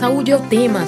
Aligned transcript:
Saúde 0.00 0.32
é 0.32 0.36
o 0.36 0.40
tema. 0.40 0.80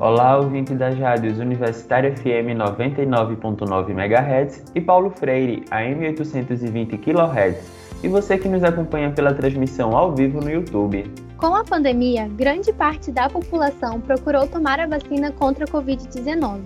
Olá, 0.00 0.36
ouvinte 0.36 0.74
das 0.74 0.98
rádios 0.98 1.38
Universitária 1.38 2.10
FM 2.10 2.58
99.9 2.58 3.90
MHz 3.90 4.64
e 4.74 4.80
Paulo 4.80 5.10
Freire, 5.10 5.64
AM 5.70 6.04
820 6.08 6.98
kHz, 6.98 8.02
e 8.02 8.08
você 8.08 8.36
que 8.36 8.48
nos 8.48 8.64
acompanha 8.64 9.12
pela 9.12 9.32
transmissão 9.32 9.96
ao 9.96 10.12
vivo 10.12 10.40
no 10.40 10.50
YouTube. 10.50 11.27
Com 11.38 11.54
a 11.54 11.62
pandemia, 11.62 12.26
grande 12.26 12.72
parte 12.72 13.12
da 13.12 13.30
população 13.30 14.00
procurou 14.00 14.48
tomar 14.48 14.80
a 14.80 14.88
vacina 14.88 15.30
contra 15.30 15.66
a 15.66 15.68
Covid-19, 15.68 16.62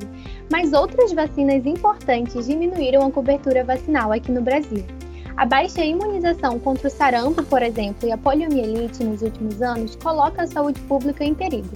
mas 0.51 0.73
outras 0.73 1.13
vacinas 1.13 1.67
importantes 1.67 2.47
diminuíram 2.47 3.07
a 3.07 3.11
cobertura 3.11 3.63
vacinal 3.65 4.11
aqui 4.13 4.33
no 4.33 4.41
Brasil. 4.41 4.83
A 5.37 5.45
baixa 5.45 5.85
imunização 5.85 6.59
contra 6.59 6.89
o 6.89 6.91
sarampo, 6.91 7.43
por 7.43 7.63
exemplo, 7.63 8.09
e 8.09 8.13
a 8.13 8.17
poliomielite 8.17 9.05
nos 9.05 9.21
últimos 9.21 9.61
anos 9.61 9.95
coloca 9.97 10.43
a 10.43 10.47
saúde 10.47 10.81
pública 10.81 11.23
em 11.23 11.35
perigo. 11.35 11.69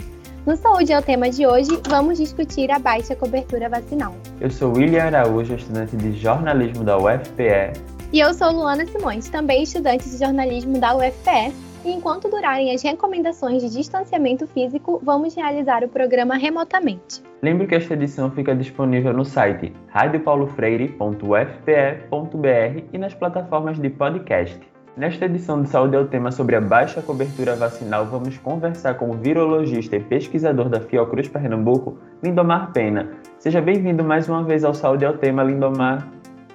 No 0.46 0.56
Saúde 0.56 0.92
é 0.92 0.98
o 0.98 1.02
tema 1.02 1.28
de 1.28 1.46
hoje, 1.46 1.78
vamos 1.86 2.16
discutir 2.16 2.70
a 2.70 2.78
baixa 2.78 3.14
cobertura 3.14 3.68
vacinal. 3.68 4.14
Eu 4.40 4.50
sou 4.50 4.72
William 4.72 5.04
Araújo, 5.04 5.54
estudante 5.54 5.94
de 5.98 6.12
jornalismo 6.12 6.82
da 6.82 6.96
UFPE. 6.96 7.74
E 8.10 8.20
eu 8.20 8.32
sou 8.32 8.52
Luana 8.52 8.86
Simões, 8.86 9.28
também 9.28 9.64
estudante 9.64 10.08
de 10.08 10.16
jornalismo 10.16 10.78
da 10.78 10.96
UFPE. 10.96 11.65
E 11.86 11.92
enquanto 11.92 12.28
durarem 12.28 12.74
as 12.74 12.82
recomendações 12.82 13.62
de 13.62 13.70
distanciamento 13.70 14.44
físico, 14.48 15.00
vamos 15.04 15.36
realizar 15.36 15.84
o 15.84 15.88
programa 15.88 16.34
remotamente. 16.34 17.22
Lembre 17.40 17.68
que 17.68 17.76
esta 17.76 17.94
edição 17.94 18.28
fica 18.28 18.56
disponível 18.56 19.12
no 19.12 19.24
site 19.24 19.72
radiopaulofreire.ufpe.br 19.86 22.82
e 22.92 22.98
nas 22.98 23.14
plataformas 23.14 23.78
de 23.78 23.88
podcast. 23.88 24.58
Nesta 24.96 25.26
edição 25.26 25.62
do 25.62 25.68
Saúde 25.68 25.94
é 25.94 26.00
o 26.00 26.08
tema 26.08 26.32
sobre 26.32 26.56
a 26.56 26.60
baixa 26.60 27.00
cobertura 27.00 27.54
vacinal. 27.54 28.04
Vamos 28.06 28.36
conversar 28.38 28.94
com 28.94 29.10
o 29.10 29.14
virologista 29.14 29.94
e 29.94 30.00
pesquisador 30.00 30.68
da 30.68 30.80
Fiocruz 30.80 31.28
Pernambuco, 31.28 31.98
Lindomar 32.20 32.72
Pena. 32.72 33.12
Seja 33.38 33.60
bem-vindo 33.60 34.02
mais 34.02 34.28
uma 34.28 34.42
vez 34.42 34.64
ao 34.64 34.74
Saúde 34.74 35.04
é 35.04 35.10
o 35.10 35.16
tema, 35.16 35.44
Lindomar. 35.44 36.10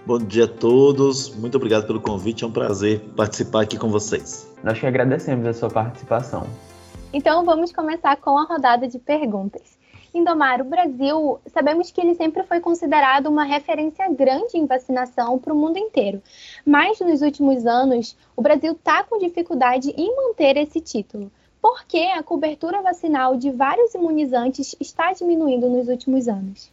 Bom 0.06 0.18
dia 0.18 0.44
a 0.44 0.50
todos, 0.50 1.34
muito 1.38 1.56
obrigado 1.56 1.88
pelo 1.88 2.02
convite, 2.02 2.44
é 2.44 2.48
um 2.48 2.52
prazer 2.52 3.00
participar 3.16 3.62
aqui 3.62 3.78
com 3.78 3.88
vocês. 3.88 4.51
Nós 4.64 4.80
que 4.80 4.86
agradecemos 4.86 5.45
a 5.48 5.54
sua 5.54 5.70
participação. 5.70 6.45
Então 7.12 7.44
vamos 7.44 7.72
começar 7.72 8.16
com 8.17 8.38
a 8.38 8.44
rodada 8.44 8.88
de 8.88 9.00
perguntas. 9.00 9.80
Indomar, 10.14 10.62
o 10.62 10.66
Brasil, 10.66 11.40
sabemos 11.48 11.90
que 11.90 12.02
ele 12.02 12.16
sempre 12.16 12.44
foi 12.44 12.59
considerado 12.59 13.28
uma 13.28 13.44
referência 13.44 14.08
grande 14.09 14.58
em 14.58 14.66
vacinação 14.66 15.39
para 15.39 15.54
o 15.54 15.58
mundo 15.58 15.78
inteiro. 15.78 16.22
Mas 16.66 17.00
nos 17.00 17.22
últimos 17.22 17.66
anos, 17.66 18.17
o 18.36 18.42
Brasil 18.42 18.73
está 18.73 19.04
com 19.04 19.17
dificuldade 19.17 19.94
em 19.98 20.16
manter 20.16 20.58
esse 20.58 20.82
título. 20.82 21.32
Por 21.62 21.86
que 21.86 22.04
a 22.12 22.22
cobertura 22.22 22.82
vacinal 22.82 23.38
de 23.38 23.52
vários 23.52 23.95
imunizantes 23.95 24.76
está 24.80 25.14
diminuindo 25.14 25.70
nos 25.70 25.88
últimos 25.88 26.28
anos? 26.28 26.72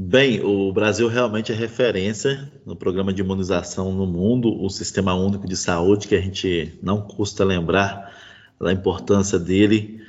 Bem, 0.00 0.40
o 0.44 0.72
Brasil 0.72 1.08
realmente 1.08 1.50
é 1.50 1.54
referência 1.56 2.52
no 2.64 2.76
programa 2.76 3.12
de 3.12 3.20
imunização 3.20 3.92
no 3.92 4.06
mundo, 4.06 4.48
o 4.62 4.70
Sistema 4.70 5.12
Único 5.12 5.44
de 5.48 5.56
Saúde, 5.56 6.06
que 6.06 6.14
a 6.14 6.20
gente 6.20 6.78
não 6.80 7.02
custa 7.02 7.44
lembrar 7.44 8.14
da 8.60 8.72
importância 8.72 9.40
dele, 9.40 10.00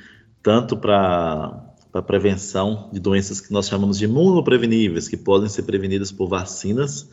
tanto 0.44 0.76
para 0.76 1.66
para 1.90 2.02
prevenção 2.02 2.88
de 2.92 3.00
doenças 3.00 3.40
que 3.40 3.52
nós 3.52 3.66
chamamos 3.66 3.98
de 3.98 4.04
imunopreveníveis, 4.04 5.08
que 5.08 5.16
podem 5.16 5.48
ser 5.48 5.64
prevenidas 5.64 6.12
por 6.12 6.28
vacinas. 6.28 7.10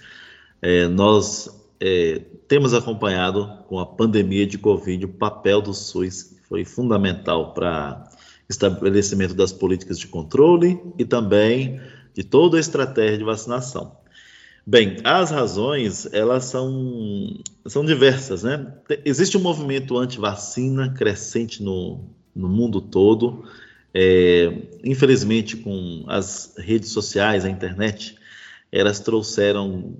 É, 0.62 0.88
nós 0.88 1.50
é, 1.80 2.22
temos 2.48 2.76
acompanhado 2.76 3.58
com 3.68 3.80
a 3.80 3.88
pandemia 3.88 4.46
de 4.46 4.60
Covid 4.60 5.04
o 5.04 5.10
papel 5.10 5.64
do 5.64 5.74
SUS, 5.74 6.22
que 6.22 6.48
foi 6.48 6.64
fundamental 6.64 7.56
para 7.56 8.08
estabelecimento 8.48 9.34
das 9.34 9.52
políticas 9.52 9.98
de 9.98 10.06
controle 10.06 10.80
e 10.96 11.04
também 11.04 11.82
de 12.18 12.24
toda 12.24 12.58
a 12.58 12.60
estratégia 12.60 13.20
de 13.20 13.24
vacinação. 13.24 13.96
Bem, 14.66 14.98
as 15.04 15.30
razões, 15.30 16.12
elas 16.12 16.46
são, 16.46 17.40
são 17.68 17.86
diversas, 17.86 18.42
né? 18.42 18.74
Existe 19.06 19.38
um 19.38 19.42
movimento 19.42 19.96
anti-vacina 19.96 20.92
crescente 20.94 21.62
no, 21.62 22.10
no 22.36 22.50
mundo 22.50 22.82
todo, 22.82 23.46
é, 23.94 24.52
infelizmente, 24.84 25.58
com 25.58 26.06
as 26.08 26.56
redes 26.58 26.90
sociais, 26.90 27.46
a 27.46 27.52
internet, 27.52 28.18
elas 28.72 29.00
trouxeram 29.00 29.96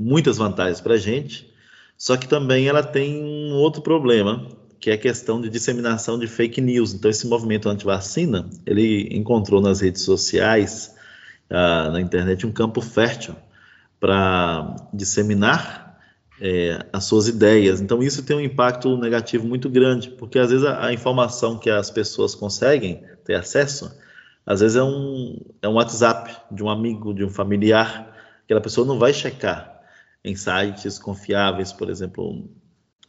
muitas 0.00 0.38
vantagens 0.38 0.80
para 0.80 0.94
a 0.94 0.98
gente, 0.98 1.52
só 1.98 2.16
que 2.16 2.28
também 2.28 2.68
ela 2.68 2.82
tem 2.84 3.20
um 3.20 3.54
outro 3.54 3.82
problema, 3.82 4.46
que 4.78 4.88
é 4.88 4.92
a 4.92 4.98
questão 4.98 5.40
de 5.40 5.50
disseminação 5.50 6.16
de 6.16 6.28
fake 6.28 6.60
news. 6.60 6.94
Então, 6.94 7.10
esse 7.10 7.26
movimento 7.26 7.68
anti-vacina, 7.68 8.48
ele 8.64 9.08
encontrou 9.10 9.60
nas 9.60 9.80
redes 9.80 10.02
sociais, 10.02 10.95
ah, 11.50 11.90
na 11.90 12.00
internet, 12.00 12.46
um 12.46 12.52
campo 12.52 12.80
fértil 12.80 13.34
para 14.00 14.76
disseminar 14.92 15.98
é, 16.40 16.84
as 16.92 17.04
suas 17.04 17.28
ideias. 17.28 17.80
Então, 17.80 18.02
isso 18.02 18.22
tem 18.24 18.36
um 18.36 18.40
impacto 18.40 18.96
negativo 18.96 19.46
muito 19.46 19.68
grande, 19.68 20.10
porque 20.10 20.38
às 20.38 20.50
vezes 20.50 20.66
a, 20.66 20.86
a, 20.86 20.92
informação 20.92 21.58
que 21.58 21.70
as 21.70 21.90
pessoas 21.90 22.34
conseguem 22.34 23.02
ter 23.24 23.34
acesso, 23.34 23.96
às 24.44 24.60
vezes 24.60 24.76
é 24.76 24.82
um, 24.82 25.40
é 25.62 25.68
um 25.68 25.74
WhatsApp 25.74 26.36
de 26.50 26.62
um 26.62 26.68
amigo, 26.68 27.14
de 27.14 27.24
um 27.24 27.30
familiar, 27.30 28.14
que 28.46 28.54
a 28.54 28.60
pessoa 28.60 28.86
não 28.86 28.98
vai 28.98 29.12
checar 29.12 29.80
em 30.24 30.36
sites 30.36 30.98
confiáveis, 30.98 31.72
por 31.72 31.88
exemplo, 31.88 32.48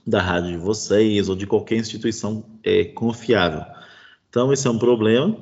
da 0.05 0.21
rádio 0.21 0.51
de 0.51 0.57
vocês 0.57 1.29
ou 1.29 1.35
de 1.35 1.45
qualquer 1.45 1.77
instituição 1.77 2.45
é, 2.63 2.85
confiável. 2.85 3.63
Então, 4.29 4.51
esse 4.53 4.67
é 4.67 4.69
um 4.69 4.79
problema. 4.79 5.37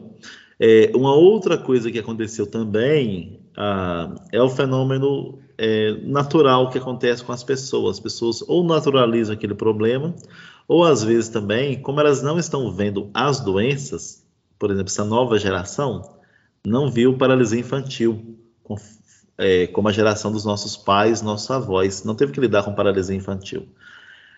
É, 0.60 0.92
uma 0.96 1.14
outra 1.14 1.58
coisa 1.58 1.92
que 1.92 2.00
aconteceu 2.00 2.48
também 2.48 3.40
ah, 3.58 4.16
é 4.32 4.42
o 4.42 4.50
fenômeno 4.50 5.40
é, 5.58 5.92
natural 6.04 6.70
que 6.70 6.78
acontece 6.78 7.24
com 7.24 7.32
as 7.32 7.44
pessoas. 7.44 7.98
As 7.98 8.00
pessoas 8.00 8.42
ou 8.48 8.64
naturalizam 8.64 9.34
aquele 9.34 9.54
problema, 9.54 10.16
ou 10.68 10.84
às 10.84 11.04
vezes 11.04 11.30
também, 11.30 11.82
como 11.82 12.00
elas 12.00 12.22
não 12.22 12.38
estão 12.38 12.72
vendo 12.72 13.10
as 13.14 13.40
doenças, 13.40 14.26
por 14.58 14.72
exemplo, 14.72 14.90
essa 14.90 15.04
nova 15.04 15.38
geração 15.38 16.16
não 16.66 16.90
viu 16.90 17.18
paralisia 17.18 17.60
infantil, 17.60 18.38
com, 18.64 18.76
é, 19.38 19.68
como 19.68 19.88
a 19.88 19.92
geração 19.92 20.32
dos 20.32 20.46
nossos 20.46 20.76
pais, 20.76 21.22
nossos 21.22 21.50
avós, 21.52 22.04
não 22.04 22.16
teve 22.16 22.32
que 22.32 22.40
lidar 22.40 22.64
com 22.64 22.74
paralisia 22.74 23.16
infantil. 23.16 23.68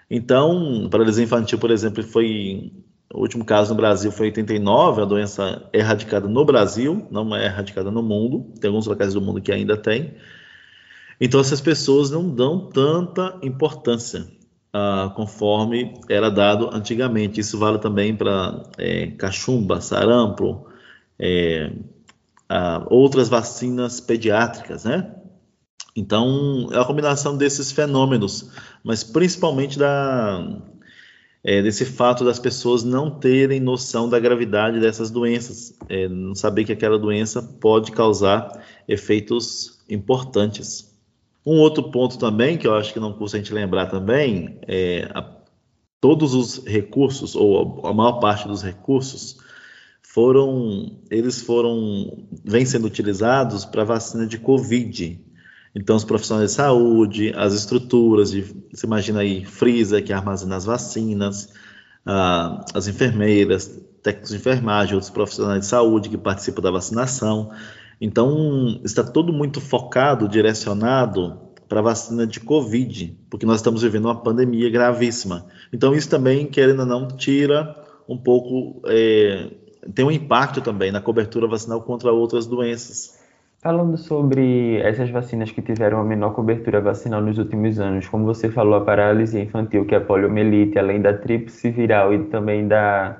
Então, 0.09 0.88
paralisia 0.89 1.23
infantil, 1.23 1.59
por 1.59 1.72
exemplo, 1.72 2.03
foi 2.03 2.72
o 3.13 3.22
último 3.22 3.45
caso 3.45 3.69
no 3.72 3.78
Brasil 3.78 4.12
foi 4.12 4.28
em 4.28 4.29
89, 4.29 5.01
a 5.01 5.06
doença 5.06 5.69
é 5.72 5.79
erradicada 5.79 6.28
no 6.28 6.44
Brasil, 6.44 7.07
não 7.09 7.35
é 7.35 7.45
erradicada 7.45 7.90
no 7.90 8.03
mundo, 8.03 8.51
tem 8.59 8.68
alguns 8.68 8.85
locais 8.85 9.13
do 9.13 9.22
mundo 9.22 9.41
que 9.41 9.51
ainda 9.51 9.78
tem. 9.78 10.16
Então, 11.19 11.40
essas 11.40 11.62
pessoas 11.62 12.12
não 12.12 12.29
dão 12.29 12.69
tanta 12.69 13.38
importância 13.41 14.28
ah, 14.73 15.12
conforme 15.16 15.94
era 16.09 16.29
dado 16.29 16.69
antigamente. 16.72 17.40
Isso 17.40 17.57
vale 17.57 17.79
também 17.79 18.16
para 18.16 18.63
é, 18.78 19.07
cachumba, 19.07 19.81
sarampo, 19.81 20.68
é, 21.18 21.72
ah, 22.50 22.85
outras 22.89 23.29
vacinas 23.29 24.00
pediátricas, 24.00 24.84
né? 24.84 25.13
Então, 25.95 26.69
é 26.72 26.78
a 26.78 26.85
combinação 26.85 27.35
desses 27.35 27.72
fenômenos, 27.72 28.51
mas 28.84 29.03
principalmente 29.03 29.79
da, 29.79 30.62
é, 31.47 31.61
desse 31.61 31.85
fato 31.85 32.25
das 32.25 32.37
pessoas 32.37 32.83
não 32.83 33.09
terem 33.09 33.61
noção 33.61 34.09
da 34.09 34.19
gravidade 34.19 34.81
dessas 34.81 35.09
doenças, 35.09 35.73
é, 35.87 36.05
não 36.09 36.35
saber 36.35 36.65
que 36.65 36.73
aquela 36.73 36.99
doença 36.99 37.41
pode 37.41 37.93
causar 37.93 38.61
efeitos 38.85 39.79
importantes. 39.89 40.94
Um 41.45 41.57
outro 41.59 41.89
ponto 41.89 42.17
também, 42.17 42.57
que 42.57 42.67
eu 42.67 42.75
acho 42.75 42.91
que 42.91 42.99
não 42.99 43.13
custa 43.13 43.38
a 43.38 43.39
gente 43.39 43.53
lembrar 43.53 43.85
também, 43.85 44.59
é 44.67 45.09
a, 45.15 45.25
todos 46.01 46.33
os 46.33 46.65
recursos, 46.65 47.33
ou 47.33 47.81
a, 47.81 47.91
a 47.91 47.93
maior 47.93 48.19
parte 48.19 48.45
dos 48.45 48.61
recursos, 48.61 49.38
foram, 50.03 51.00
eles 51.09 51.39
foram, 51.39 52.27
vêm 52.43 52.65
sendo 52.65 52.88
utilizados 52.88 53.63
para 53.63 53.85
vacina 53.85 54.27
de 54.27 54.38
Covid. 54.38 55.17
Então, 55.79 55.95
os 55.95 56.03
profissionais 56.03 56.50
de 56.50 56.56
saúde, 56.56 57.31
as 57.35 57.53
estruturas, 57.53 58.31
de, 58.31 58.41
você 58.74 58.88
imagina 58.88 59.19
aí, 59.19 59.45
Frisa, 59.45 60.01
que 60.01 60.12
armazena 60.12 60.56
as 60.56 60.65
vacinas, 60.65 61.53
ah, 62.03 62.65
as 62.74 62.88
enfermeiras, 62.88 63.79
técnicos 64.01 64.31
de 64.31 64.38
enfermagem, 64.38 64.95
outros 64.95 65.12
profissionais 65.12 65.59
de 65.59 65.65
saúde 65.68 66.09
que 66.09 66.18
participam 66.18 66.63
da 66.63 66.71
vacinação. 66.71 67.51
Então, 68.01 68.81
está 68.83 69.03
todo 69.03 69.31
muito 69.31 69.62
focado, 69.62 70.27
direcionado 70.27 71.39
para 71.69 71.79
a 71.79 71.83
vacina 71.83 72.25
de 72.25 72.39
Covid, 72.39 73.15
porque 73.29 73.45
nós 73.45 73.57
estamos 73.57 73.83
vivendo 73.83 74.06
uma 74.06 74.19
pandemia 74.19 74.71
gravíssima. 74.71 75.45
Então, 75.71 75.94
isso 75.94 76.09
também, 76.09 76.47
querendo 76.47 76.79
ou 76.79 76.85
não, 76.88 77.07
tira 77.07 77.75
um 78.09 78.18
pouco, 78.18 78.81
é, 78.88 79.51
tem 79.94 80.03
um 80.03 80.09
impacto 80.09 80.59
também 80.59 80.91
na 80.91 81.01
cobertura 81.01 81.45
vacinal 81.45 81.83
contra 81.83 82.12
outras 82.12 82.47
doenças. 82.47 83.26
Falando 83.59 83.98
sobre 83.98 84.77
essas 84.81 85.09
vacinas 85.09 85.50
que 85.50 85.63
tiveram 85.63 86.00
a 86.00 86.04
menor 86.04 86.36
cobertura 86.36 86.80
vacinal 86.80 87.21
nos 87.21 87.39
últimos 87.39 87.80
anos, 87.80 88.07
como 88.07 88.24
você 88.24 88.51
falou, 88.51 88.75
a 88.75 88.81
paralisia 88.81 89.42
infantil, 89.42 89.83
que 89.83 89.95
é 89.95 89.98
a 89.98 90.01
poliomielite, 90.01 90.77
além 90.77 91.01
da 91.01 91.12
tríplice 91.12 91.71
viral 91.71 92.13
e 92.13 92.25
também 92.25 92.68
da 92.68 93.19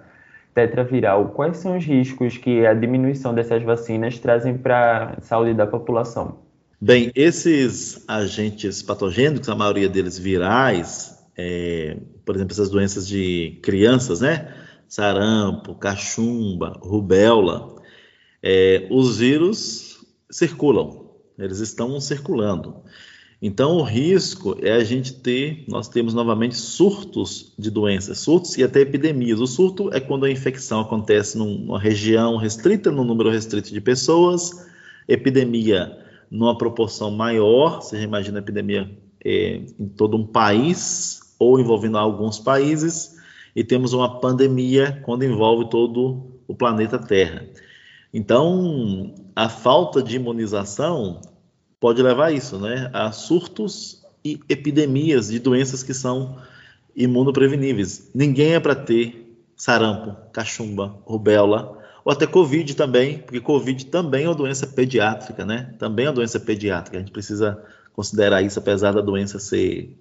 tetraviral, 0.54 1.30
quais 1.30 1.58
são 1.58 1.76
os 1.76 1.84
riscos 1.84 2.38
que 2.38 2.66
a 2.68 2.74
diminuição 2.76 3.34
dessas 3.34 3.64
vacinas 3.64 4.20
trazem 4.20 4.58
para 4.58 5.16
a 5.18 5.22
saúde 5.22 5.56
da 5.56 5.66
população? 5.66 6.40
Bem, 6.80 7.12
esses 7.16 8.04
agentes 8.08 8.84
patogênicos, 8.84 9.50
a 9.50 9.56
maioria 9.56 9.90
deles 9.90 10.20
virais, 10.20 11.18
é, 11.36 11.98
por 12.24 12.36
exemplo, 12.36 12.54
essas 12.54 12.70
doenças 12.70 13.08
de 13.08 13.60
crianças, 13.64 14.22
né? 14.22 14.54
Sarampo, 14.88 15.74
cachumba, 15.74 16.80
rubéola, 16.80 17.76
é, 18.44 18.88
os 18.92 19.18
vírus 19.18 19.87
circulam, 20.30 21.12
eles 21.38 21.60
estão 21.60 22.00
circulando. 22.00 22.84
Então, 23.40 23.78
o 23.78 23.84
risco 23.84 24.58
é 24.64 24.74
a 24.74 24.84
gente 24.84 25.14
ter, 25.14 25.64
nós 25.68 25.88
temos 25.88 26.14
novamente 26.14 26.56
surtos 26.56 27.54
de 27.58 27.70
doenças, 27.70 28.18
surtos 28.20 28.58
e 28.58 28.64
até 28.64 28.82
epidemias. 28.82 29.40
O 29.40 29.46
surto 29.46 29.94
é 29.94 30.00
quando 30.00 30.26
a 30.26 30.32
infecção 30.32 30.82
acontece 30.82 31.38
numa 31.38 31.80
região 31.80 32.38
restrita, 32.38 32.92
num 32.92 33.04
número 33.04 33.30
restrito 33.30 33.72
de 33.72 33.80
pessoas, 33.80 34.66
epidemia 35.08 35.98
numa 36.30 36.58
proporção 36.58 37.12
maior, 37.12 37.82
você 37.82 38.02
imagina 38.02 38.40
a 38.40 38.42
epidemia 38.42 38.90
é, 39.24 39.62
em 39.80 39.88
todo 39.88 40.18
um 40.18 40.26
país 40.26 41.22
ou 41.40 41.60
envolvendo 41.60 41.98
alguns 41.98 42.40
países, 42.40 43.16
e 43.56 43.64
temos 43.64 43.94
uma 43.94 44.20
pandemia 44.20 45.02
quando 45.04 45.24
envolve 45.24 45.70
todo 45.70 46.40
o 46.48 46.56
planeta 46.56 46.98
Terra. 47.00 47.46
Então, 48.14 49.14
a 49.38 49.50
falta 49.50 50.02
de 50.02 50.16
imunização 50.16 51.22
pode 51.80 52.02
levar 52.02 52.26
a 52.26 52.32
isso, 52.32 52.58
né? 52.58 52.90
A 52.92 53.12
surtos 53.12 54.04
e 54.26 54.40
epidemias 54.50 55.28
de 55.28 55.38
doenças 55.38 55.84
que 55.84 55.94
são 55.94 56.40
imunopreveníveis. 56.96 58.10
Ninguém 58.16 58.56
é 58.56 58.60
para 58.60 58.74
ter 58.74 59.38
sarampo, 59.56 60.18
cachumba, 60.34 60.98
rubéola, 61.06 61.78
ou 62.04 62.12
até 62.12 62.26
Covid 62.26 62.74
também, 62.74 63.20
porque 63.20 63.40
Covid 63.40 63.86
também 63.86 64.26
é 64.26 64.28
uma 64.28 64.34
doença 64.34 64.66
pediátrica, 64.66 65.46
né? 65.46 65.72
Também 65.78 66.08
é 66.08 66.10
uma 66.10 66.16
doença 66.16 66.40
pediátrica. 66.40 66.98
A 66.98 67.00
gente 67.00 67.12
precisa 67.12 67.64
considerar 67.94 68.42
isso, 68.42 68.58
apesar 68.58 68.94
da 68.94 69.02
doença 69.02 69.38
ser, 69.38 69.96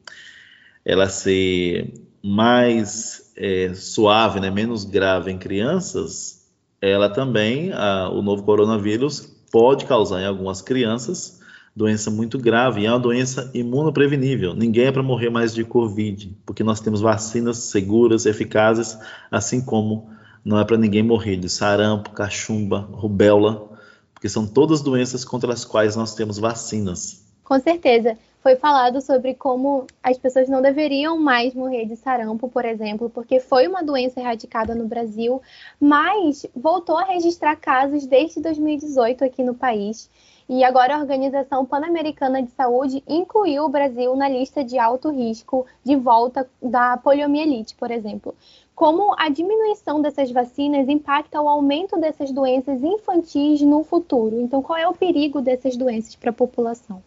ela 0.82 1.10
ser 1.10 1.92
mais 2.22 3.34
é, 3.36 3.74
suave, 3.74 4.40
né? 4.40 4.50
Menos 4.50 4.86
grave 4.86 5.30
em 5.30 5.36
crianças, 5.36 6.45
ela 6.80 7.08
também, 7.08 7.72
a, 7.72 8.08
o 8.10 8.22
novo 8.22 8.42
coronavírus 8.42 9.20
pode 9.50 9.84
causar 9.84 10.20
em 10.20 10.26
algumas 10.26 10.60
crianças 10.60 11.40
doença 11.76 12.10
muito 12.10 12.38
grave, 12.38 12.80
e 12.80 12.86
é 12.86 12.90
uma 12.90 12.98
doença 12.98 13.50
imunoprevenível. 13.52 14.54
Ninguém 14.54 14.86
é 14.86 14.92
para 14.92 15.02
morrer 15.02 15.28
mais 15.28 15.54
de 15.54 15.62
Covid, 15.62 16.34
porque 16.46 16.64
nós 16.64 16.80
temos 16.80 17.02
vacinas 17.02 17.58
seguras, 17.58 18.24
eficazes, 18.24 18.98
assim 19.30 19.60
como 19.60 20.08
não 20.42 20.58
é 20.58 20.64
para 20.64 20.78
ninguém 20.78 21.02
morrer 21.02 21.36
de 21.36 21.50
sarampo, 21.50 22.10
cachumba, 22.10 22.78
rubéola, 22.90 23.68
porque 24.14 24.26
são 24.26 24.46
todas 24.46 24.80
doenças 24.80 25.22
contra 25.22 25.52
as 25.52 25.66
quais 25.66 25.94
nós 25.94 26.14
temos 26.14 26.38
vacinas. 26.38 27.22
Com 27.44 27.60
certeza. 27.60 28.16
Foi 28.46 28.54
falado 28.54 29.00
sobre 29.00 29.34
como 29.34 29.88
as 30.00 30.16
pessoas 30.16 30.48
não 30.48 30.62
deveriam 30.62 31.18
mais 31.18 31.52
morrer 31.52 31.84
de 31.84 31.96
sarampo, 31.96 32.48
por 32.48 32.64
exemplo, 32.64 33.10
porque 33.10 33.40
foi 33.40 33.66
uma 33.66 33.82
doença 33.82 34.20
erradicada 34.20 34.72
no 34.72 34.86
Brasil, 34.86 35.42
mas 35.80 36.46
voltou 36.54 36.96
a 36.96 37.02
registrar 37.02 37.56
casos 37.56 38.06
desde 38.06 38.40
2018 38.40 39.24
aqui 39.24 39.42
no 39.42 39.52
país. 39.52 40.08
E 40.48 40.62
agora 40.62 40.94
a 40.94 41.00
Organização 41.00 41.66
Pan-Americana 41.66 42.40
de 42.40 42.52
Saúde 42.52 43.02
incluiu 43.08 43.64
o 43.64 43.68
Brasil 43.68 44.14
na 44.14 44.28
lista 44.28 44.62
de 44.62 44.78
alto 44.78 45.10
risco 45.10 45.66
de 45.82 45.96
volta 45.96 46.48
da 46.62 46.96
poliomielite, 46.96 47.74
por 47.74 47.90
exemplo 47.90 48.32
como 48.76 49.12
a 49.18 49.28
diminuição 49.28 50.00
dessas 50.00 50.30
vacinas 50.30 50.88
impacta 50.88 51.40
o 51.40 51.48
aumento 51.48 51.98
dessas 51.98 52.30
doenças 52.30 52.80
infantis 52.80 53.60
no 53.62 53.82
futuro. 53.82 54.38
Então, 54.38 54.62
qual 54.62 54.78
é 54.78 54.86
o 54.86 54.94
perigo 54.94 55.40
dessas 55.40 55.76
doenças 55.76 56.14
para 56.14 56.28
a 56.28 56.34
população? 56.34 57.02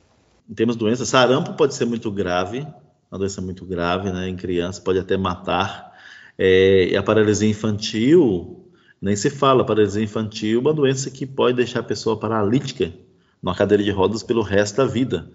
Em 0.50 0.54
termos 0.54 0.75
de 0.75 0.80
doença, 0.80 1.06
sarampo 1.06 1.54
pode 1.54 1.75
ser 1.75 1.86
muito 1.86 2.12
grave, 2.12 2.66
uma 3.12 3.19
doença 3.19 3.42
muito 3.42 3.66
grave, 3.66 4.12
né? 4.12 4.28
Em 4.28 4.36
criança 4.36 4.81
pode 4.81 5.00
até 5.00 5.16
matar. 5.18 5.94
É, 6.38 6.90
e 6.92 6.98
a 6.98 7.04
paralisia 7.04 7.50
infantil, 7.50 8.68
nem 9.01 9.16
se 9.16 9.30
fala, 9.30 9.62
a 9.62 9.66
paralisia 9.66 10.04
infantil 10.04 10.60
é 10.60 10.62
uma 10.62 10.74
doença 10.74 11.12
que 11.12 11.25
pode 11.25 11.57
deixar 11.57 11.81
a 11.81 11.84
pessoa 11.84 12.18
paralítica 12.18 12.94
numa 13.42 13.56
cadeira 13.56 13.84
de 13.84 13.92
rodas 13.92 14.24
pelo 14.24 14.42
resto 14.42 14.78
da 14.78 14.86
vida. 14.86 15.30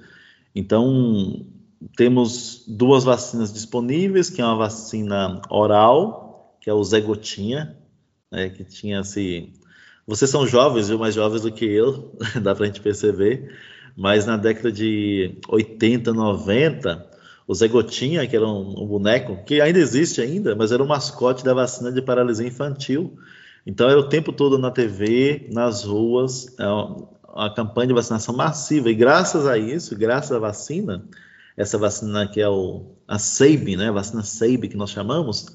Então, 0.54 1.46
temos 1.96 2.64
duas 2.66 3.04
vacinas 3.04 3.52
disponíveis, 3.52 4.30
que 4.30 4.40
é 4.40 4.44
uma 4.44 4.56
vacina 4.56 5.40
oral 5.48 6.24
que 6.64 6.70
é 6.70 6.72
o 6.72 6.82
Zé 6.82 6.98
Gotinha, 6.98 7.76
né, 8.32 8.48
que 8.48 8.64
tinha 8.64 9.00
assim. 9.00 9.52
Vocês 10.06 10.30
são 10.30 10.46
jovens, 10.46 10.88
viu? 10.88 10.98
mais 10.98 11.14
jovens 11.14 11.42
do 11.42 11.52
que 11.52 11.66
eu, 11.66 12.16
dá 12.42 12.54
para 12.54 12.64
a 12.64 12.66
gente 12.66 12.80
perceber, 12.80 13.54
mas 13.96 14.26
na 14.26 14.36
década 14.36 14.72
de 14.72 15.38
80, 15.48 16.12
90, 16.12 17.06
o 17.46 17.54
Zé 17.54 17.68
Gotinha, 17.68 18.26
que 18.26 18.34
era 18.34 18.46
um, 18.46 18.82
um, 18.82 18.86
boneco, 18.86 19.44
que 19.44 19.60
ainda 19.60 19.78
existe 19.78 20.20
ainda, 20.20 20.56
mas 20.56 20.72
era 20.72 20.82
o 20.82 20.88
mascote 20.88 21.44
da 21.44 21.54
vacina 21.54 21.92
de 21.92 22.02
paralisia 22.02 22.46
infantil. 22.46 23.16
Então 23.66 23.88
era 23.88 23.98
o 23.98 24.08
tempo 24.08 24.32
todo 24.32 24.58
na 24.58 24.70
TV, 24.70 25.48
nas 25.52 25.84
ruas, 25.84 26.54
é 26.58 26.66
uma 26.66 27.54
campanha 27.54 27.88
de 27.88 27.94
vacinação 27.94 28.34
massiva. 28.34 28.90
E 28.90 28.94
graças 28.94 29.46
a 29.46 29.56
isso, 29.56 29.96
graças 29.96 30.32
à 30.32 30.38
vacina, 30.38 31.04
essa 31.56 31.78
vacina 31.78 32.26
que 32.26 32.40
é 32.40 32.48
o, 32.48 32.96
a 33.06 33.18
SABE, 33.18 33.76
né, 33.76 33.88
a 33.88 33.92
vacina 33.92 34.22
SABE 34.22 34.68
que 34.68 34.76
nós 34.76 34.90
chamamos, 34.90 35.46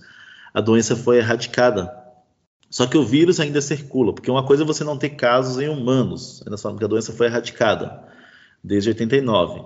a 0.53 0.61
doença 0.61 0.95
foi 0.95 1.17
erradicada. 1.17 1.91
Só 2.69 2.85
que 2.85 2.97
o 2.97 3.03
vírus 3.03 3.39
ainda 3.39 3.61
circula, 3.61 4.13
porque 4.13 4.29
uma 4.29 4.45
coisa 4.45 4.63
é 4.63 4.65
você 4.65 4.83
não 4.83 4.97
ter 4.97 5.09
casos 5.09 5.59
em 5.59 5.67
humanos, 5.67 6.43
nós 6.45 6.61
falamos 6.61 6.79
que 6.79 6.85
a 6.85 6.87
doença 6.87 7.11
foi 7.11 7.25
erradicada 7.25 8.07
desde 8.63 8.89
89, 8.89 9.61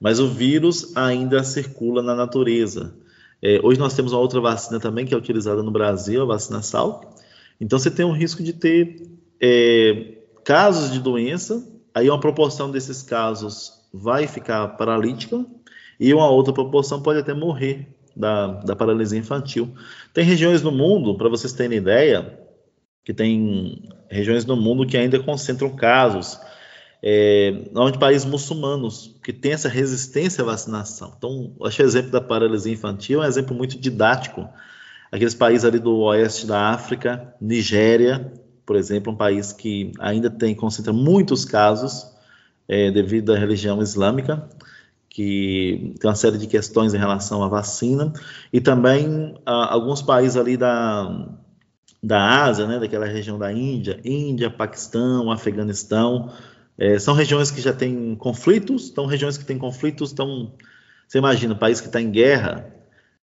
mas 0.00 0.20
o 0.20 0.28
vírus 0.28 0.96
ainda 0.96 1.42
circula 1.42 2.02
na 2.02 2.14
natureza. 2.14 2.94
É, 3.42 3.60
hoje 3.62 3.78
nós 3.78 3.94
temos 3.94 4.12
uma 4.12 4.20
outra 4.20 4.40
vacina 4.40 4.80
também 4.80 5.06
que 5.06 5.14
é 5.14 5.16
utilizada 5.16 5.62
no 5.62 5.70
Brasil, 5.70 6.22
a 6.22 6.26
vacina 6.26 6.62
Salk. 6.62 7.06
Então 7.60 7.78
você 7.78 7.90
tem 7.90 8.04
um 8.04 8.12
risco 8.12 8.42
de 8.42 8.52
ter 8.52 9.08
é, 9.40 10.14
casos 10.44 10.92
de 10.92 11.00
doença, 11.00 11.66
aí 11.94 12.08
uma 12.08 12.20
proporção 12.20 12.70
desses 12.70 13.02
casos 13.02 13.72
vai 13.92 14.26
ficar 14.26 14.68
paralítica 14.76 15.44
e 15.98 16.12
uma 16.12 16.28
outra 16.28 16.52
proporção 16.52 17.02
pode 17.02 17.18
até 17.18 17.34
morrer 17.34 17.88
da, 18.14 18.46
da 18.46 18.76
paralisia 18.76 19.18
infantil. 19.18 19.72
Tem 20.12 20.24
regiões 20.24 20.62
no 20.62 20.72
mundo, 20.72 21.16
para 21.16 21.28
vocês 21.28 21.52
terem 21.52 21.78
ideia, 21.78 22.38
que 23.04 23.14
tem 23.14 23.88
regiões 24.10 24.44
no 24.44 24.56
mundo 24.56 24.86
que 24.86 24.96
ainda 24.96 25.18
concentram 25.20 25.74
casos, 25.74 26.38
é, 27.02 27.64
onde 27.74 27.98
países 27.98 28.26
muçulmanos 28.26 29.14
que 29.22 29.32
têm 29.32 29.52
essa 29.52 29.68
resistência 29.68 30.42
à 30.42 30.46
vacinação. 30.46 31.14
Então, 31.16 31.52
acho 31.64 31.82
o 31.82 31.84
exemplo 31.84 32.10
da 32.10 32.20
paralisia 32.20 32.72
infantil 32.72 33.22
é 33.22 33.26
um 33.26 33.28
exemplo 33.28 33.56
muito 33.56 33.78
didático. 33.78 34.48
Aqueles 35.10 35.34
países 35.34 35.64
ali 35.64 35.78
do 35.78 35.96
oeste 35.98 36.46
da 36.46 36.70
África, 36.70 37.34
Nigéria, 37.40 38.32
por 38.66 38.76
exemplo, 38.76 39.12
um 39.12 39.16
país 39.16 39.52
que 39.52 39.92
ainda 39.98 40.28
tem 40.28 40.54
concentra 40.54 40.92
muitos 40.92 41.44
casos 41.44 42.06
é, 42.68 42.90
devido 42.90 43.32
à 43.32 43.38
religião 43.38 43.80
islâmica 43.80 44.48
que 45.18 45.94
tem 45.98 46.08
uma 46.08 46.14
série 46.14 46.38
de 46.38 46.46
questões 46.46 46.94
em 46.94 46.96
relação 46.96 47.42
à 47.42 47.48
vacina, 47.48 48.12
e 48.52 48.60
também 48.60 49.34
ah, 49.44 49.72
alguns 49.72 50.00
países 50.00 50.36
ali 50.36 50.56
da, 50.56 51.26
da 52.00 52.44
Ásia, 52.44 52.68
né, 52.68 52.78
daquela 52.78 53.04
região 53.04 53.36
da 53.36 53.52
Índia, 53.52 54.00
Índia, 54.04 54.48
Paquistão, 54.48 55.28
Afeganistão, 55.32 56.30
é, 56.78 56.98
são 56.98 57.12
regiões 57.14 57.50
que 57.50 57.60
já 57.60 57.72
têm 57.72 58.14
conflitos, 58.14 58.88
então 58.88 59.04
regiões 59.06 59.36
que 59.36 59.44
têm 59.44 59.58
conflitos, 59.58 60.12
então, 60.12 60.54
você 61.06 61.18
imagina, 61.18 61.54
país 61.54 61.80
que 61.80 61.88
está 61.88 62.00
em 62.00 62.10
guerra, 62.10 62.72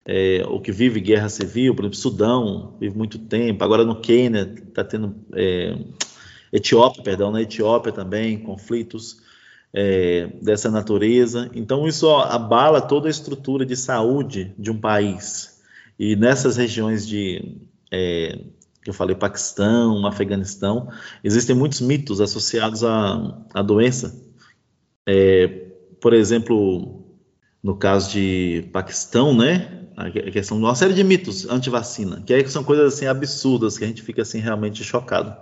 é, 0.06 0.42
ou 0.46 0.60
que 0.60 0.72
vive 0.72 1.00
guerra 1.00 1.28
civil, 1.28 1.74
por 1.74 1.82
exemplo, 1.82 1.98
Sudão, 1.98 2.76
vive 2.80 2.96
muito 2.96 3.18
tempo, 3.18 3.62
agora 3.62 3.84
no 3.84 4.00
Quênia 4.00 4.52
está 4.68 4.82
tendo, 4.82 5.14
é, 5.34 5.76
Etiópia, 6.52 7.02
perdão, 7.02 7.30
na 7.30 7.42
Etiópia 7.42 7.92
também, 7.92 8.38
conflitos, 8.38 9.22
é, 9.74 10.28
dessa 10.40 10.70
natureza. 10.70 11.50
Então, 11.52 11.86
isso 11.88 12.08
abala 12.08 12.80
toda 12.80 13.08
a 13.08 13.10
estrutura 13.10 13.66
de 13.66 13.76
saúde 13.76 14.54
de 14.56 14.70
um 14.70 14.78
país. 14.78 15.60
E 15.98 16.14
nessas 16.14 16.56
regiões 16.56 17.06
de, 17.06 17.56
é, 17.90 18.38
que 18.84 18.90
eu 18.90 18.94
falei, 18.94 19.16
Paquistão, 19.16 20.06
Afeganistão, 20.06 20.88
existem 21.24 21.56
muitos 21.56 21.80
mitos 21.80 22.20
associados 22.20 22.84
à, 22.84 23.42
à 23.54 23.62
doença. 23.62 24.22
É, 25.08 25.46
por 26.00 26.12
exemplo, 26.12 27.02
no 27.62 27.76
caso 27.76 28.12
de 28.12 28.68
Paquistão, 28.72 29.34
né, 29.34 29.86
a 29.96 30.10
questão 30.30 30.58
de 30.58 30.64
uma 30.64 30.74
série 30.74 30.92
de 30.92 31.02
mitos 31.02 31.48
anti-vacina, 31.48 32.22
que 32.26 32.34
aí 32.34 32.46
são 32.46 32.62
coisas 32.62 32.92
assim 32.92 33.06
absurdas 33.06 33.78
que 33.78 33.84
a 33.84 33.86
gente 33.86 34.02
fica 34.02 34.20
assim 34.20 34.38
realmente 34.38 34.84
chocado. 34.84 35.34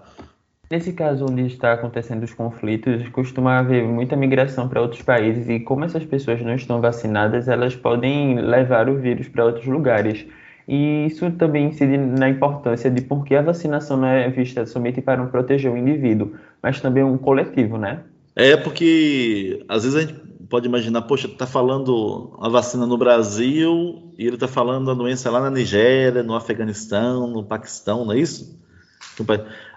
Nesse 0.70 0.92
caso 0.92 1.26
onde 1.28 1.44
está 1.46 1.72
acontecendo 1.72 2.22
os 2.22 2.32
conflitos, 2.32 3.06
costuma 3.08 3.58
haver 3.58 3.82
muita 3.82 4.16
migração 4.16 4.68
para 4.68 4.80
outros 4.80 5.02
países 5.02 5.48
e 5.48 5.60
como 5.60 5.84
essas 5.84 6.04
pessoas 6.04 6.40
não 6.40 6.54
estão 6.54 6.80
vacinadas, 6.80 7.48
elas 7.48 7.74
podem 7.74 8.40
levar 8.40 8.88
o 8.88 8.96
vírus 8.96 9.28
para 9.28 9.44
outros 9.44 9.66
lugares. 9.66 10.24
E 10.66 11.06
isso 11.06 11.30
também 11.32 11.66
incide 11.66 11.96
na 11.96 12.28
importância 12.28 12.90
de 12.90 13.02
por 13.02 13.24
que 13.24 13.34
a 13.34 13.42
vacinação 13.42 13.96
não 13.96 14.08
é 14.08 14.28
vista 14.30 14.64
somente 14.66 15.00
para 15.00 15.22
um 15.22 15.28
proteger 15.28 15.72
o 15.72 15.76
indivíduo, 15.76 16.34
mas 16.62 16.80
também 16.80 17.02
um 17.02 17.18
coletivo, 17.18 17.76
né? 17.76 18.00
É 18.34 18.56
porque 18.56 19.64
às 19.68 19.84
vezes 19.84 19.98
a 19.98 20.00
gente 20.02 20.14
pode 20.48 20.66
imaginar, 20.66 21.02
poxa, 21.02 21.28
tá 21.28 21.46
falando 21.46 22.36
a 22.38 22.48
vacina 22.48 22.86
no 22.86 22.98
Brasil 22.98 24.12
e 24.18 24.26
ele 24.26 24.36
tá 24.36 24.46
falando 24.46 24.90
a 24.90 24.94
doença 24.94 25.30
lá 25.30 25.40
na 25.40 25.50
Nigéria, 25.50 26.22
no 26.22 26.34
Afeganistão, 26.34 27.26
no 27.26 27.42
Paquistão, 27.42 28.04
não 28.04 28.12
é 28.12 28.18
isso? 28.18 28.60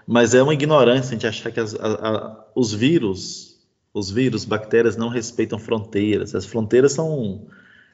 Mas 0.06 0.34
é 0.34 0.42
uma 0.42 0.54
ignorância 0.54 1.10
a 1.10 1.12
gente 1.12 1.26
achar 1.26 1.50
que 1.50 1.60
as, 1.60 1.74
a, 1.74 1.86
a, 1.86 2.44
os 2.54 2.72
vírus, 2.72 3.58
os 3.92 4.10
vírus, 4.10 4.44
bactérias 4.44 4.96
não 4.96 5.08
respeitam 5.08 5.58
fronteiras. 5.58 6.34
As 6.34 6.44
fronteiras 6.44 6.92
são, 6.92 7.46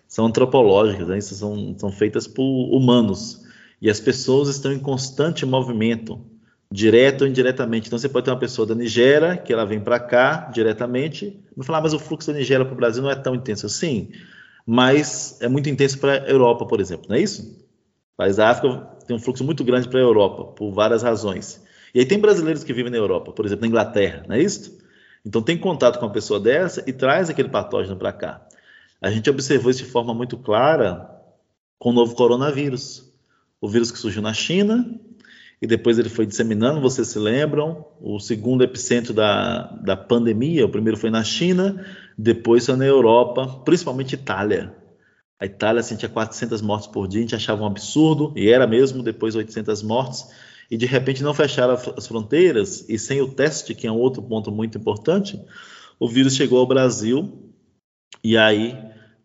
são 0.09 0.27
antropológicas, 0.27 1.09
né? 1.09 1.21
são, 1.21 1.75
são 1.79 1.91
feitas 1.91 2.27
por 2.27 2.45
humanos. 2.45 3.43
E 3.81 3.91
as 3.91 3.99
pessoas 3.99 4.49
estão 4.49 4.73
em 4.73 4.79
constante 4.79 5.45
movimento, 5.45 6.21
direto 6.71 7.23
ou 7.23 7.29
indiretamente. 7.29 7.89
Então 7.89 7.99
você 7.99 8.09
pode 8.09 8.25
ter 8.25 8.31
uma 8.31 8.39
pessoa 8.39 8.67
da 8.67 8.75
Nigéria, 8.75 9.37
que 9.37 9.53
ela 9.53 9.65
vem 9.65 9.81
para 9.81 9.99
cá 9.99 10.51
diretamente, 10.53 11.41
e 11.57 11.65
falar, 11.65 11.79
ah, 11.79 11.83
mas 11.83 11.95
o 11.95 11.99
fluxo 11.99 12.33
da 12.33 12.39
Nigéria 12.39 12.65
para 12.65 12.75
o 12.75 12.77
Brasil 12.77 13.03
não 13.03 13.11
é 13.11 13.15
tão 13.15 13.35
intenso 13.35 13.67
assim. 13.67 14.11
Mas 14.67 15.39
é 15.41 15.49
muito 15.49 15.69
intenso 15.69 15.99
para 15.99 16.23
a 16.25 16.29
Europa, 16.29 16.67
por 16.67 16.81
exemplo, 16.81 17.07
não 17.09 17.17
é 17.17 17.21
isso? 17.21 17.61
Mas 18.17 18.39
a 18.39 18.51
África 18.51 18.89
tem 19.07 19.17
um 19.17 19.21
fluxo 19.21 19.43
muito 19.45 19.65
grande 19.65 19.89
para 19.89 19.99
a 19.99 20.03
Europa, 20.03 20.45
por 20.53 20.71
várias 20.73 21.03
razões. 21.03 21.63
E 21.95 21.99
aí 21.99 22.07
tem 22.07 22.19
brasileiros 22.19 22.65
que 22.65 22.73
vivem 22.73 22.91
na 22.91 22.97
Europa, 22.97 23.33
por 23.33 23.45
exemplo, 23.45 23.63
na 23.63 23.69
Inglaterra, 23.69 24.25
não 24.29 24.37
é 24.37 24.41
isso? 24.41 24.79
Então 25.25 25.43
tem 25.43 25.59
contato 25.59 25.99
com 25.99 26.07
uma 26.07 26.13
pessoa 26.13 26.41
dessa 26.41 26.83
e 26.87 26.93
traz 26.93 27.29
aquele 27.29 27.49
patógeno 27.49 27.97
para 27.97 28.13
cá. 28.13 28.47
A 29.03 29.11
gente 29.11 29.29
observou 29.29 29.71
isso 29.71 29.85
de 29.85 29.91
forma 29.91 30.15
muito 30.15 30.37
clara 30.37 31.11
com 31.79 31.91
o 31.91 31.93
novo 31.93 32.15
coronavírus. 32.15 33.13
O 33.61 33.69
vírus 33.69 33.91
que 33.91 33.99
surgiu 33.99 34.23
na 34.23 34.33
China 34.33 34.99
e 35.61 35.67
depois 35.67 35.99
ele 35.99 36.09
foi 36.09 36.27
disseminando, 36.27 36.81
vocês 36.81 37.09
se 37.09 37.19
lembram? 37.19 37.85
O 38.01 38.19
segundo 38.19 38.65
epicentro 38.65 39.13
da, 39.13 39.65
da 39.85 39.97
pandemia, 39.97 40.67
o 40.67 40.69
primeiro 40.69 40.99
foi 40.99 41.11
na 41.11 41.23
China, 41.23 41.85
depois 42.17 42.67
foi 42.67 42.77
na 42.77 42.85
Europa, 42.85 43.61
principalmente 43.65 44.15
Itália. 44.15 44.75
A 45.39 45.47
Itália 45.47 45.83
tinha 45.83 46.09
400 46.09 46.63
mortes 46.63 46.87
por 46.89 47.07
dia, 47.07 47.21
a 47.21 47.23
gente 47.23 47.35
achava 47.35 47.63
um 47.63 47.67
absurdo, 47.67 48.33
e 48.37 48.49
era 48.49 48.67
mesmo, 48.67 49.03
depois 49.03 49.35
800 49.35 49.83
mortes 49.83 50.27
e 50.73 50.77
de 50.79 50.87
repente 50.87 51.23
não 51.23 51.35
fecharam 51.35 51.75
as 51.75 52.07
fronteiras 52.07 52.89
e 52.89 52.99
sem 52.99 53.21
o 53.21 53.29
teste, 53.29 53.75
que 53.75 53.87
é 53.87 53.93
um 53.93 53.99
outro 53.99 54.23
ponto 54.23 54.51
muito 54.51 54.79
importante, 54.79 55.39
o 56.01 56.09
vírus 56.09 56.35
chegou 56.35 56.59
ao 56.59 56.67
Brasil 56.67 57.53
e 58.25 58.39
aí 58.39 58.75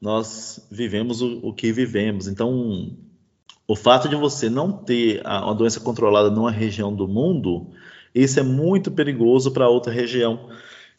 nós 0.01 0.67
vivemos 0.71 1.21
o, 1.21 1.39
o 1.43 1.53
que 1.53 1.71
vivemos. 1.71 2.27
Então, 2.27 2.95
o 3.67 3.75
fato 3.75 4.07
de 4.07 4.15
você 4.15 4.49
não 4.49 4.71
ter 4.71 5.21
a, 5.25 5.45
uma 5.45 5.55
doença 5.55 5.79
controlada 5.79 6.29
numa 6.29 6.51
região 6.51 6.93
do 6.93 7.07
mundo, 7.07 7.67
isso 8.13 8.39
é 8.39 8.43
muito 8.43 8.91
perigoso 8.91 9.51
para 9.51 9.69
outra 9.69 9.91
região. 9.91 10.49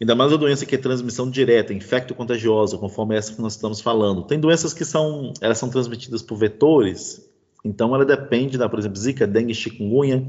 Ainda 0.00 0.14
mais 0.14 0.32
a 0.32 0.36
doença 0.36 0.64
que 0.64 0.74
é 0.74 0.78
transmissão 0.78 1.28
direta, 1.28 1.74
infecto-contagiosa, 1.74 2.78
conforme 2.78 3.16
essa 3.16 3.34
que 3.34 3.42
nós 3.42 3.54
estamos 3.54 3.80
falando. 3.80 4.22
Tem 4.22 4.38
doenças 4.38 4.72
que 4.72 4.84
são, 4.84 5.32
elas 5.40 5.58
são 5.58 5.68
transmitidas 5.68 6.22
por 6.22 6.36
vetores, 6.36 7.28
então, 7.64 7.94
ela 7.94 8.04
depende 8.04 8.56
da, 8.56 8.68
por 8.68 8.78
exemplo, 8.78 8.98
zika, 8.98 9.26
dengue, 9.26 9.54
chikungunya, 9.54 10.26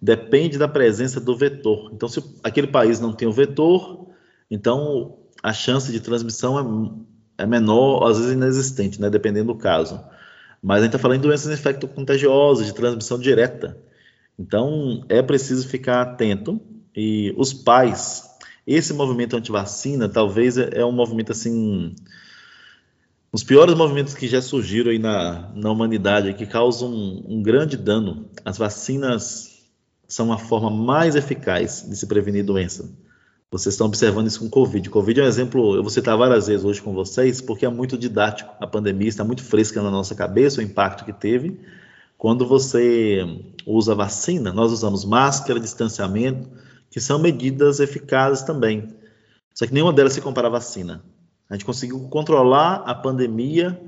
depende 0.00 0.58
da 0.58 0.68
presença 0.68 1.20
do 1.20 1.36
vetor. 1.36 1.90
Então, 1.92 2.08
se 2.08 2.22
aquele 2.42 2.66
país 2.66 3.00
não 3.00 3.12
tem 3.12 3.28
o 3.28 3.32
vetor, 3.32 4.08
então 4.50 5.16
a 5.42 5.52
chance 5.52 5.90
de 5.90 6.00
transmissão 6.00 7.06
é, 7.38 7.46
menor, 7.46 8.08
às 8.08 8.18
vezes 8.18 8.32
inexistente, 8.32 9.00
né, 9.00 9.10
dependendo 9.10 9.52
do 9.52 9.58
caso. 9.58 10.00
Mas 10.62 10.78
a 10.78 10.84
gente 10.84 10.90
está 10.90 10.98
falando 10.98 11.20
de 11.20 11.26
doenças 11.26 11.52
infecto-contagiosas, 11.52 12.66
de 12.66 12.74
transmissão 12.74 13.18
direta. 13.18 13.76
Então, 14.38 15.04
é 15.08 15.20
preciso 15.20 15.68
ficar 15.68 16.02
atento. 16.02 16.60
E 16.94 17.34
os 17.36 17.52
pais, 17.52 18.24
esse 18.66 18.92
movimento 18.92 19.36
anti-vacina, 19.36 20.08
talvez 20.08 20.58
é, 20.58 20.70
é 20.80 20.84
um 20.84 20.92
movimento 20.92 21.32
assim 21.32 21.94
os 23.32 23.42
piores 23.42 23.74
movimentos 23.74 24.12
que 24.12 24.28
já 24.28 24.42
surgiram 24.42 24.90
aí 24.90 24.98
na, 24.98 25.50
na 25.54 25.70
humanidade, 25.70 26.34
que 26.34 26.44
causam 26.44 26.92
um, 26.92 27.24
um 27.26 27.42
grande 27.42 27.78
dano. 27.78 28.28
As 28.44 28.58
vacinas 28.58 29.62
são 30.06 30.30
a 30.30 30.36
forma 30.36 30.70
mais 30.70 31.16
eficaz 31.16 31.86
de 31.88 31.96
se 31.96 32.06
prevenir 32.06 32.44
doença. 32.44 32.92
Vocês 33.52 33.74
estão 33.74 33.86
observando 33.86 34.28
isso 34.28 34.40
com 34.40 34.48
Covid. 34.48 34.88
Covid 34.88 35.20
é 35.20 35.24
um 35.24 35.26
exemplo, 35.26 35.76
eu 35.76 35.82
vou 35.82 35.90
citar 35.90 36.16
várias 36.16 36.46
vezes 36.46 36.64
hoje 36.64 36.80
com 36.80 36.94
vocês, 36.94 37.42
porque 37.42 37.66
é 37.66 37.68
muito 37.68 37.98
didático. 37.98 38.50
A 38.58 38.66
pandemia 38.66 39.10
está 39.10 39.22
muito 39.22 39.44
fresca 39.44 39.82
na 39.82 39.90
nossa 39.90 40.14
cabeça, 40.14 40.62
o 40.62 40.64
impacto 40.64 41.04
que 41.04 41.12
teve. 41.12 41.60
Quando 42.16 42.46
você 42.46 43.20
usa 43.66 43.94
vacina, 43.94 44.54
nós 44.54 44.72
usamos 44.72 45.04
máscara, 45.04 45.60
distanciamento, 45.60 46.48
que 46.90 46.98
são 46.98 47.18
medidas 47.18 47.78
eficazes 47.78 48.42
também. 48.42 48.88
Só 49.52 49.66
que 49.66 49.74
nenhuma 49.74 49.92
delas 49.92 50.14
se 50.14 50.22
compara 50.22 50.48
à 50.48 50.50
vacina. 50.50 51.04
A 51.50 51.52
gente 51.52 51.66
conseguiu 51.66 52.00
controlar 52.08 52.76
a 52.86 52.94
pandemia 52.94 53.78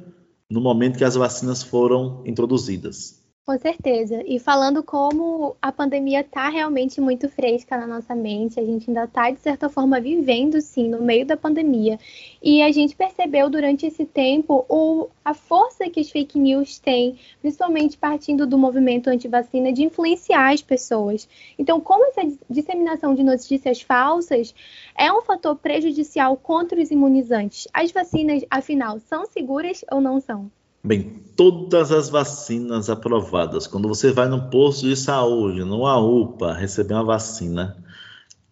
no 0.51 0.61
momento 0.61 0.99
que 0.99 1.05
as 1.05 1.15
vacinas 1.15 1.63
foram 1.63 2.23
introduzidas. 2.27 3.24
Com 3.47 3.59
certeza. 3.59 4.23
E 4.25 4.39
falando 4.39 4.83
como 4.83 5.55
a 5.61 5.71
pandemia 5.71 6.23
está 6.23 6.49
realmente 6.49 6.99
muito 6.99 7.29
fresca 7.29 7.77
na 7.77 7.87
nossa 7.87 8.15
mente, 8.15 8.59
a 8.59 8.65
gente 8.65 8.89
ainda 8.89 9.05
está, 9.05 9.31
de 9.31 9.39
certa 9.39 9.69
forma, 9.69 10.01
vivendo, 10.01 10.59
sim, 10.63 10.89
no 10.89 11.03
meio 11.03 11.27
da 11.27 11.37
pandemia. 11.37 11.99
E 12.43 12.63
a 12.63 12.73
gente 12.73 12.97
percebeu 12.97 13.51
durante 13.51 13.85
esse 13.85 14.07
tempo 14.07 14.65
o, 14.67 15.11
a 15.23 15.35
força 15.35 15.91
que 15.91 16.01
as 16.01 16.11
fake 16.11 16.39
news 16.39 16.79
têm, 16.79 17.19
principalmente 17.43 17.99
partindo 17.99 18.47
do 18.47 18.57
movimento 18.57 19.09
anti-vacina, 19.09 19.71
de 19.75 19.85
influenciar 19.85 20.55
as 20.55 20.63
pessoas. 20.63 21.29
Então, 21.59 21.83
como 21.83 22.07
essa 22.07 22.23
disseminação 22.49 23.15
de 23.15 23.23
notícias 23.23 23.83
falsas 23.83 24.55
é 24.97 25.13
um 25.13 25.21
fator 25.21 25.55
prejudicial 25.57 26.35
contra 26.39 26.81
os 26.81 26.91
imunizantes? 26.91 27.69
As 27.75 27.93
vacinas, 27.93 28.43
afinal, 28.51 28.99
são 29.01 29.27
seguras 29.27 29.85
ou 29.93 30.01
não 30.01 30.19
são? 30.19 30.51
Bem, 30.87 31.23
todas 31.35 31.91
as 31.91 32.11
vacinas 32.11 32.91
aprovadas, 32.91 33.67
quando 33.67 33.89
você 33.89 34.13
vai 34.13 34.29
no 34.29 34.51
posto 34.51 34.87
de 34.87 34.95
saúde, 34.95 35.65
numa 35.65 35.99
UPA, 35.99 36.53
receber 36.53 36.93
uma 36.93 37.05
vacina, 37.05 37.83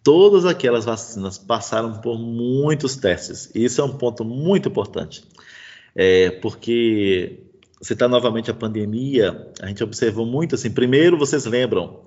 todas 0.03 0.43
aquelas 0.43 0.83
vacinas 0.83 1.37
passaram 1.37 2.01
por 2.01 2.17
muitos 2.17 2.95
testes. 2.95 3.51
E 3.53 3.63
isso 3.63 3.79
é 3.81 3.83
um 3.83 3.97
ponto 3.97 4.25
muito 4.25 4.67
importante, 4.67 5.23
é, 5.95 6.31
porque 6.31 7.43
está 7.79 8.07
novamente 8.07 8.49
a 8.49 8.53
pandemia, 8.55 9.51
a 9.61 9.67
gente 9.67 9.83
observou 9.83 10.25
muito 10.25 10.55
assim. 10.55 10.71
Primeiro, 10.71 11.19
vocês 11.19 11.45
lembram, 11.45 11.99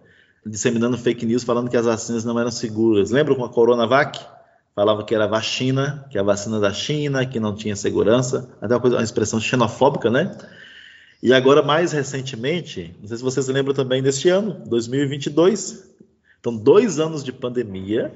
disseminando 0.44 0.98
fake 0.98 1.24
news 1.24 1.44
falando 1.44 1.70
que 1.70 1.76
as 1.76 1.86
vacinas 1.86 2.24
não 2.24 2.36
eram 2.36 2.50
seguras. 2.50 3.12
Lembram 3.12 3.36
com 3.36 3.44
a 3.44 3.48
Coronavac? 3.48 4.18
Falava 4.76 5.02
que 5.02 5.14
era 5.14 5.26
vacina, 5.26 6.06
que 6.10 6.18
a 6.18 6.22
vacina 6.22 6.60
da 6.60 6.70
China, 6.70 7.24
que 7.24 7.40
não 7.40 7.54
tinha 7.54 7.74
segurança, 7.74 8.54
até 8.60 8.74
uma, 8.74 8.80
coisa, 8.80 8.96
uma 8.96 9.02
expressão 9.02 9.40
xenofóbica, 9.40 10.10
né? 10.10 10.36
E 11.22 11.32
agora, 11.32 11.62
mais 11.62 11.92
recentemente, 11.92 12.94
não 13.00 13.08
sei 13.08 13.16
se 13.16 13.22
vocês 13.22 13.48
lembram 13.48 13.72
também 13.72 14.02
deste 14.02 14.28
ano, 14.28 14.62
2022, 14.66 15.90
então 16.38 16.54
dois 16.54 17.00
anos 17.00 17.24
de 17.24 17.32
pandemia, 17.32 18.12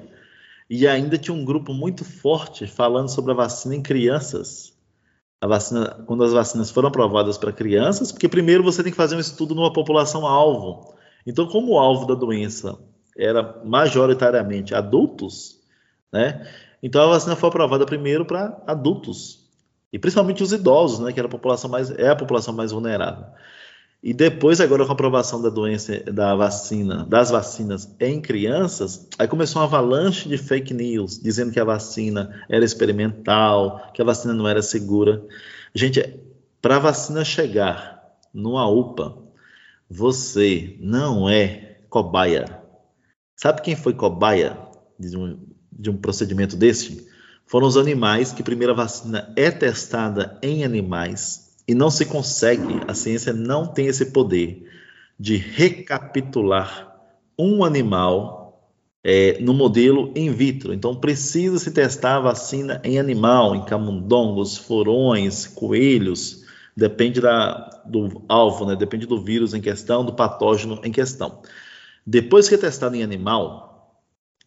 e 0.69 0.87
ainda 0.87 1.17
tinha 1.17 1.35
um 1.35 1.47
grupo 1.47 1.73
muito 1.73 2.05
forte 2.05 2.67
falando 2.67 3.09
sobre 3.09 3.33
a 3.33 3.35
vacina 3.35 3.75
em 3.75 3.83
crianças. 3.83 4.75
A 5.41 5.47
vacina, 5.47 6.05
quando 6.07 6.23
as 6.23 6.33
vacinas 6.33 6.71
foram 6.71 6.89
aprovadas 6.89 7.39
para 7.39 7.53
crianças, 7.53 8.13
porque 8.13 8.29
primeiro 8.29 8.63
você 8.63 8.83
tem 8.83 8.93
que 8.93 8.99
fazer 8.99 9.17
um 9.17 9.21
estudo 9.21 9.55
numa 9.55 9.73
população 9.73 10.27
alvo. 10.27 10.95
Então, 11.27 11.47
como 11.47 11.73
o 11.73 11.79
alvo 11.79 12.05
da 12.05 12.15
doença 12.15 12.79
era 13.17 13.63
majoritariamente 13.65 14.75
adultos, 14.75 15.60
né? 16.13 16.47
Então 16.83 17.03
a 17.03 17.07
vacina 17.07 17.37
foi 17.37 17.49
aprovada 17.49 17.85
primeiro 17.85 18.25
para 18.25 18.63
adultos 18.67 19.41
e 19.93 19.99
principalmente 19.99 20.43
os 20.43 20.53
idosos, 20.53 21.01
né, 21.01 21.13
que 21.13 21.19
era 21.19 21.27
a 21.27 21.31
população 21.31 21.69
mais 21.69 21.91
é 21.91 22.09
a 22.09 22.17
população 22.17 22.55
mais 22.55 22.73
vulnerável. 22.73 23.27
E 24.03 24.15
depois 24.15 24.63
agora 24.63 24.85
com 24.85 24.93
a 24.93 24.95
aprovação 24.95 25.43
da 25.43 25.51
doença 25.51 26.01
da 26.05 26.35
vacina, 26.35 27.05
das 27.05 27.31
vacinas 27.31 27.95
em 28.01 28.19
crianças, 28.21 29.07
aí 29.19 29.29
começou 29.29 29.61
uma 29.61 29.69
avalanche 29.69 30.27
de 30.27 30.39
fake 30.39 30.73
news 30.73 31.21
dizendo 31.21 31.53
que 31.53 31.61
a 31.61 31.65
vacina 31.65 32.43
era 32.49 32.65
experimental, 32.65 33.91
que 33.93 34.01
a 34.01 34.05
vacina 34.05 34.33
não 34.33 34.49
era 34.49 34.63
segura. 34.63 35.23
Gente, 35.75 36.19
para 36.63 36.77
a 36.77 36.81
vacina 36.81 37.25
chegar 37.25 38.01
numa 38.33 38.67
UPA, 38.67 39.19
você 39.89 40.77
não 40.81 41.29
é 41.29 41.81
cobaia. 41.91 42.63
Sabe 43.37 43.61
quem 43.61 43.77
foi 43.77 43.93
cobaia 43.93 44.57
de 44.99 45.15
um, 45.17 45.39
de 45.81 45.91
um 45.91 45.97
procedimento 45.97 46.57
desse 46.57 47.09
foram 47.47 47.67
os 47.67 47.77
animais 47.77 48.33
que 48.33 48.45
a 48.65 48.73
vacina 48.73 49.33
é 49.35 49.51
testada 49.51 50.39
em 50.43 50.63
animais 50.63 51.57
e 51.67 51.75
não 51.75 51.91
se 51.91 52.05
consegue, 52.05 52.81
a 52.87 52.95
ciência 52.95 53.33
não 53.33 53.67
tem 53.67 53.87
esse 53.87 54.07
poder 54.07 54.69
de 55.19 55.37
recapitular 55.37 56.95
um 57.39 57.65
animal 57.65 58.71
é, 59.03 59.41
no 59.41 59.55
modelo 59.55 60.13
in 60.15 60.31
vitro. 60.31 60.73
Então, 60.73 60.95
precisa 60.95 61.59
se 61.59 61.73
testar 61.73 62.17
a 62.17 62.21
vacina 62.21 62.81
em 62.85 62.99
animal, 62.99 63.55
em 63.57 63.65
camundongos, 63.65 64.57
furões, 64.57 65.47
coelhos, 65.47 66.45
depende 66.77 67.21
da, 67.21 67.83
do 67.87 68.23
alvo, 68.29 68.67
né? 68.67 68.77
depende 68.77 69.07
do 69.07 69.21
vírus 69.21 69.55
em 69.55 69.61
questão, 69.61 70.05
do 70.05 70.13
patógeno 70.13 70.81
em 70.85 70.93
questão. 70.93 71.41
Depois 72.07 72.49
que 72.49 72.55
é 72.55 72.59
testado 72.59 72.97
em 72.97 73.03
animal, 73.03 73.70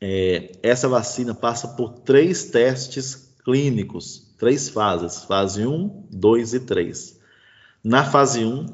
é, 0.05 0.51
essa 0.61 0.89
vacina 0.89 1.33
passa 1.33 1.65
por 1.65 1.93
três 1.99 2.43
testes 2.43 3.33
clínicos, 3.45 4.35
três 4.37 4.67
fases, 4.67 5.23
fase 5.23 5.65
1, 5.65 6.07
2 6.11 6.55
e 6.55 6.59
3. 6.59 7.21
Na 7.81 8.03
fase 8.03 8.43
1, 8.43 8.65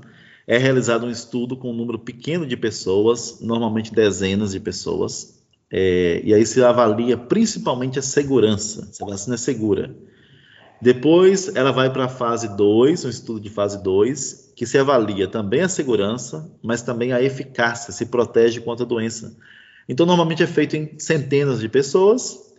é 0.47 0.57
realizado 0.57 1.05
um 1.05 1.11
estudo 1.11 1.55
com 1.55 1.69
um 1.69 1.75
número 1.75 1.99
pequeno 1.99 2.47
de 2.47 2.57
pessoas, 2.57 3.41
normalmente 3.41 3.93
dezenas 3.93 4.53
de 4.53 4.59
pessoas, 4.59 5.39
é, 5.71 6.19
e 6.25 6.33
aí 6.33 6.43
se 6.47 6.63
avalia 6.63 7.15
principalmente 7.15 7.99
a 7.99 8.01
segurança, 8.01 8.89
se 8.91 9.03
a 9.03 9.05
vacina 9.05 9.35
é 9.35 9.37
segura. 9.37 9.95
Depois 10.81 11.55
ela 11.55 11.71
vai 11.71 11.93
para 11.93 12.05
a 12.05 12.09
fase 12.09 12.57
2, 12.57 13.05
um 13.05 13.09
estudo 13.09 13.39
de 13.39 13.51
fase 13.51 13.83
2, 13.83 14.53
que 14.55 14.65
se 14.65 14.79
avalia 14.79 15.27
também 15.27 15.61
a 15.61 15.69
segurança, 15.69 16.51
mas 16.63 16.81
também 16.81 17.13
a 17.13 17.21
eficácia, 17.21 17.93
se 17.93 18.07
protege 18.07 18.61
contra 18.61 18.83
a 18.83 18.89
doença. 18.89 19.37
Então, 19.89 20.05
normalmente 20.05 20.43
é 20.43 20.47
feito 20.47 20.77
em 20.77 20.97
centenas 20.99 21.59
de 21.59 21.67
pessoas 21.67 22.53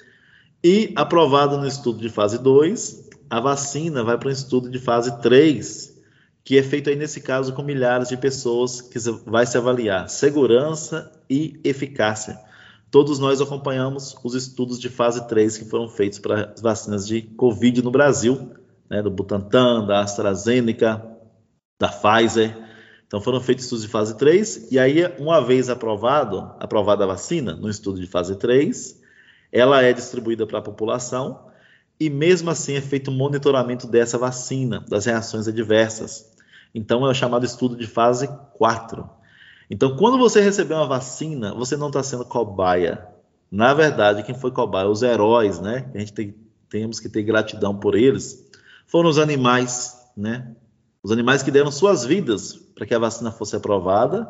e 0.62 0.92
aprovado 0.96 1.56
no 1.56 1.66
estudo 1.66 2.00
de 2.00 2.08
fase 2.08 2.36
2, 2.36 3.08
a 3.30 3.40
vacina 3.40 4.02
vai 4.02 4.18
para 4.18 4.28
um 4.28 4.32
estudo 4.32 4.68
de 4.68 4.80
fase 4.80 5.22
3, 5.22 5.98
que 6.44 6.58
é 6.58 6.62
feito 6.62 6.90
aí 6.90 6.96
nesse 6.96 7.20
caso 7.20 7.52
com 7.52 7.62
milhares 7.62 8.08
de 8.08 8.16
pessoas, 8.16 8.80
que 8.80 8.98
vai 9.24 9.46
se 9.46 9.56
avaliar 9.56 10.08
segurança 10.08 11.12
e 11.30 11.60
eficácia. 11.62 12.36
Todos 12.90 13.20
nós 13.20 13.40
acompanhamos 13.40 14.16
os 14.24 14.34
estudos 14.34 14.80
de 14.80 14.88
fase 14.88 15.26
3 15.28 15.58
que 15.58 15.64
foram 15.64 15.88
feitos 15.88 16.18
para 16.18 16.52
as 16.52 16.60
vacinas 16.60 17.06
de 17.06 17.22
Covid 17.22 17.80
no 17.82 17.92
Brasil, 17.92 18.50
né, 18.90 19.00
do 19.00 19.10
Butantan, 19.10 19.86
da 19.86 20.00
AstraZeneca, 20.00 21.00
da 21.78 21.88
Pfizer. 21.88 22.69
Então 23.10 23.20
foram 23.20 23.40
feitos 23.40 23.64
estudos 23.64 23.84
de 23.84 23.90
fase 23.90 24.16
3 24.16 24.68
e 24.70 24.78
aí 24.78 25.04
uma 25.18 25.44
vez 25.44 25.68
aprovado, 25.68 26.54
aprovada 26.60 27.02
a 27.02 27.08
vacina 27.08 27.56
no 27.56 27.68
estudo 27.68 28.00
de 28.00 28.06
fase 28.06 28.36
3, 28.36 29.02
ela 29.50 29.82
é 29.82 29.92
distribuída 29.92 30.46
para 30.46 30.60
a 30.60 30.62
população 30.62 31.50
e 31.98 32.08
mesmo 32.08 32.50
assim 32.50 32.74
é 32.74 32.80
feito 32.80 33.10
um 33.10 33.16
monitoramento 33.16 33.88
dessa 33.88 34.16
vacina, 34.16 34.84
das 34.88 35.06
reações 35.06 35.48
adversas. 35.48 36.30
Então 36.72 37.04
é 37.04 37.10
o 37.10 37.14
chamado 37.14 37.44
estudo 37.44 37.74
de 37.74 37.84
fase 37.84 38.28
4. 38.54 39.10
Então, 39.68 39.96
quando 39.96 40.16
você 40.16 40.40
receber 40.40 40.74
uma 40.74 40.86
vacina, 40.86 41.52
você 41.52 41.76
não 41.76 41.88
está 41.88 42.04
sendo 42.04 42.24
cobaia. 42.24 43.08
Na 43.50 43.74
verdade, 43.74 44.22
quem 44.22 44.36
foi 44.36 44.52
cobaia, 44.52 44.88
os 44.88 45.02
heróis, 45.02 45.58
né? 45.58 45.90
A 45.92 45.98
gente 45.98 46.12
tem, 46.12 46.34
temos 46.68 47.00
que 47.00 47.08
ter 47.08 47.24
gratidão 47.24 47.76
por 47.76 47.96
eles, 47.96 48.48
foram 48.86 49.10
os 49.10 49.18
animais, 49.18 49.96
né? 50.16 50.54
Os 51.02 51.10
animais 51.10 51.42
que 51.42 51.50
deram 51.50 51.72
suas 51.72 52.04
vidas 52.04 52.69
para 52.80 52.86
que 52.86 52.94
a 52.94 52.98
vacina 52.98 53.30
fosse 53.30 53.54
aprovada. 53.54 54.26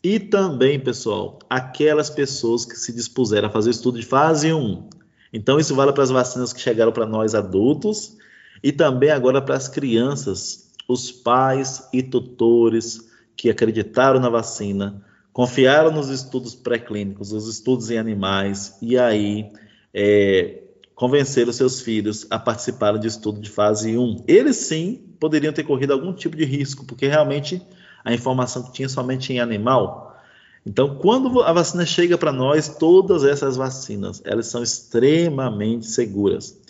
E 0.00 0.20
também, 0.20 0.78
pessoal, 0.78 1.40
aquelas 1.50 2.08
pessoas 2.08 2.64
que 2.64 2.76
se 2.76 2.92
dispuseram 2.92 3.48
a 3.48 3.50
fazer 3.50 3.68
o 3.68 3.72
estudo 3.72 3.98
de 3.98 4.06
fase 4.06 4.52
1. 4.52 4.88
Então, 5.32 5.58
isso 5.58 5.74
vale 5.74 5.92
para 5.92 6.04
as 6.04 6.10
vacinas 6.10 6.52
que 6.52 6.60
chegaram 6.60 6.92
para 6.92 7.04
nós 7.04 7.34
adultos 7.34 8.16
e 8.62 8.70
também 8.70 9.10
agora 9.10 9.42
para 9.42 9.56
as 9.56 9.66
crianças, 9.66 10.70
os 10.86 11.10
pais 11.10 11.88
e 11.92 12.00
tutores, 12.00 13.10
que 13.36 13.50
acreditaram 13.50 14.20
na 14.20 14.28
vacina, 14.28 15.04
confiaram 15.32 15.90
nos 15.90 16.10
estudos 16.10 16.54
pré-clínicos, 16.54 17.32
os 17.32 17.48
estudos 17.48 17.90
em 17.90 17.98
animais, 17.98 18.76
e 18.80 18.96
aí 18.96 19.50
é, 19.92 20.62
convenceram 20.94 21.52
seus 21.52 21.80
filhos 21.80 22.26
a 22.30 22.38
participarem 22.38 23.00
de 23.00 23.08
estudo 23.08 23.40
de 23.40 23.50
fase 23.50 23.96
1. 23.96 24.24
Eles 24.28 24.56
sim 24.56 25.10
poderiam 25.20 25.52
ter 25.52 25.62
corrido 25.62 25.92
algum 25.92 26.14
tipo 26.14 26.34
de 26.34 26.44
risco, 26.44 26.84
porque 26.86 27.06
realmente 27.06 27.62
a 28.04 28.12
informação 28.12 28.62
que 28.62 28.72
tinha 28.72 28.88
somente 28.88 29.32
em 29.32 29.40
animal. 29.40 30.10
Então, 30.64 30.96
quando 30.96 31.40
a 31.42 31.52
vacina 31.52 31.86
chega 31.86 32.18
para 32.18 32.32
nós, 32.32 32.68
todas 32.68 33.24
essas 33.24 33.56
vacinas, 33.56 34.20
elas 34.24 34.46
são 34.46 34.62
extremamente 34.62 35.86
seguras. 35.86 36.60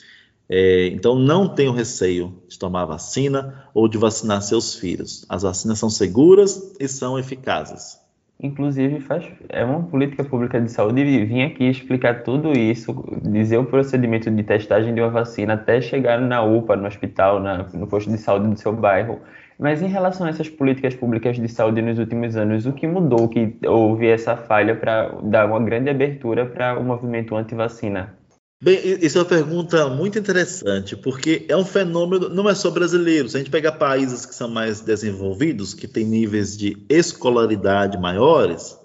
É, 0.49 0.87
então, 0.89 1.17
não 1.17 1.49
tenham 1.49 1.75
receio 1.75 2.35
de 2.49 2.59
tomar 2.59 2.85
vacina 2.85 3.65
ou 3.75 3.89
de 3.89 3.99
vacinar 3.99 4.43
seus 4.43 4.75
filhos. 4.75 5.25
As 5.29 5.43
vacinas 5.43 5.79
são 5.79 5.91
seguras 5.91 6.75
e 6.79 6.89
são 6.89 7.19
eficazes. 7.19 8.01
Inclusive, 8.43 9.01
faz, 9.01 9.31
é 9.51 9.63
uma 9.63 9.83
política 9.83 10.25
pública 10.25 10.59
de 10.59 10.71
saúde 10.71 11.05
vir 11.05 11.43
aqui 11.43 11.65
explicar 11.65 12.23
tudo 12.23 12.53
isso, 12.53 13.05
dizer 13.23 13.59
o 13.59 13.67
procedimento 13.67 14.31
de 14.31 14.43
testagem 14.43 14.95
de 14.95 15.01
uma 15.01 15.11
vacina 15.11 15.55
até 15.55 15.79
chegar 15.81 16.19
na 16.19 16.43
UPA, 16.43 16.75
no 16.75 16.87
hospital, 16.87 17.39
na, 17.39 17.69
no 17.75 17.87
posto 17.87 18.11
de 18.11 18.17
saúde 18.17 18.49
do 18.49 18.59
seu 18.59 18.73
bairro. 18.73 19.21
Mas 19.61 19.83
em 19.83 19.89
relação 19.89 20.27
a 20.27 20.31
essas 20.31 20.49
políticas 20.49 20.95
públicas 20.95 21.37
de 21.37 21.47
saúde 21.47 21.83
nos 21.83 21.99
últimos 21.99 22.35
anos, 22.35 22.65
o 22.65 22.73
que 22.73 22.87
mudou 22.87 23.29
que 23.29 23.55
houve 23.67 24.07
essa 24.07 24.35
falha 24.35 24.75
para 24.75 25.09
dar 25.23 25.45
uma 25.47 25.61
grande 25.61 25.91
abertura 25.91 26.47
para 26.47 26.79
o 26.79 26.83
movimento 26.83 27.37
anti-vacina? 27.37 28.19
Bem, 28.63 28.79
isso 29.03 29.19
é 29.19 29.21
uma 29.21 29.27
pergunta 29.27 29.87
muito 29.89 30.19
interessante, 30.19 30.97
porque 30.97 31.45
é 31.47 31.57
um 31.57 31.65
fenômeno, 31.65 32.31
não 32.31 32.49
é 32.49 32.55
só 32.55 32.71
brasileiro. 32.71 33.29
Se 33.29 33.37
a 33.37 33.41
gente 33.41 33.51
pegar 33.51 33.73
países 33.73 34.25
que 34.25 34.35
são 34.35 34.49
mais 34.49 34.81
desenvolvidos, 34.81 35.75
que 35.75 35.87
têm 35.87 36.07
níveis 36.07 36.57
de 36.57 36.77
escolaridade 36.89 37.99
maiores, 37.99 38.79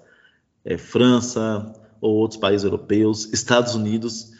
é, 0.62 0.76
França 0.76 1.74
ou 2.02 2.16
outros 2.16 2.38
países 2.38 2.64
europeus, 2.64 3.32
Estados 3.32 3.74
Unidos, 3.74 4.32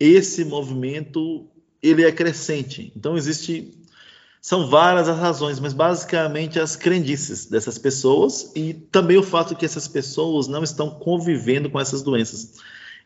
esse 0.00 0.42
movimento 0.42 1.46
ele 1.82 2.04
é 2.04 2.12
crescente. 2.12 2.92
Então 2.96 3.16
existe, 3.16 3.74
são 4.42 4.68
várias 4.68 5.08
as 5.08 5.18
razões, 5.20 5.60
mas 5.60 5.72
basicamente 5.72 6.58
as 6.58 6.74
crendices 6.74 7.46
dessas 7.46 7.78
pessoas 7.78 8.50
e 8.56 8.74
também 8.74 9.16
o 9.16 9.22
fato 9.22 9.54
que 9.54 9.64
essas 9.64 9.86
pessoas 9.86 10.48
não 10.48 10.64
estão 10.64 10.90
convivendo 10.90 11.70
com 11.70 11.78
essas 11.78 12.02
doenças. 12.02 12.54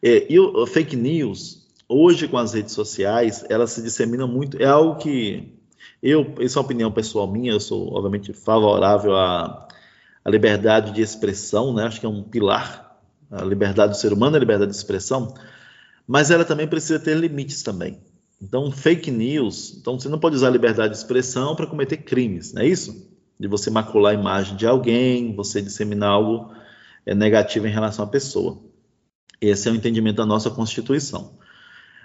É, 0.03 0.27
e 0.33 0.41
o 0.41 0.67
fake 0.67 0.97
news 0.97 1.67
hoje 1.87 2.27
com 2.27 2.39
as 2.39 2.55
redes 2.55 2.73
sociais, 2.73 3.45
elas 3.51 3.71
se 3.73 3.83
disseminam 3.83 4.27
muito. 4.27 4.61
É 4.61 4.65
algo 4.65 4.97
que 4.97 5.53
eu, 6.03 6.35
isso 6.41 6.59
é 6.59 6.61
uma 6.61 6.65
opinião 6.65 6.91
pessoal 6.91 7.31
minha, 7.31 7.53
eu 7.53 7.61
sou 7.61 7.93
obviamente 7.95 8.33
favorável 8.33 9.15
à, 9.15 9.69
à 10.25 10.31
liberdade 10.31 10.91
de 10.93 11.03
expressão, 11.03 11.75
né? 11.75 11.85
Acho 11.85 12.01
que 12.01 12.07
é 12.07 12.09
um 12.09 12.23
pilar. 12.23 12.99
A 13.31 13.45
liberdade 13.45 13.93
do 13.93 13.99
ser 13.99 14.13
humano, 14.13 14.37
a 14.37 14.41
liberdade 14.41 14.71
de 14.71 14.77
expressão, 14.77 15.35
mas 16.07 16.31
ela 16.31 16.45
também 16.47 16.67
precisa 16.67 16.99
ter 16.99 17.15
limites 17.15 17.63
também. 17.63 18.01
Então, 18.41 18.71
fake 18.71 19.11
news, 19.11 19.77
então 19.79 19.99
você 19.99 20.09
não 20.09 20.19
pode 20.19 20.37
usar 20.37 20.49
a 20.49 20.51
liberdade 20.51 20.93
de 20.93 20.99
expressão 20.99 21.57
para 21.57 21.67
cometer 21.67 21.97
crimes, 21.99 22.53
não 22.53 22.63
é 22.63 22.67
isso? 22.67 23.11
De 23.41 23.49
você 23.49 23.71
macular 23.71 24.13
a 24.13 24.19
imagem 24.19 24.57
de 24.57 24.67
alguém, 24.67 25.35
você 25.35 25.63
disseminar 25.63 26.11
algo 26.11 26.53
é, 27.05 27.15
negativo 27.15 27.67
em 27.67 27.73
relação 27.73 28.05
à 28.05 28.09
pessoa. 28.09 28.59
Esse 29.41 29.69
é 29.69 29.73
o 29.73 29.75
entendimento 29.75 30.17
da 30.17 30.27
nossa 30.27 30.51
Constituição. 30.51 31.39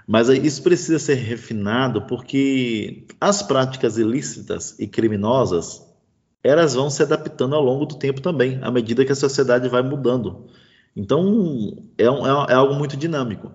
Mas 0.08 0.30
isso 0.30 0.64
precisa 0.64 1.00
ser 1.00 1.16
refinado 1.16 2.04
porque 2.04 3.06
as 3.20 3.42
práticas 3.42 3.98
ilícitas 3.98 4.78
e 4.80 4.88
criminosas 4.88 5.86
elas 6.44 6.74
vão 6.74 6.90
se 6.90 7.04
adaptando 7.04 7.56
ao 7.56 7.64
longo 7.64 7.86
do 7.86 7.96
tempo 7.96 8.20
também, 8.20 8.60
à 8.64 8.72
medida 8.72 9.06
que 9.06 9.12
a 9.12 9.16
sociedade 9.16 9.70
vai 9.70 9.84
mudando. 9.84 10.48
Então, 10.96 11.78
é, 11.98 12.10
um, 12.10 12.26
é, 12.26 12.52
é 12.52 12.54
algo 12.54 12.74
muito 12.74 12.98
dinâmico. 12.98 13.52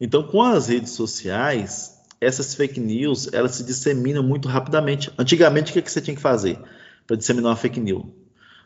Então, 0.00 0.22
com 0.22 0.42
as 0.42 0.68
redes 0.68 0.92
sociais, 0.92 1.99
essas 2.20 2.54
fake 2.54 2.78
news, 2.78 3.32
elas 3.32 3.54
se 3.54 3.64
disseminam 3.64 4.22
muito 4.22 4.48
rapidamente. 4.48 5.10
Antigamente, 5.18 5.70
o 5.70 5.74
que, 5.74 5.82
que 5.82 5.90
você 5.90 6.00
tinha 6.00 6.14
que 6.14 6.22
fazer 6.22 6.58
para 7.06 7.16
disseminar 7.16 7.50
uma 7.50 7.56
fake 7.56 7.80
news? 7.80 8.04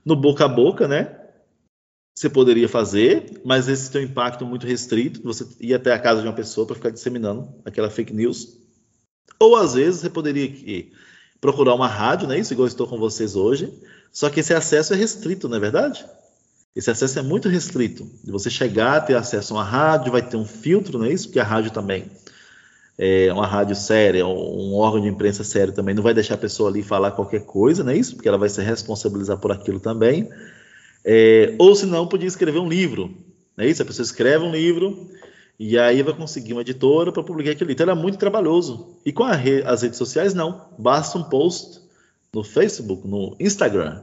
No 0.04 0.16
boca 0.16 0.44
a 0.44 0.48
boca, 0.48 0.88
né? 0.88 1.24
você 2.14 2.30
poderia 2.30 2.68
fazer, 2.68 3.40
mas 3.44 3.68
esse 3.68 3.90
tem 3.90 4.02
um 4.02 4.04
impacto 4.04 4.46
muito 4.46 4.66
restrito. 4.66 5.20
Você 5.24 5.46
ir 5.60 5.74
até 5.74 5.92
a 5.92 5.98
casa 5.98 6.22
de 6.22 6.28
uma 6.28 6.32
pessoa 6.32 6.66
para 6.66 6.76
ficar 6.76 6.90
disseminando 6.90 7.52
aquela 7.64 7.90
fake 7.90 8.14
news. 8.14 8.56
Ou 9.38 9.56
às 9.56 9.74
vezes 9.74 10.00
você 10.00 10.10
poderia 10.10 10.86
procurar 11.40 11.74
uma 11.74 11.88
rádio, 11.88 12.28
né? 12.28 12.38
Isso 12.38 12.52
igual 12.52 12.68
estou 12.68 12.86
com 12.86 12.98
vocês 12.98 13.34
hoje. 13.34 13.72
Só 14.12 14.30
que 14.30 14.40
esse 14.40 14.54
acesso 14.54 14.94
é 14.94 14.96
restrito, 14.96 15.48
não 15.48 15.56
é 15.56 15.60
verdade? 15.60 16.06
Esse 16.74 16.88
acesso 16.88 17.18
é 17.18 17.22
muito 17.22 17.48
restrito. 17.48 18.08
De 18.22 18.30
você 18.30 18.48
chegar, 18.48 19.00
ter 19.00 19.16
acesso 19.16 19.52
a 19.52 19.56
uma 19.56 19.64
rádio, 19.64 20.12
vai 20.12 20.22
ter 20.22 20.36
um 20.36 20.46
filtro, 20.46 20.98
não 20.98 21.06
é 21.06 21.12
isso? 21.12 21.26
Porque 21.26 21.40
a 21.40 21.44
rádio 21.44 21.72
também 21.72 22.08
é 22.98 23.32
uma 23.32 23.46
rádio 23.46 23.74
séria, 23.74 24.26
um 24.26 24.74
órgão 24.74 25.00
de 25.00 25.08
imprensa 25.08 25.42
sério 25.42 25.72
também 25.72 25.94
não 25.94 26.02
vai 26.02 26.14
deixar 26.14 26.34
a 26.34 26.38
pessoa 26.38 26.70
ali 26.70 26.82
falar 26.82 27.10
qualquer 27.10 27.44
coisa, 27.44 27.82
não 27.82 27.92
é 27.92 27.96
isso? 27.96 28.14
Porque 28.14 28.28
ela 28.28 28.38
vai 28.38 28.48
se 28.48 28.62
responsabilizar 28.62 29.38
por 29.38 29.50
aquilo 29.50 29.80
também. 29.80 30.28
É, 31.04 31.54
ou 31.58 31.74
se 31.74 31.86
não, 31.86 32.06
podia 32.06 32.28
escrever 32.28 32.58
um 32.58 32.68
livro. 32.68 33.14
É 33.58 33.66
isso? 33.66 33.82
A 33.82 33.84
pessoa 33.84 34.04
escreve 34.04 34.44
um 34.44 34.52
livro 34.52 35.08
e 35.58 35.78
aí 35.78 36.02
vai 36.02 36.14
conseguir 36.14 36.52
uma 36.52 36.62
editora 36.62 37.12
para 37.12 37.22
publicar 37.22 37.50
livro. 37.50 37.72
Então 37.72 37.84
era 37.84 37.94
muito 37.94 38.18
trabalhoso. 38.18 38.96
E 39.04 39.12
com 39.12 39.24
re 39.24 39.62
as 39.64 39.82
redes 39.82 39.98
sociais, 39.98 40.34
não. 40.34 40.68
Basta 40.78 41.18
um 41.18 41.24
post 41.24 41.80
no 42.32 42.42
Facebook, 42.42 43.06
no 43.06 43.36
Instagram, 43.38 44.02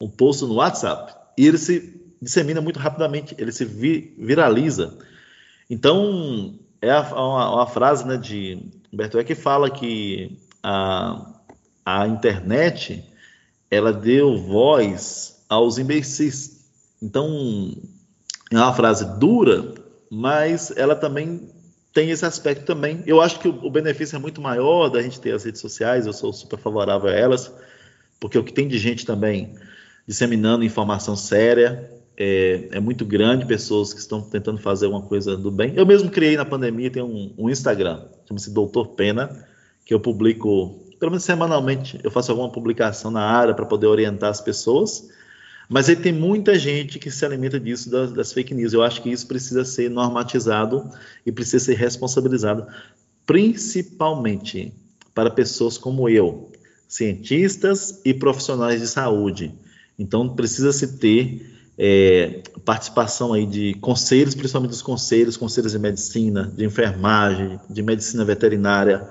um 0.00 0.08
post 0.08 0.44
no 0.44 0.54
WhatsApp, 0.54 1.14
e 1.38 1.46
ele 1.46 1.56
se 1.56 1.98
dissemina 2.20 2.60
muito 2.60 2.78
rapidamente, 2.78 3.34
ele 3.38 3.50
se 3.50 3.64
vi 3.64 4.14
viraliza. 4.18 4.98
Então, 5.68 6.58
é 6.84 6.90
a, 6.90 7.00
uma, 7.14 7.54
uma, 7.54 7.66
frase 7.66 8.06
né, 8.06 8.16
de 8.16 8.58
Humberto 8.92 9.18
Eco 9.18 9.28
que 9.28 9.34
fala 9.34 9.70
que 9.70 10.38
a, 10.62 11.40
a 11.84 12.06
internet 12.06 13.04
ela 13.70 13.92
deu 13.92 14.36
voz 14.36 15.44
aos 15.48 15.78
imbecis. 15.78 16.64
Então, 17.02 17.74
é 18.52 18.56
uma 18.56 18.74
frase 18.74 19.18
dura, 19.18 19.74
mas 20.10 20.72
ela 20.76 20.94
também 20.94 21.50
tem 21.92 22.10
esse 22.10 22.26
aspecto 22.26 22.66
também. 22.66 23.02
Eu 23.06 23.20
acho 23.20 23.40
que 23.40 23.48
o, 23.48 23.64
o 23.64 23.70
benefício 23.70 24.16
é 24.16 24.18
muito 24.18 24.40
maior 24.40 24.90
da 24.90 25.00
gente 25.00 25.20
ter 25.20 25.32
as 25.32 25.44
redes 25.44 25.60
sociais, 25.60 26.06
eu 26.06 26.12
sou 26.12 26.32
super 26.32 26.58
favorável 26.58 27.08
a 27.08 27.14
elas, 27.14 27.50
porque 28.20 28.38
o 28.38 28.44
que 28.44 28.52
tem 28.52 28.68
de 28.68 28.78
gente 28.78 29.06
também 29.06 29.54
disseminando 30.06 30.64
informação 30.64 31.16
séria 31.16 31.90
é, 32.16 32.68
é 32.72 32.80
muito 32.80 33.04
grande, 33.04 33.46
pessoas 33.46 33.92
que 33.92 34.00
estão 34.00 34.22
tentando 34.22 34.58
fazer 34.58 34.86
uma 34.86 35.02
coisa 35.02 35.36
do 35.36 35.50
bem. 35.50 35.72
Eu 35.76 35.84
mesmo 35.84 36.10
criei 36.10 36.36
na 36.36 36.44
pandemia, 36.44 36.90
tem 36.90 37.02
um, 37.02 37.32
um 37.36 37.50
Instagram, 37.50 38.04
chama-se 38.26 38.50
Doutor 38.52 38.88
Pena, 38.88 39.44
que 39.84 39.92
eu 39.92 40.00
publico, 40.00 40.80
pelo 40.98 41.10
menos 41.10 41.24
semanalmente, 41.24 41.98
eu 42.02 42.10
faço 42.10 42.30
alguma 42.30 42.50
publicação 42.50 43.10
na 43.10 43.22
área 43.22 43.54
para 43.54 43.66
poder 43.66 43.86
orientar 43.86 44.30
as 44.30 44.40
pessoas. 44.40 45.08
Mas 45.68 45.88
aí 45.88 45.96
tem 45.96 46.12
muita 46.12 46.58
gente 46.58 46.98
que 46.98 47.10
se 47.10 47.24
alimenta 47.24 47.58
disso, 47.58 47.90
das, 47.90 48.12
das, 48.12 48.32
fake 48.32 48.54
news. 48.54 48.72
Eu 48.72 48.82
acho 48.82 49.02
que 49.02 49.10
isso 49.10 49.26
precisa 49.26 49.64
ser 49.64 49.90
normatizado 49.90 50.90
e 51.24 51.32
precisa 51.32 51.64
ser 51.64 51.74
responsabilizado, 51.74 52.66
principalmente 53.26 54.72
para 55.14 55.30
pessoas 55.30 55.78
como 55.78 56.08
eu, 56.08 56.52
cientistas 56.86 58.00
e 58.04 58.12
profissionais 58.12 58.80
de 58.80 58.86
saúde. 58.86 59.54
Então, 59.98 60.28
precisa-se 60.28 60.98
ter 60.98 61.53
é, 61.78 62.42
participação 62.64 63.32
aí 63.32 63.46
de 63.46 63.74
conselhos, 63.74 64.34
principalmente 64.34 64.70
dos 64.70 64.82
conselhos, 64.82 65.36
conselhos 65.36 65.72
de 65.72 65.78
medicina, 65.78 66.52
de 66.54 66.64
enfermagem, 66.64 67.58
de 67.68 67.82
medicina 67.82 68.24
veterinária, 68.24 69.08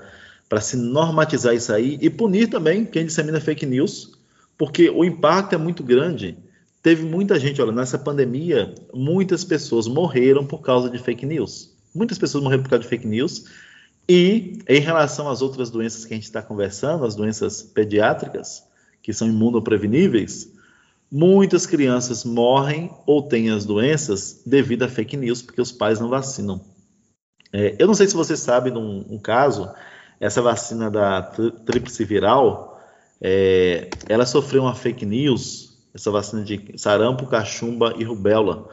para 0.48 0.60
se 0.60 0.76
normatizar 0.76 1.54
isso 1.54 1.72
aí 1.72 1.98
e 2.00 2.08
punir 2.08 2.48
também 2.48 2.84
quem 2.84 3.06
dissemina 3.06 3.40
fake 3.40 3.66
news, 3.66 4.12
porque 4.56 4.88
o 4.90 5.04
impacto 5.04 5.54
é 5.54 5.58
muito 5.58 5.82
grande. 5.82 6.36
Teve 6.82 7.04
muita 7.04 7.38
gente, 7.40 7.60
olha, 7.62 7.72
nessa 7.72 7.98
pandemia, 7.98 8.74
muitas 8.92 9.42
pessoas 9.42 9.86
morreram 9.86 10.44
por 10.44 10.60
causa 10.60 10.90
de 10.90 10.98
fake 10.98 11.24
news. 11.24 11.70
Muitas 11.94 12.18
pessoas 12.18 12.44
morreram 12.44 12.62
por 12.62 12.70
causa 12.70 12.82
de 12.82 12.88
fake 12.88 13.06
news. 13.06 13.46
E 14.06 14.58
em 14.68 14.80
relação 14.80 15.30
às 15.30 15.40
outras 15.40 15.70
doenças 15.70 16.04
que 16.04 16.12
a 16.12 16.16
gente 16.16 16.24
está 16.24 16.42
conversando, 16.42 17.06
as 17.06 17.14
doenças 17.14 17.62
pediátricas, 17.62 18.62
que 19.02 19.14
são 19.14 19.26
imunopreveníveis, 19.28 20.53
muitas 21.10 21.66
crianças 21.66 22.24
morrem 22.24 22.90
ou 23.06 23.22
têm 23.22 23.50
as 23.50 23.64
doenças 23.64 24.42
devido 24.44 24.82
a 24.82 24.88
fake 24.88 25.16
news, 25.16 25.42
porque 25.42 25.60
os 25.60 25.72
pais 25.72 26.00
não 26.00 26.08
vacinam. 26.08 26.60
É, 27.52 27.76
eu 27.78 27.86
não 27.86 27.94
sei 27.94 28.06
se 28.08 28.14
você 28.14 28.36
sabe 28.36 28.70
de 28.70 28.78
um, 28.78 29.18
caso, 29.18 29.72
essa 30.18 30.42
vacina 30.42 30.90
da 30.90 31.22
tríplice 31.22 32.04
viral, 32.04 32.80
é, 33.20 33.96
ela 34.08 34.26
sofreu 34.26 34.62
uma 34.62 34.74
fake 34.74 35.06
news 35.06 35.74
essa 35.94 36.10
vacina 36.10 36.42
de 36.42 36.76
sarampo, 36.76 37.26
cachumba 37.26 37.94
e 37.96 38.02
rubéola. 38.02 38.68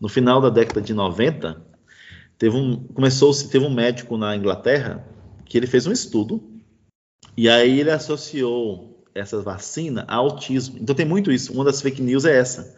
No 0.00 0.08
final 0.08 0.40
da 0.40 0.48
década 0.48 0.80
de 0.80 0.94
90, 0.94 1.62
teve 2.38 2.56
um, 2.56 2.82
começou-se, 2.88 3.50
teve 3.50 3.66
um 3.66 3.72
médico 3.72 4.16
na 4.16 4.34
Inglaterra 4.34 5.06
que 5.44 5.58
ele 5.58 5.66
fez 5.66 5.86
um 5.86 5.92
estudo 5.92 6.42
e 7.36 7.48
aí 7.48 7.78
ele 7.78 7.90
associou 7.90 8.91
essa 9.14 9.40
vacina 9.40 10.04
a 10.08 10.16
autismo. 10.16 10.78
Então 10.80 10.94
tem 10.94 11.06
muito 11.06 11.30
isso. 11.32 11.52
Uma 11.52 11.64
das 11.64 11.80
fake 11.80 12.02
news 12.02 12.24
é 12.24 12.36
essa. 12.36 12.76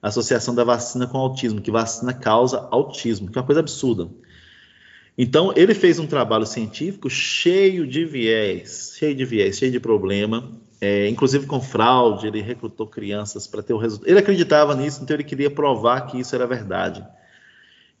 A 0.00 0.08
associação 0.08 0.54
da 0.54 0.64
vacina 0.64 1.06
com 1.06 1.18
autismo, 1.18 1.60
que 1.60 1.70
vacina 1.70 2.12
causa 2.12 2.68
autismo, 2.70 3.30
que 3.30 3.38
é 3.38 3.40
uma 3.40 3.46
coisa 3.46 3.60
absurda. 3.60 4.08
Então, 5.20 5.52
ele 5.56 5.74
fez 5.74 5.98
um 5.98 6.06
trabalho 6.06 6.46
científico 6.46 7.10
cheio 7.10 7.84
de 7.84 8.04
viés, 8.04 8.94
cheio 8.96 9.16
de 9.16 9.24
viés, 9.24 9.58
cheio 9.58 9.72
de 9.72 9.80
problema, 9.80 10.48
é, 10.80 11.08
inclusive 11.08 11.44
com 11.44 11.60
fraude, 11.60 12.28
ele 12.28 12.40
recrutou 12.40 12.86
crianças 12.86 13.44
para 13.44 13.60
ter 13.60 13.72
o 13.72 13.78
resultado. 13.78 14.08
Ele 14.08 14.20
acreditava 14.20 14.76
nisso, 14.76 15.02
então 15.02 15.16
ele 15.16 15.24
queria 15.24 15.50
provar 15.50 16.02
que 16.02 16.20
isso 16.20 16.36
era 16.36 16.46
verdade. 16.46 17.04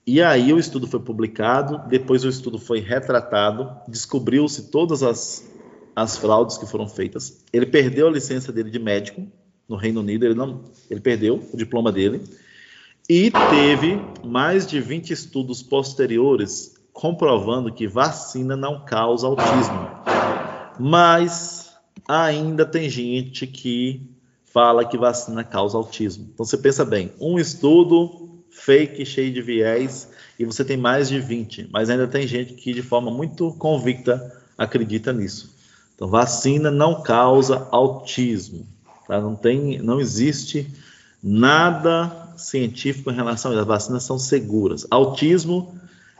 E 0.06 0.22
aí 0.22 0.52
o 0.52 0.58
estudo 0.60 0.86
foi 0.86 1.00
publicado, 1.00 1.82
depois 1.88 2.24
o 2.24 2.28
estudo 2.28 2.56
foi 2.56 2.78
retratado, 2.78 3.68
descobriu-se 3.88 4.70
todas 4.70 5.02
as, 5.02 5.47
as 5.98 6.16
fraudes 6.16 6.56
que 6.56 6.66
foram 6.66 6.88
feitas. 6.88 7.44
Ele 7.52 7.66
perdeu 7.66 8.06
a 8.06 8.10
licença 8.10 8.52
dele 8.52 8.70
de 8.70 8.78
médico 8.78 9.26
no 9.68 9.76
Reino 9.76 10.00
Unido, 10.00 10.24
ele 10.24 10.34
não, 10.34 10.62
ele 10.88 11.00
perdeu 11.00 11.44
o 11.52 11.56
diploma 11.56 11.90
dele. 11.90 12.22
E 13.08 13.30
teve 13.30 14.00
mais 14.24 14.66
de 14.66 14.80
20 14.80 15.12
estudos 15.12 15.62
posteriores 15.62 16.74
comprovando 16.92 17.72
que 17.72 17.88
vacina 17.88 18.56
não 18.56 18.84
causa 18.84 19.26
autismo. 19.26 19.88
Mas 20.78 21.72
ainda 22.06 22.64
tem 22.64 22.88
gente 22.88 23.46
que 23.46 24.08
fala 24.44 24.84
que 24.84 24.96
vacina 24.96 25.42
causa 25.42 25.76
autismo. 25.76 26.28
Então 26.32 26.46
você 26.46 26.56
pensa 26.56 26.84
bem, 26.84 27.12
um 27.20 27.38
estudo 27.38 28.44
fake, 28.50 29.04
cheio 29.04 29.32
de 29.32 29.42
viés, 29.42 30.10
e 30.38 30.44
você 30.44 30.64
tem 30.64 30.76
mais 30.76 31.08
de 31.08 31.20
20, 31.20 31.68
mas 31.72 31.90
ainda 31.90 32.06
tem 32.06 32.26
gente 32.26 32.54
que 32.54 32.72
de 32.72 32.82
forma 32.82 33.10
muito 33.10 33.52
convicta 33.54 34.42
acredita 34.56 35.12
nisso. 35.12 35.57
Então 35.98 36.06
vacina 36.06 36.70
não 36.70 37.02
causa 37.02 37.66
autismo, 37.72 38.64
tá? 39.08 39.20
Não 39.20 39.34
tem, 39.34 39.78
não 39.78 40.00
existe 40.00 40.72
nada 41.20 42.32
científico 42.36 43.10
em 43.10 43.14
relação 43.14 43.50
a 43.50 43.54
isso. 43.54 43.62
As 43.62 43.66
vacinas 43.66 44.04
são 44.04 44.16
seguras. 44.16 44.86
Autismo 44.88 45.74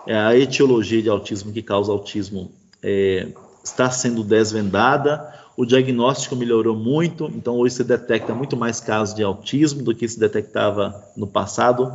é 0.05 0.19
a 0.19 0.37
etiologia 0.37 1.01
de 1.01 1.09
autismo 1.09 1.53
que 1.53 1.63
causa 1.63 1.93
autismo 1.93 2.51
é, 2.83 3.29
está 3.63 3.89
sendo 3.89 4.25
desvendada 4.25 5.39
o 5.59 5.67
diagnóstico 5.67 6.37
melhorou 6.37 6.77
muito, 6.77 7.29
então 7.35 7.57
hoje 7.57 7.75
se 7.75 7.83
detecta 7.83 8.33
muito 8.33 8.57
mais 8.57 8.79
casos 8.79 9.13
de 9.13 9.25
autismo 9.25 9.83
do 9.83 9.93
que 9.93 10.07
se 10.07 10.17
detectava 10.17 10.95
no 11.17 11.27
passado, 11.27 11.93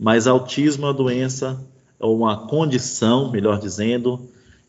mas 0.00 0.26
autismo 0.26 0.86
é 0.86 0.88
uma 0.88 0.94
doença, 0.94 1.62
é 2.00 2.06
uma 2.06 2.48
condição, 2.48 3.30
melhor 3.30 3.58
dizendo, 3.58 4.18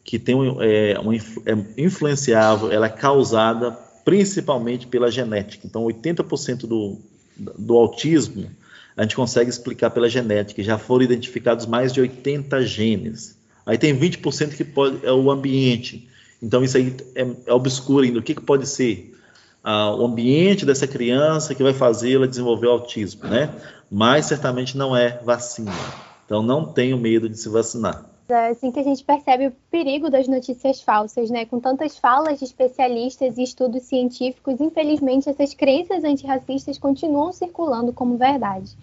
que 0.04 0.20
tem 0.20 0.36
é, 0.60 0.94
é 0.94 1.82
influenciável, 1.82 2.72
ela 2.72 2.88
é 2.88 2.90
causada 2.90 3.72
principalmente 4.04 4.86
pela 4.86 5.10
genética. 5.10 5.66
Então, 5.66 5.84
80% 5.86 6.68
do, 6.68 6.98
do 7.38 7.76
autismo 7.76 8.50
a 8.96 9.04
gente 9.04 9.16
consegue 9.16 9.50
explicar 9.50 9.90
pela 9.90 10.08
genética. 10.08 10.62
Já 10.62 10.78
foram 10.78 11.04
identificados 11.04 11.66
mais 11.66 11.92
de 11.92 12.02
80 12.02 12.66
genes. 12.66 13.38
Aí 13.66 13.78
tem 13.78 13.98
20% 13.98 14.56
que 14.56 14.64
pode, 14.64 15.04
é 15.06 15.12
o 15.12 15.32
ambiente. 15.32 16.08
Então, 16.42 16.64
isso 16.64 16.78
aí 16.78 16.96
é, 17.16 17.26
é 17.48 17.54
obscuro 17.54 18.04
ainda. 18.04 18.20
O 18.20 18.24
que, 18.24 18.36
que 18.36 18.42
pode 18.42 18.68
ser? 18.68 19.16
Ah, 19.64 19.96
o 19.96 20.06
ambiente 20.06 20.66
dessa 20.66 20.86
criança 20.86 21.56
que 21.56 21.64
vai 21.64 21.74
fazê-la 21.74 22.28
desenvolver 22.28 22.68
o 22.68 22.72
autismo, 22.72 23.24
né? 23.24 23.50
Mas 23.90 24.26
certamente 24.26 24.78
não 24.78 24.96
é 24.96 25.20
vacina. 25.24 25.72
Então, 26.26 26.44
não 26.44 26.66
tenho 26.66 26.98
medo 26.98 27.30
de 27.30 27.38
se 27.40 27.50
vacinar. 27.50 28.13
É 28.30 28.48
assim 28.48 28.72
que 28.72 28.80
a 28.80 28.84
gente 28.84 29.04
percebe 29.04 29.48
o 29.48 29.52
perigo 29.70 30.10
das 30.10 30.28
notícias 30.28 30.82
falsas, 30.82 31.30
né? 31.30 31.46
Com 31.46 31.60
tantas 31.60 31.98
falas 31.98 32.40
de 32.40 32.46
especialistas 32.46 33.38
e 33.38 33.44
estudos 33.44 33.84
científicos, 33.84 34.62
infelizmente 34.62 35.30
essas 35.30 35.54
crenças 35.54 36.04
antirracistas 36.04 36.78
continuam 36.78 37.34
circulando 37.34 37.92
como 37.92 38.18
verdade. 38.18 38.78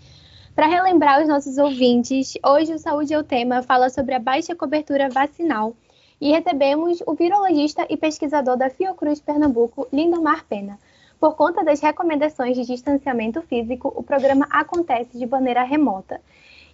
Para 0.54 0.66
relembrar 0.66 1.22
os 1.22 1.28
nossos 1.28 1.56
ouvintes, 1.56 2.34
hoje 2.44 2.74
o 2.74 2.78
Saúde 2.78 3.14
é 3.14 3.18
o 3.18 3.24
Tema 3.24 3.62
fala 3.62 3.88
sobre 3.88 4.14
a 4.14 4.18
baixa 4.18 4.54
cobertura 4.54 5.08
vacinal 5.08 5.74
e 6.20 6.30
recebemos 6.30 7.02
o 7.06 7.14
virologista 7.14 7.86
e 7.88 7.96
pesquisador 7.96 8.58
da 8.58 8.68
Fiocruz 8.68 9.20
Pernambuco, 9.20 9.88
Lindomar 9.90 10.44
Pena. 10.44 10.78
Por 11.18 11.34
conta 11.34 11.64
das 11.64 11.80
recomendações 11.80 12.56
de 12.56 12.66
distanciamento 12.66 13.40
físico, 13.42 13.92
o 13.96 14.02
programa 14.02 14.46
acontece 14.50 15.18
de 15.18 15.26
maneira 15.26 15.62
remota. 15.62 16.20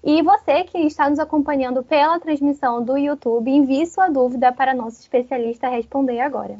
E 0.06 0.22
você 0.22 0.62
que 0.62 0.78
está 0.78 1.10
nos 1.10 1.18
acompanhando 1.18 1.82
pela 1.82 2.20
transmissão 2.20 2.80
do 2.80 2.96
YouTube, 2.96 3.50
envie 3.50 3.84
sua 3.86 4.08
dúvida 4.08 4.52
para 4.52 4.72
nosso 4.72 5.00
especialista 5.00 5.68
responder 5.68 6.20
agora. 6.20 6.56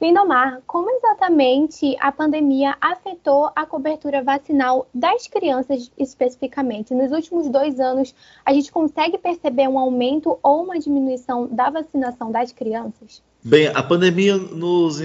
Lindomar, 0.00 0.60
como 0.66 0.90
exatamente 0.90 1.96
a 2.00 2.10
pandemia 2.10 2.76
afetou 2.80 3.52
a 3.54 3.64
cobertura 3.64 4.20
vacinal 4.20 4.88
das 4.92 5.28
crianças 5.28 5.92
especificamente? 5.96 6.92
Nos 6.92 7.12
últimos 7.12 7.48
dois 7.48 7.78
anos, 7.78 8.12
a 8.44 8.52
gente 8.52 8.72
consegue 8.72 9.16
perceber 9.16 9.68
um 9.68 9.78
aumento 9.78 10.36
ou 10.42 10.64
uma 10.64 10.76
diminuição 10.76 11.46
da 11.46 11.70
vacinação 11.70 12.32
das 12.32 12.50
crianças? 12.50 13.22
Bem, 13.44 13.68
a 13.68 13.82
pandemia 13.84 14.36
nos 14.36 15.00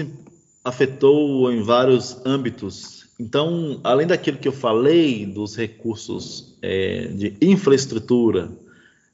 afetou 0.64 1.52
em 1.52 1.62
vários 1.62 2.26
âmbitos. 2.26 2.97
Então, 3.18 3.80
além 3.82 4.06
daquilo 4.06 4.38
que 4.38 4.46
eu 4.46 4.52
falei 4.52 5.26
dos 5.26 5.56
recursos 5.56 6.56
é, 6.62 7.08
de 7.08 7.36
infraestrutura, 7.40 8.50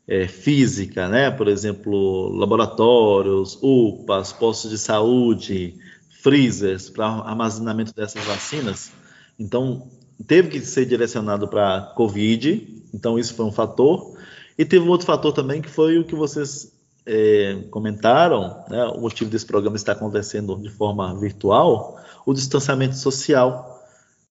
é, 0.06 0.28
física, 0.28 1.08
né? 1.08 1.30
Por 1.30 1.48
exemplo, 1.48 2.28
laboratórios, 2.36 3.58
UPAs, 3.62 4.32
postos 4.32 4.70
de 4.70 4.78
saúde, 4.78 5.74
freezers 6.22 6.90
para 6.90 7.06
armazenamento 7.06 7.94
dessas 7.94 8.24
vacinas. 8.24 8.92
Então, 9.38 9.88
teve 10.26 10.48
que 10.48 10.60
ser 10.60 10.86
direcionado 10.86 11.48
para 11.48 11.92
COVID, 11.96 12.84
então 12.92 13.18
isso 13.18 13.34
foi 13.34 13.46
um 13.46 13.52
fator. 13.52 14.14
E 14.56 14.64
teve 14.64 14.84
um 14.84 14.88
outro 14.88 15.06
fator 15.06 15.32
também 15.32 15.60
que 15.60 15.68
foi 15.68 15.98
o 15.98 16.04
que 16.04 16.14
vocês 16.14 16.72
é, 17.04 17.64
comentaram, 17.70 18.64
né, 18.68 18.84
o 18.86 19.00
motivo 19.00 19.30
desse 19.30 19.44
programa 19.44 19.76
estar 19.76 19.92
acontecendo 19.92 20.56
de 20.56 20.70
forma 20.70 21.18
virtual, 21.18 21.98
o 22.24 22.32
distanciamento 22.32 22.96
social. 22.96 23.73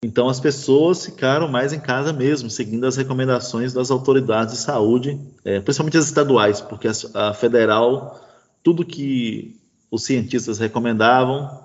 Então 0.03 0.27
as 0.27 0.39
pessoas 0.39 1.05
ficaram 1.05 1.47
mais 1.47 1.73
em 1.73 1.79
casa 1.79 2.11
mesmo, 2.11 2.49
seguindo 2.49 2.85
as 2.87 2.97
recomendações 2.97 3.71
das 3.71 3.91
autoridades 3.91 4.55
de 4.55 4.61
saúde, 4.61 5.19
é, 5.45 5.59
principalmente 5.59 5.97
as 5.97 6.05
estaduais, 6.05 6.59
porque 6.59 6.87
a, 6.87 6.91
a 7.13 7.33
federal, 7.35 8.19
tudo 8.63 8.83
que 8.83 9.61
os 9.91 10.03
cientistas 10.03 10.57
recomendavam, 10.57 11.61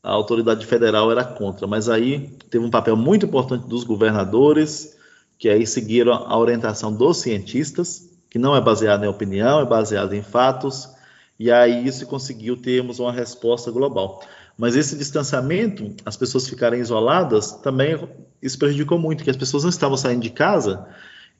a 0.00 0.12
autoridade 0.12 0.64
federal 0.64 1.10
era 1.10 1.24
contra. 1.24 1.66
Mas 1.66 1.88
aí 1.88 2.30
teve 2.48 2.64
um 2.64 2.70
papel 2.70 2.96
muito 2.96 3.26
importante 3.26 3.66
dos 3.66 3.82
governadores, 3.82 4.96
que 5.36 5.48
aí 5.48 5.66
seguiram 5.66 6.12
a 6.12 6.38
orientação 6.38 6.92
dos 6.94 7.16
cientistas, 7.16 8.08
que 8.30 8.38
não 8.38 8.54
é 8.54 8.60
baseada 8.60 9.04
em 9.04 9.08
opinião, 9.08 9.58
é 9.58 9.64
baseada 9.64 10.16
em 10.16 10.22
fatos, 10.22 10.88
e 11.36 11.50
aí 11.50 11.84
isso 11.84 12.06
conseguiu 12.06 12.56
termos 12.56 13.00
uma 13.00 13.10
resposta 13.12 13.72
global. 13.72 14.22
Mas 14.62 14.76
esse 14.76 14.94
distanciamento, 14.94 15.92
as 16.06 16.16
pessoas 16.16 16.48
ficarem 16.48 16.78
isoladas, 16.78 17.50
também 17.50 17.98
isso 18.40 18.56
prejudicou 18.56 18.96
muito, 18.96 19.18
porque 19.18 19.30
as 19.32 19.36
pessoas 19.36 19.64
não 19.64 19.70
estavam 19.70 19.96
saindo 19.96 20.22
de 20.22 20.30
casa, 20.30 20.86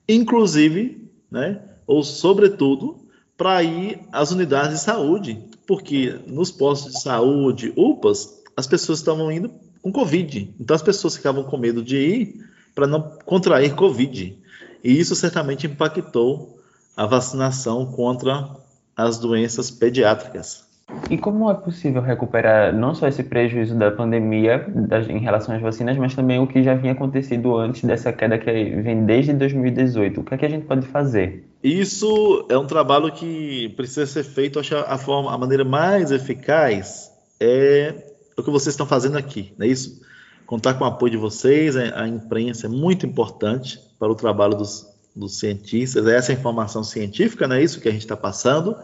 inclusive, 0.09 1.09
né, 1.31 1.63
ou 1.87 2.03
sobretudo, 2.03 3.07
para 3.37 3.63
ir 3.63 4.01
às 4.11 4.33
unidades 4.33 4.81
de 4.81 4.85
saúde, 4.85 5.41
porque 5.69 6.19
nos 6.27 6.51
postos 6.51 6.95
de 6.95 7.01
saúde, 7.01 7.73
UPAs, 7.77 8.43
as 8.57 8.67
pessoas 8.67 8.99
estavam 8.99 9.31
indo 9.31 9.53
com 9.81 9.93
Covid. 9.93 10.53
Então 10.59 10.75
as 10.75 10.83
pessoas 10.83 11.15
ficavam 11.15 11.45
com 11.45 11.57
medo 11.57 11.81
de 11.81 11.97
ir 11.97 12.45
para 12.75 12.89
não 12.89 13.03
contrair 13.25 13.77
Covid. 13.77 14.37
E 14.83 14.99
isso 14.99 15.15
certamente 15.15 15.69
impactou 15.69 16.59
a 16.97 17.07
vacinação 17.07 17.87
contra 17.87 18.51
as 18.97 19.17
doenças 19.17 19.71
pediátricas. 19.71 20.72
E 21.11 21.19
como 21.19 21.51
é 21.51 21.55
possível 21.55 22.01
recuperar 22.01 22.75
não 22.75 22.95
só 22.95 23.07
esse 23.07 23.23
prejuízo 23.23 23.75
da 23.75 23.91
pandemia 23.91 24.67
das, 24.69 25.09
em 25.09 25.19
relação 25.19 25.55
às 25.55 25.61
vacinas, 25.61 25.97
mas 25.97 26.15
também 26.15 26.39
o 26.39 26.47
que 26.47 26.63
já 26.63 26.75
vinha 26.75 26.93
acontecido 26.93 27.57
antes 27.57 27.85
dessa 27.85 28.13
queda 28.13 28.39
que 28.39 28.51
vem 28.51 29.05
desde 29.05 29.33
2018? 29.33 30.21
O 30.21 30.25
que 30.25 30.35
é 30.35 30.39
que 30.39 30.47
a 30.47 30.49
gente 30.49 30.67
pode 30.67 30.87
fazer? 30.87 31.45
Isso 31.63 32.47
é 32.49 32.57
um 32.57 32.67
trabalho 32.67 33.13
que 33.13 33.69
precisa 33.77 34.07
ser 34.07 34.25
feito. 34.25 34.59
Acho 34.59 34.77
a 34.77 34.97
forma, 34.97 35.33
a 35.33 35.39
maneira 35.39 35.65
mais 35.65 36.11
eficaz 36.11 37.13
é 37.39 37.95
o 38.37 38.43
que 38.43 38.51
vocês 38.51 38.73
estão 38.73 38.87
fazendo 38.87 39.17
aqui, 39.19 39.53
não 39.59 39.67
é 39.67 39.69
isso? 39.69 40.01
Contar 40.47 40.75
com 40.75 40.85
o 40.85 40.87
apoio 40.87 41.13
de 41.13 41.17
vocês, 41.17 41.77
a 41.77 42.07
imprensa 42.07 42.67
é 42.67 42.69
muito 42.69 43.07
importante 43.07 43.81
para 43.99 44.11
o 44.11 44.15
trabalho 44.15 44.55
dos, 44.55 44.87
dos 45.15 45.39
cientistas, 45.39 46.07
é 46.07 46.17
essa 46.17 46.33
informação 46.33 46.83
científica, 46.83 47.47
não 47.47 47.57
é 47.57 47.63
isso 47.63 47.81
que 47.81 47.89
a 47.89 47.93
gente 47.93 48.03
está 48.03 48.17
passando, 48.17 48.77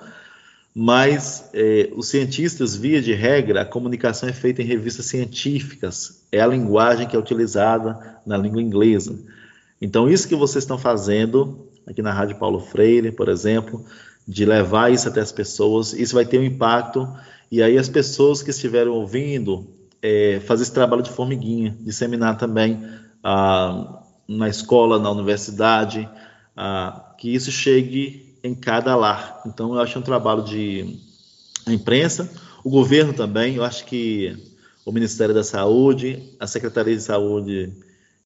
mas 0.74 1.50
é, 1.52 1.90
os 1.96 2.08
cientistas, 2.08 2.76
via 2.76 3.02
de 3.02 3.12
regra, 3.12 3.62
a 3.62 3.64
comunicação 3.64 4.28
é 4.28 4.32
feita 4.32 4.62
em 4.62 4.66
revistas 4.66 5.06
científicas, 5.06 6.22
é 6.30 6.40
a 6.40 6.46
linguagem 6.46 7.06
que 7.06 7.16
é 7.16 7.18
utilizada 7.18 8.18
na 8.24 8.36
língua 8.36 8.62
inglesa. 8.62 9.18
Então, 9.80 10.08
isso 10.08 10.28
que 10.28 10.36
vocês 10.36 10.64
estão 10.64 10.78
fazendo 10.78 11.66
aqui 11.86 12.02
na 12.02 12.12
Rádio 12.12 12.36
Paulo 12.36 12.60
Freire, 12.60 13.10
por 13.10 13.28
exemplo, 13.28 13.84
de 14.26 14.44
levar 14.44 14.92
isso 14.92 15.08
até 15.08 15.20
as 15.20 15.32
pessoas, 15.32 15.92
isso 15.92 16.14
vai 16.14 16.26
ter 16.26 16.38
um 16.38 16.44
impacto, 16.44 17.08
e 17.50 17.62
aí 17.62 17.78
as 17.78 17.88
pessoas 17.88 18.42
que 18.42 18.50
estiveram 18.50 18.92
ouvindo, 18.92 19.66
é, 20.02 20.40
fazer 20.44 20.62
esse 20.62 20.72
trabalho 20.72 21.02
de 21.02 21.10
formiguinha, 21.10 21.76
disseminar 21.80 22.36
também 22.36 22.86
ah, 23.24 24.02
na 24.28 24.48
escola, 24.48 24.98
na 24.98 25.10
universidade, 25.10 26.08
ah, 26.56 27.14
que 27.18 27.34
isso 27.34 27.50
chegue 27.50 28.27
em 28.48 28.54
cada 28.54 28.96
lar. 28.96 29.42
Então, 29.46 29.74
eu 29.74 29.80
acho 29.80 29.98
um 29.98 30.02
trabalho 30.02 30.42
de 30.42 30.98
imprensa, 31.66 32.30
o 32.64 32.70
governo 32.70 33.12
também, 33.12 33.56
eu 33.56 33.64
acho 33.64 33.84
que 33.84 34.36
o 34.84 34.92
Ministério 34.92 35.34
da 35.34 35.44
Saúde, 35.44 36.34
a 36.40 36.46
Secretaria 36.46 36.96
de 36.96 37.02
Saúde 37.02 37.72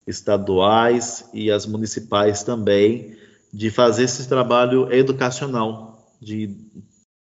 estaduais 0.06 1.28
e 1.32 1.50
as 1.50 1.66
municipais 1.66 2.42
também, 2.42 3.16
de 3.52 3.70
fazer 3.70 4.04
esse 4.04 4.28
trabalho 4.28 4.92
educacional, 4.92 6.08
de 6.20 6.56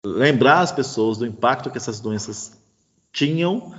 lembrar 0.04 0.60
as 0.60 0.70
pessoas 0.70 1.18
do 1.18 1.26
impacto 1.26 1.70
que 1.70 1.78
essas 1.78 2.00
doenças 2.00 2.52
tinham 3.12 3.74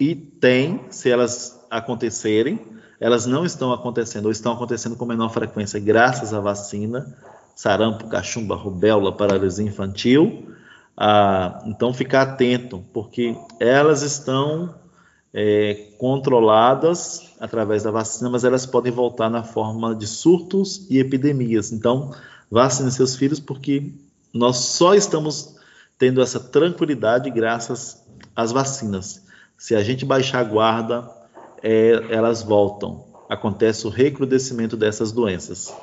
e 0.00 0.14
têm, 0.14 0.86
se 0.90 1.10
elas 1.10 1.64
acontecerem, 1.70 2.60
elas 2.98 3.26
não 3.26 3.44
estão 3.44 3.72
acontecendo 3.72 4.26
ou 4.26 4.30
estão 4.30 4.52
acontecendo 4.52 4.96
com 4.96 5.04
menor 5.04 5.30
frequência 5.30 5.78
graças 5.78 6.32
à 6.32 6.40
vacina, 6.40 7.16
sarampo, 7.56 8.06
cachumba, 8.06 8.54
rubéola, 8.54 9.10
paralisia 9.10 9.64
infantil. 9.64 10.50
Ah, 10.94 11.62
então, 11.66 11.92
ficar 11.92 12.22
atento, 12.22 12.84
porque 12.92 13.34
elas 13.58 14.02
estão 14.02 14.74
é, 15.32 15.88
controladas 15.98 17.34
através 17.40 17.82
da 17.82 17.90
vacina, 17.90 18.28
mas 18.28 18.44
elas 18.44 18.66
podem 18.66 18.92
voltar 18.92 19.30
na 19.30 19.42
forma 19.42 19.94
de 19.94 20.06
surtos 20.06 20.86
e 20.90 20.98
epidemias. 20.98 21.72
Então, 21.72 22.14
vacine 22.50 22.90
seus 22.90 23.16
filhos, 23.16 23.40
porque 23.40 23.90
nós 24.32 24.56
só 24.56 24.94
estamos 24.94 25.56
tendo 25.98 26.20
essa 26.20 26.38
tranquilidade 26.38 27.30
graças 27.30 28.04
às 28.34 28.52
vacinas. 28.52 29.24
Se 29.56 29.74
a 29.74 29.82
gente 29.82 30.04
baixar 30.04 30.40
a 30.40 30.44
guarda, 30.44 31.10
é, 31.62 31.92
elas 32.10 32.42
voltam. 32.42 33.06
Acontece 33.30 33.86
o 33.86 33.90
recrudescimento 33.90 34.76
dessas 34.76 35.10
doenças. 35.10 35.74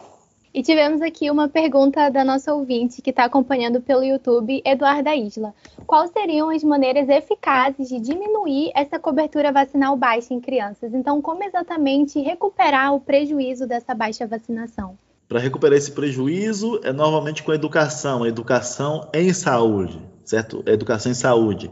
E 0.54 0.62
tivemos 0.62 1.02
aqui 1.02 1.32
uma 1.32 1.50
pergunta 1.50 2.12
da 2.12 2.24
nossa 2.24 2.54
ouvinte 2.54 3.02
que 3.02 3.10
está 3.10 3.26
acompanhando 3.26 3.82
pelo 3.82 4.04
YouTube, 4.04 4.62
Eduarda 4.64 5.16
Isla. 5.16 5.52
Quais 5.88 6.12
seriam 6.12 6.52
as 6.52 6.64
maneiras 6.64 7.10
eficazes 7.10 7.90
de 7.90 8.00
diminuir 8.00 8.72
essa 8.76 9.00
cobertura 9.00 9.52
vacinal 9.52 9.98
baixa 9.98 10.32
em 10.32 10.40
crianças? 10.40 10.94
Então, 10.94 11.20
como 11.24 11.44
exatamente 11.44 12.20
recuperar 12.20 12.94
o 12.94 13.00
prejuízo 13.00 13.66
dessa 13.66 13.96
baixa 13.96 14.28
vacinação? 14.28 14.96
Para 15.28 15.40
recuperar 15.40 15.76
esse 15.76 15.92
prejuízo, 15.92 16.80
é 16.84 16.94
normalmente 16.94 17.42
com 17.42 17.52
educação, 17.52 18.24
educação 18.24 19.10
em 19.12 19.34
saúde, 19.34 20.00
certo? 20.24 20.64
Educação 20.68 21.12
em 21.12 21.16
saúde. 21.16 21.72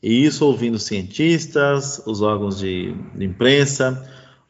E 0.00 0.24
isso 0.24 0.46
ouvindo 0.46 0.78
cientistas, 0.78 2.00
os 2.06 2.22
órgãos 2.22 2.56
de, 2.56 2.94
de 3.16 3.24
imprensa, 3.24 4.00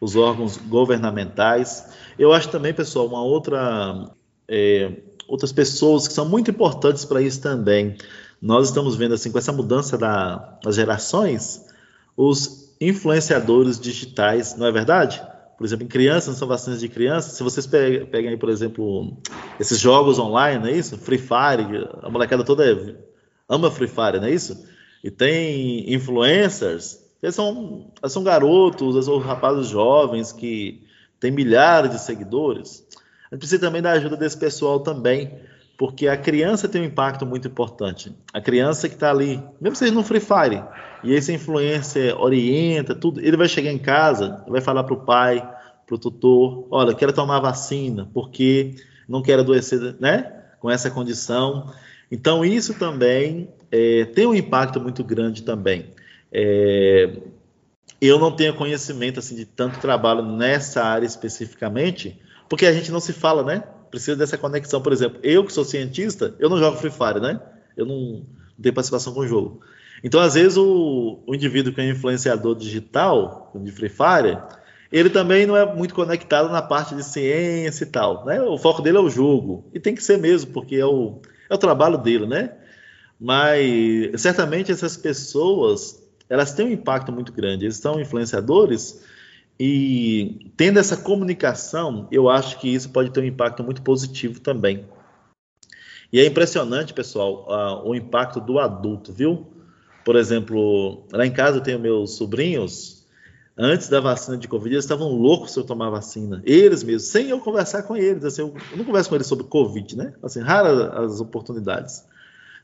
os 0.02 0.16
órgãos 0.16 0.56
governamentais. 0.56 1.92
Eu 2.18 2.32
acho 2.32 2.48
também, 2.48 2.74
pessoal, 2.74 3.06
uma 3.06 3.22
outra. 3.22 4.10
É, 4.48 4.90
outras 5.28 5.52
pessoas 5.52 6.08
que 6.08 6.12
são 6.12 6.28
muito 6.28 6.50
importantes 6.50 7.04
para 7.04 7.22
isso 7.22 7.40
também. 7.40 7.96
Nós 8.40 8.66
estamos 8.66 8.96
vendo, 8.96 9.14
assim, 9.14 9.30
com 9.30 9.38
essa 9.38 9.52
mudança 9.52 9.96
da, 9.96 10.58
das 10.64 10.74
gerações, 10.74 11.64
os 12.16 12.74
influenciadores 12.80 13.78
digitais, 13.78 14.56
não 14.56 14.66
é 14.66 14.72
verdade? 14.72 15.22
por 15.56 15.66
exemplo, 15.66 15.84
em 15.84 15.88
crianças, 15.88 16.36
são 16.36 16.48
vacinas 16.48 16.80
de 16.80 16.88
crianças. 16.88 17.34
Se 17.34 17.42
vocês 17.44 17.68
pegam 17.68 18.30
aí, 18.30 18.36
por 18.36 18.48
exemplo, 18.48 19.16
esses 19.60 19.78
jogos 19.78 20.18
online, 20.18 20.58
não 20.58 20.66
é 20.66 20.72
isso? 20.72 20.98
Free 20.98 21.18
Fire, 21.18 21.88
a 22.02 22.10
molecada 22.10 22.42
toda 22.42 22.68
é, 22.68 22.96
ama 23.48 23.70
Free 23.70 23.86
Fire, 23.86 24.18
não 24.18 24.24
é 24.24 24.32
isso? 24.32 24.66
E 25.04 25.08
tem 25.08 25.94
influencers, 25.94 26.98
eles 27.22 27.34
são, 27.34 27.86
são 28.08 28.24
garotos, 28.24 29.04
são 29.04 29.18
rapazes 29.18 29.68
jovens 29.68 30.32
que 30.32 30.82
têm 31.20 31.30
milhares 31.30 31.90
de 31.90 32.00
seguidores. 32.00 32.84
A 33.30 33.34
gente 33.34 33.40
precisa 33.40 33.60
também 33.60 33.80
da 33.80 33.92
ajuda 33.92 34.16
desse 34.16 34.36
pessoal 34.36 34.80
também, 34.80 35.32
porque 35.78 36.08
a 36.08 36.16
criança 36.16 36.68
tem 36.68 36.82
um 36.82 36.86
impacto 36.86 37.24
muito 37.24 37.46
importante. 37.46 38.12
A 38.32 38.40
criança 38.40 38.88
que 38.88 38.94
está 38.94 39.10
ali, 39.10 39.42
mesmo 39.60 39.76
seja 39.76 39.92
no 39.92 40.02
Free 40.02 40.20
Fire, 40.20 40.64
e 41.04 41.14
esse 41.14 41.32
influencer 41.32 42.20
orienta 42.20 42.94
tudo, 42.94 43.20
ele 43.20 43.36
vai 43.36 43.48
chegar 43.48 43.70
em 43.70 43.78
casa, 43.78 44.44
vai 44.48 44.60
falar 44.60 44.84
para 44.84 44.94
o 44.94 45.04
pai, 45.04 45.40
para 45.86 45.94
o 45.94 45.98
tutor, 45.98 46.66
olha, 46.70 46.94
quero 46.94 47.12
tomar 47.12 47.40
vacina, 47.40 48.08
porque 48.12 48.74
não 49.08 49.22
quero 49.22 49.42
adoecer, 49.42 49.96
né, 50.00 50.32
com 50.58 50.70
essa 50.70 50.90
condição. 50.90 51.72
Então 52.10 52.44
isso 52.44 52.74
também 52.74 53.48
é, 53.70 54.04
tem 54.06 54.26
um 54.26 54.34
impacto 54.34 54.80
muito 54.80 55.02
grande 55.04 55.42
também. 55.42 55.86
É, 56.32 57.10
eu 58.00 58.18
não 58.18 58.34
tenho 58.34 58.54
conhecimento 58.54 59.20
assim 59.20 59.36
de 59.36 59.44
tanto 59.44 59.78
trabalho 59.80 60.22
nessa 60.22 60.82
área 60.82 61.06
especificamente, 61.06 62.20
porque 62.48 62.66
a 62.66 62.72
gente 62.72 62.90
não 62.90 63.00
se 63.00 63.12
fala, 63.12 63.42
né? 63.44 63.62
precisa 63.92 64.16
dessa 64.16 64.38
conexão. 64.38 64.80
Por 64.80 64.92
exemplo, 64.92 65.20
eu 65.22 65.44
que 65.44 65.52
sou 65.52 65.64
cientista, 65.64 66.34
eu 66.38 66.48
não 66.48 66.58
jogo 66.58 66.78
Free 66.78 66.90
Fire, 66.90 67.20
né? 67.20 67.38
Eu 67.76 67.84
não, 67.84 68.24
tenho 68.60 68.74
participação 68.74 69.12
com 69.12 69.20
o 69.20 69.26
jogo. 69.26 69.60
Então, 70.02 70.18
às 70.18 70.34
vezes, 70.34 70.56
o, 70.56 71.22
o 71.26 71.34
indivíduo 71.34 71.72
que 71.72 71.80
é 71.80 71.88
influenciador 71.88 72.56
digital 72.56 73.52
de 73.54 73.70
Free 73.70 73.90
Fire, 73.90 74.38
ele 74.90 75.10
também 75.10 75.46
não 75.46 75.56
é 75.56 75.72
muito 75.72 75.94
conectado 75.94 76.50
na 76.50 76.62
parte 76.62 76.94
de 76.94 77.04
ciência 77.04 77.84
e 77.84 77.86
tal, 77.86 78.24
né? 78.24 78.40
O 78.40 78.56
foco 78.56 78.80
dele 78.80 78.96
é 78.96 79.00
o 79.00 79.10
jogo. 79.10 79.70
E 79.74 79.78
tem 79.78 79.94
que 79.94 80.02
ser 80.02 80.16
mesmo, 80.16 80.52
porque 80.52 80.76
é 80.76 80.86
o, 80.86 81.20
é 81.48 81.54
o 81.54 81.58
trabalho 81.58 81.98
dele, 81.98 82.26
né? 82.26 82.52
Mas, 83.20 84.20
certamente, 84.22 84.72
essas 84.72 84.96
pessoas, 84.96 86.01
elas 86.32 86.54
têm 86.54 86.66
um 86.66 86.72
impacto 86.72 87.12
muito 87.12 87.30
grande. 87.30 87.66
Eles 87.66 87.76
são 87.76 88.00
influenciadores 88.00 89.04
e 89.60 90.50
tendo 90.56 90.78
essa 90.78 90.96
comunicação, 90.96 92.08
eu 92.10 92.30
acho 92.30 92.58
que 92.58 92.72
isso 92.72 92.88
pode 92.90 93.10
ter 93.10 93.20
um 93.20 93.26
impacto 93.26 93.62
muito 93.62 93.82
positivo 93.82 94.40
também. 94.40 94.86
E 96.10 96.18
é 96.18 96.26
impressionante, 96.26 96.94
pessoal, 96.94 97.84
o 97.86 97.94
impacto 97.94 98.40
do 98.40 98.58
adulto, 98.58 99.12
viu? 99.12 99.46
Por 100.04 100.16
exemplo, 100.16 101.04
lá 101.12 101.26
em 101.26 101.30
casa 101.30 101.58
eu 101.58 101.62
tenho 101.62 101.78
meus 101.78 102.16
sobrinhos, 102.16 103.06
antes 103.56 103.88
da 103.88 104.00
vacina 104.00 104.36
de 104.36 104.48
Covid, 104.48 104.74
eles 104.74 104.84
estavam 104.84 105.08
loucos 105.08 105.52
se 105.52 105.60
eu 105.60 105.64
tomar 105.64 105.90
vacina. 105.90 106.42
Eles 106.44 106.82
mesmos, 106.82 107.04
sem 107.04 107.28
eu 107.28 107.40
conversar 107.40 107.82
com 107.82 107.94
eles. 107.94 108.24
Assim, 108.24 108.40
eu 108.40 108.54
não 108.76 108.84
converso 108.84 109.10
com 109.10 109.14
eles 109.14 109.26
sobre 109.26 109.44
Covid, 109.44 109.96
né? 109.96 110.14
Assim, 110.22 110.40
raras 110.40 110.78
as 111.12 111.20
oportunidades. 111.20 112.04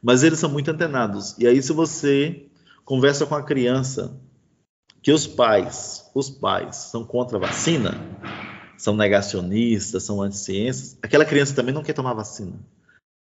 Mas 0.03 0.23
eles 0.23 0.39
são 0.39 0.51
muito 0.51 0.71
antenados. 0.71 1.37
E 1.39 1.47
aí, 1.47 1.63
se 1.63 1.73
você 1.73 2.48
conversa 2.89 3.27
com 3.27 3.35
a 3.35 3.43
criança 3.43 4.19
que 5.03 5.13
os 5.13 5.27
pais, 5.27 6.11
os 6.15 6.31
pais 6.31 6.75
são 6.75 7.05
contra 7.05 7.37
a 7.37 7.41
vacina, 7.41 8.01
são 8.79 8.97
negacionistas, 8.97 10.05
são 10.05 10.23
anti-ciências, 10.23 10.97
aquela 11.03 11.27
criança 11.27 11.55
também 11.55 11.75
não 11.75 11.83
quer 11.83 11.93
tomar 11.93 12.15
vacina. 12.15 12.55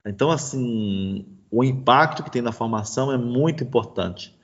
Então, 0.05 0.29
assim, 0.29 1.25
o 1.49 1.63
impacto 1.63 2.21
que 2.23 2.29
tem 2.29 2.43
na 2.43 2.51
formação 2.51 3.11
é 3.11 3.17
muito 3.17 3.63
importante. 3.63 4.37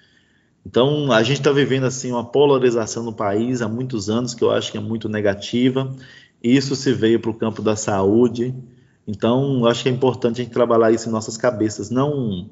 Então, 0.66 1.12
a 1.12 1.22
gente 1.22 1.38
está 1.38 1.52
vivendo 1.52 1.84
assim 1.84 2.12
uma 2.12 2.26
polarização 2.26 3.04
no 3.04 3.14
país 3.14 3.62
há 3.62 3.68
muitos 3.68 4.10
anos 4.10 4.34
que 4.34 4.44
eu 4.44 4.50
acho 4.50 4.72
que 4.72 4.78
é 4.80 4.82
muito 4.82 5.08
negativa. 5.08 5.96
Isso 6.42 6.76
se 6.76 6.92
veio 6.92 7.20
para 7.20 7.30
o 7.30 7.38
campo 7.38 7.62
da 7.62 7.76
saúde. 7.76 8.56
Então, 9.08 9.60
eu 9.60 9.68
acho 9.68 9.84
que 9.84 9.90
é 9.90 9.92
importante 9.92 10.42
a 10.42 10.44
gente 10.44 10.54
trabalhar 10.54 10.92
isso 10.92 11.08
em 11.08 11.12
nossas 11.12 11.38
cabeças, 11.38 11.92
não 11.92 12.50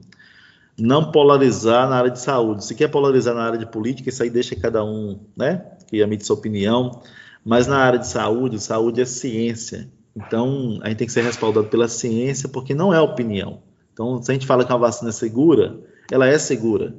não 0.78 1.12
polarizar 1.12 1.90
na 1.90 1.96
área 1.96 2.12
de 2.12 2.20
saúde. 2.20 2.66
Se 2.66 2.76
quer 2.76 2.88
polarizar 2.88 3.36
na 3.36 3.44
área 3.44 3.60
de 3.60 3.66
política, 3.66 4.10
isso 4.10 4.24
aí 4.24 4.30
deixa 4.30 4.56
cada 4.56 4.84
um, 4.84 5.20
né, 5.38 5.66
que 5.88 5.98
emite 5.98 6.26
sua 6.26 6.36
opinião. 6.36 7.02
Mas 7.46 7.68
na 7.68 7.78
área 7.78 8.00
de 8.00 8.08
saúde, 8.08 8.60
saúde 8.60 9.02
é 9.02 9.06
ciência. 9.06 9.90
Então, 10.16 10.80
a 10.82 10.90
gente 10.90 10.98
tem 10.98 11.08
que 11.08 11.14
ser 11.14 11.24
respaldado 11.24 11.68
pela 11.68 11.88
ciência, 11.88 12.48
porque 12.48 12.74
não 12.74 12.94
é 12.94 13.02
opinião. 13.02 13.62
Então, 13.92 14.22
se 14.22 14.32
a 14.32 14.34
gente 14.34 14.48
fala 14.48 14.64
que 14.64 14.72
uma 14.72 14.80
vacina 14.80 15.10
é 15.10 15.14
segura, 15.14 15.80
ela 16.12 16.28
é 16.28 16.38
segura. 16.38 16.96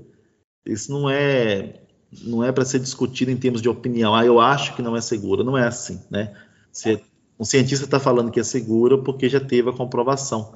Isso 0.67 0.93
não 0.93 1.09
é 1.09 1.81
não 2.23 2.45
é 2.45 2.53
para 2.53 2.65
ser 2.65 2.79
discutido 2.79 3.31
em 3.31 3.37
termos 3.37 3.61
de 3.61 3.69
opinião. 3.69 4.15
Ah, 4.15 4.25
eu 4.25 4.41
acho 4.41 4.77
que 4.77 4.83
não 4.83 4.97
é 4.97 5.01
segura. 5.01 5.43
Não 5.43 5.59
é 5.59 5.67
assim, 5.67 6.01
né? 6.11 6.33
Se 6.71 7.01
um 7.39 7.45
cientista 7.45 7.85
está 7.85 7.99
falando 7.99 8.31
que 8.31 8.39
é 8.39 8.45
segura 8.45 8.99
porque 8.99 9.29
já 9.29 9.41
teve 9.41 9.71
a 9.71 9.73
comprovação. 9.73 10.55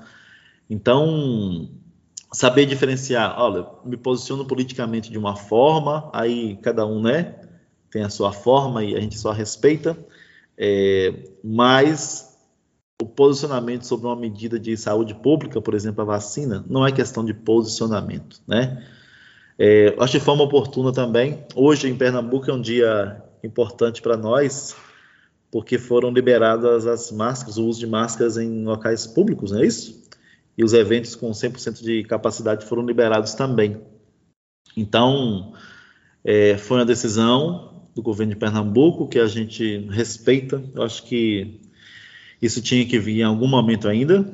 Então, 0.71 1.69
saber 2.33 2.67
diferenciar, 2.67 3.41
olha, 3.41 3.67
me 3.85 3.97
posiciono 3.97 4.47
politicamente 4.47 5.11
de 5.11 5.19
uma 5.19 5.37
forma, 5.37 6.11
aí 6.13 6.57
cada 6.63 6.87
um, 6.87 7.01
né, 7.01 7.37
tem 7.91 8.03
a 8.03 8.11
sua 8.11 8.33
forma 8.33 8.85
e 8.85 8.95
a 8.95 9.01
gente 9.01 9.19
só 9.19 9.33
respeita, 9.33 9.97
é, 10.57 11.15
mas 11.43 12.37
o 13.01 13.07
posicionamento 13.07 13.87
sobre 13.87 14.07
uma 14.07 14.17
medida 14.17 14.59
de 14.59 14.77
saúde 14.77 15.15
pública, 15.15 15.61
por 15.61 15.75
exemplo, 15.75 16.03
a 16.03 16.05
vacina, 16.05 16.65
não 16.69 16.87
é 16.87 16.93
questão 16.93 17.25
de 17.25 17.33
posicionamento, 17.33 18.41
né? 18.47 18.85
É, 19.57 19.95
acho 19.99 20.19
de 20.19 20.25
forma 20.25 20.45
oportuna 20.45 20.93
também. 20.93 21.45
Hoje 21.55 21.89
em 21.89 21.97
Pernambuco 21.97 22.51
é 22.51 22.55
um 22.55 22.61
dia 22.61 23.23
importante 23.43 24.03
para 24.03 24.17
nós, 24.17 24.77
porque 25.51 25.79
foram 25.79 26.11
liberadas 26.11 26.87
as 26.87 27.11
máscaras, 27.11 27.57
o 27.57 27.67
uso 27.67 27.81
de 27.81 27.87
máscaras 27.87 28.37
em 28.37 28.65
locais 28.65 29.07
públicos, 29.07 29.53
não 29.53 29.61
é 29.61 29.67
isso? 29.67 30.08
E 30.59 30.65
os 30.65 30.73
eventos 30.73 31.15
com 31.15 31.31
100% 31.31 31.81
de 31.81 32.03
capacidade 32.03 32.67
foram 32.67 32.85
liberados 32.85 33.35
também. 33.35 33.81
Então, 34.77 35.55
é, 36.25 36.59
foi 36.59 36.79
uma 36.79 36.85
decisão 36.85 37.87
do 37.95 38.03
governo 38.03 38.35
de 38.35 38.39
Pernambuco 38.39 39.09
que 39.09 39.21
a 39.21 39.29
gente 39.29 39.87
respeita. 39.89 40.61
Eu 40.75 40.83
acho 40.83 41.05
que 41.05 41.61
isso 42.43 42.61
tinha 42.61 42.85
que 42.85 42.99
vir 42.99 43.21
em 43.21 43.23
algum 43.23 43.47
momento 43.47 43.89
ainda. 43.89 44.29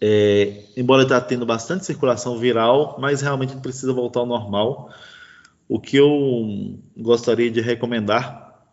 É, 0.00 0.64
embora 0.76 1.04
está 1.04 1.18
tendo 1.18 1.46
bastante 1.46 1.86
circulação 1.86 2.38
viral, 2.38 2.98
mas 3.00 3.22
realmente 3.22 3.56
precisa 3.56 3.92
voltar 3.92 4.20
ao 4.20 4.26
normal. 4.26 4.92
O 5.66 5.80
que 5.80 5.96
eu 5.96 6.78
gostaria 6.94 7.50
de 7.50 7.62
recomendar, 7.62 8.66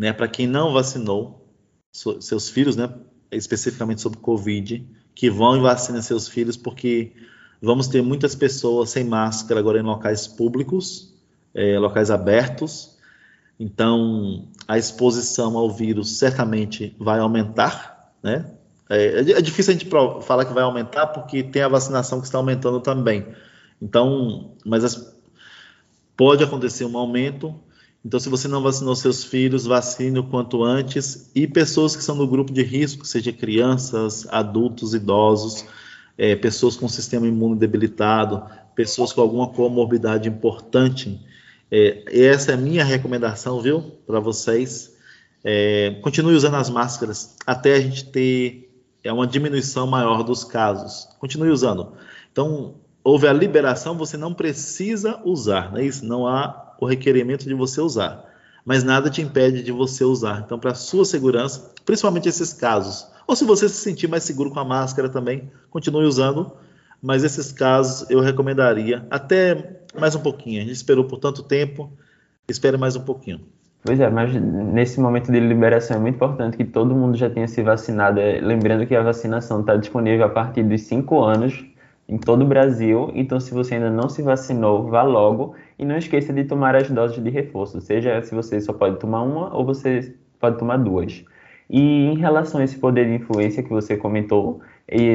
né, 0.00 0.12
para 0.12 0.26
quem 0.26 0.48
não 0.48 0.72
vacinou 0.72 1.48
seus 1.92 2.48
filhos, 2.48 2.74
né, 2.74 2.92
especificamente 3.30 4.00
sobre 4.00 4.18
Covid, 4.18 4.84
que 5.14 5.30
vão 5.30 5.56
e 5.56 5.60
vacinem 5.60 6.02
seus 6.02 6.28
filhos, 6.28 6.56
porque 6.56 7.12
vamos 7.60 7.88
ter 7.88 8.02
muitas 8.02 8.34
pessoas 8.34 8.90
sem 8.90 9.04
máscara 9.04 9.60
agora 9.60 9.78
em 9.78 9.82
locais 9.82 10.26
públicos, 10.26 11.14
é, 11.54 11.78
locais 11.78 12.10
abertos. 12.10 12.96
Então, 13.58 14.48
a 14.66 14.78
exposição 14.78 15.56
ao 15.56 15.70
vírus 15.70 16.16
certamente 16.18 16.96
vai 16.98 17.20
aumentar, 17.20 18.12
né? 18.22 18.50
É, 18.90 19.20
é 19.20 19.40
difícil 19.40 19.72
a 19.72 19.78
gente 19.78 19.88
falar 20.22 20.44
que 20.44 20.52
vai 20.52 20.62
aumentar 20.62 21.06
porque 21.06 21.42
tem 21.42 21.62
a 21.62 21.68
vacinação 21.68 22.20
que 22.20 22.26
está 22.26 22.36
aumentando 22.36 22.80
também. 22.80 23.26
Então, 23.80 24.52
mas 24.66 24.84
as, 24.84 25.16
pode 26.16 26.44
acontecer 26.44 26.84
um 26.84 26.96
aumento. 26.96 27.54
Então, 28.04 28.18
se 28.18 28.28
você 28.28 28.48
não 28.48 28.62
vacinou 28.62 28.96
seus 28.96 29.22
filhos, 29.22 29.64
vacine 29.64 30.18
o 30.18 30.24
quanto 30.24 30.64
antes. 30.64 31.30
E 31.34 31.46
pessoas 31.46 31.94
que 31.94 32.02
são 32.02 32.16
no 32.16 32.26
grupo 32.26 32.52
de 32.52 32.62
risco, 32.62 33.04
seja 33.06 33.32
crianças, 33.32 34.26
adultos, 34.28 34.92
idosos, 34.92 35.64
é, 36.18 36.34
pessoas 36.34 36.76
com 36.76 36.88
sistema 36.88 37.26
imune 37.26 37.58
debilitado, 37.58 38.44
pessoas 38.74 39.12
com 39.12 39.20
alguma 39.20 39.48
comorbidade 39.48 40.28
importante. 40.28 41.20
É, 41.70 42.04
essa 42.26 42.50
é 42.50 42.54
a 42.54 42.58
minha 42.58 42.84
recomendação, 42.84 43.60
viu, 43.60 43.80
para 44.06 44.18
vocês. 44.18 44.96
É, 45.44 45.98
continue 46.02 46.34
usando 46.34 46.56
as 46.56 46.70
máscaras 46.70 47.36
até 47.46 47.74
a 47.74 47.80
gente 47.80 48.04
ter 48.06 48.68
é 49.04 49.12
uma 49.12 49.26
diminuição 49.26 49.86
maior 49.86 50.22
dos 50.22 50.44
casos. 50.44 51.08
Continue 51.18 51.50
usando. 51.50 51.94
Então, 52.30 52.76
houve 53.02 53.26
a 53.26 53.32
liberação, 53.32 53.96
você 53.96 54.16
não 54.16 54.32
precisa 54.32 55.20
usar, 55.24 55.72
não 55.72 55.78
é 55.78 55.84
isso? 55.84 56.04
Não 56.04 56.26
há 56.26 56.61
o 56.82 56.86
requerimento 56.86 57.44
de 57.44 57.54
você 57.54 57.80
usar. 57.80 58.24
Mas 58.64 58.82
nada 58.82 59.08
te 59.08 59.22
impede 59.22 59.62
de 59.62 59.70
você 59.70 60.02
usar. 60.02 60.42
Então, 60.44 60.58
para 60.58 60.74
sua 60.74 61.04
segurança, 61.04 61.72
principalmente 61.84 62.28
esses 62.28 62.52
casos, 62.52 63.06
ou 63.24 63.36
se 63.36 63.44
você 63.44 63.68
se 63.68 63.76
sentir 63.76 64.08
mais 64.08 64.24
seguro 64.24 64.50
com 64.50 64.58
a 64.58 64.64
máscara 64.64 65.08
também, 65.08 65.48
continue 65.70 66.04
usando. 66.04 66.50
Mas 67.00 67.22
esses 67.22 67.52
casos 67.52 68.08
eu 68.10 68.20
recomendaria 68.20 69.06
até 69.10 69.80
mais 69.98 70.14
um 70.16 70.20
pouquinho. 70.20 70.60
A 70.60 70.64
gente 70.64 70.74
esperou 70.74 71.04
por 71.04 71.18
tanto 71.18 71.42
tempo, 71.42 71.92
espere 72.48 72.76
mais 72.76 72.96
um 72.96 73.02
pouquinho. 73.02 73.40
Pois 73.84 73.98
é, 73.98 74.08
mas 74.08 74.32
nesse 74.34 75.00
momento 75.00 75.30
de 75.30 75.40
liberação 75.40 75.96
é 75.96 76.00
muito 76.00 76.14
importante 76.14 76.56
que 76.56 76.64
todo 76.64 76.94
mundo 76.94 77.16
já 77.16 77.30
tenha 77.30 77.48
se 77.48 77.62
vacinado. 77.62 78.20
É, 78.20 78.40
lembrando 78.40 78.86
que 78.86 78.94
a 78.94 79.02
vacinação 79.02 79.60
está 79.60 79.76
disponível 79.76 80.26
a 80.26 80.28
partir 80.28 80.62
dos 80.62 80.82
5 80.82 81.20
anos 81.22 81.64
em 82.12 82.18
todo 82.18 82.42
o 82.42 82.46
Brasil. 82.46 83.10
Então, 83.14 83.40
se 83.40 83.54
você 83.54 83.74
ainda 83.74 83.90
não 83.90 84.08
se 84.08 84.20
vacinou, 84.22 84.88
vá 84.88 85.02
logo. 85.02 85.54
E 85.78 85.84
não 85.84 85.96
esqueça 85.96 86.32
de 86.32 86.44
tomar 86.44 86.76
as 86.76 86.90
doses 86.90 87.22
de 87.22 87.30
reforço, 87.30 87.80
seja 87.80 88.20
se 88.22 88.34
você 88.34 88.60
só 88.60 88.72
pode 88.72 88.98
tomar 88.98 89.22
uma 89.22 89.54
ou 89.56 89.64
você 89.64 90.14
pode 90.38 90.58
tomar 90.58 90.76
duas. 90.76 91.24
E 91.70 91.80
em 91.80 92.16
relação 92.16 92.60
a 92.60 92.64
esse 92.64 92.78
poder 92.78 93.06
de 93.06 93.14
influência 93.14 93.62
que 93.62 93.70
você 93.70 93.96
comentou, 93.96 94.60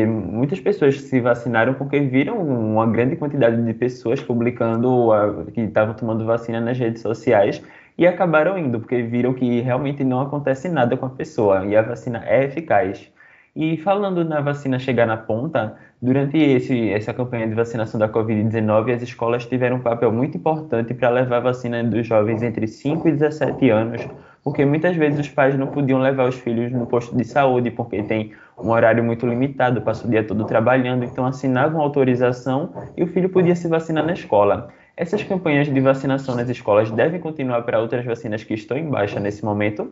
muitas 0.07 0.59
pessoas 0.59 0.99
se 0.99 1.21
vacinaram 1.21 1.75
porque 1.75 1.99
viram 1.99 2.39
uma 2.39 2.87
grande 2.87 3.15
quantidade 3.15 3.63
de 3.63 3.73
pessoas 3.75 4.21
publicando 4.21 5.11
a, 5.13 5.45
que 5.53 5.61
estavam 5.61 5.93
tomando 5.93 6.25
vacina 6.25 6.59
nas 6.59 6.77
redes 6.79 7.01
sociais 7.01 7.61
e 7.97 8.07
acabaram 8.07 8.57
indo, 8.57 8.79
porque 8.79 9.03
viram 9.03 9.33
que 9.33 9.61
realmente 9.61 10.03
não 10.03 10.19
acontece 10.19 10.67
nada 10.67 10.97
com 10.97 11.05
a 11.05 11.09
pessoa 11.09 11.65
e 11.65 11.75
a 11.75 11.81
vacina 11.81 12.23
é 12.25 12.45
eficaz. 12.45 13.11
E 13.59 13.75
falando 13.77 14.23
na 14.23 14.39
vacina 14.39 14.77
chegar 14.77 15.07
na 15.07 15.17
ponta, 15.17 15.75
durante 15.99 16.37
esse, 16.37 16.91
essa 16.91 17.11
campanha 17.11 17.47
de 17.47 17.55
vacinação 17.55 17.99
da 17.99 18.07
Covid-19, 18.07 18.93
as 18.93 19.01
escolas 19.01 19.47
tiveram 19.47 19.77
um 19.77 19.79
papel 19.79 20.11
muito 20.11 20.37
importante 20.37 20.93
para 20.93 21.09
levar 21.09 21.37
a 21.37 21.39
vacina 21.39 21.83
dos 21.83 22.05
jovens 22.05 22.43
entre 22.43 22.67
5 22.67 23.07
e 23.07 23.13
17 23.13 23.67
anos, 23.71 24.07
porque 24.43 24.63
muitas 24.63 24.95
vezes 24.95 25.21
os 25.21 25.29
pais 25.29 25.57
não 25.57 25.65
podiam 25.65 25.99
levar 25.99 26.29
os 26.29 26.35
filhos 26.35 26.71
no 26.71 26.85
posto 26.85 27.17
de 27.17 27.23
saúde, 27.23 27.71
porque 27.71 28.03
tem 28.03 28.31
um 28.61 28.69
horário 28.69 29.03
muito 29.03 29.25
limitado, 29.25 29.81
passa 29.81 30.05
o 30.05 30.09
dia 30.11 30.23
todo 30.23 30.45
trabalhando, 30.45 31.03
então 31.03 31.25
assinavam 31.25 31.81
autorização 31.81 32.71
e 32.95 33.01
o 33.01 33.07
filho 33.07 33.27
podia 33.27 33.55
se 33.55 33.67
vacinar 33.67 34.05
na 34.05 34.13
escola. 34.13 34.69
Essas 34.95 35.23
campanhas 35.23 35.65
de 35.65 35.79
vacinação 35.79 36.35
nas 36.35 36.47
escolas 36.47 36.91
devem 36.91 37.19
continuar 37.19 37.63
para 37.63 37.79
outras 37.79 38.05
vacinas 38.05 38.43
que 38.43 38.53
estão 38.53 38.77
em 38.77 38.87
baixa 38.87 39.19
nesse 39.19 39.43
momento? 39.43 39.91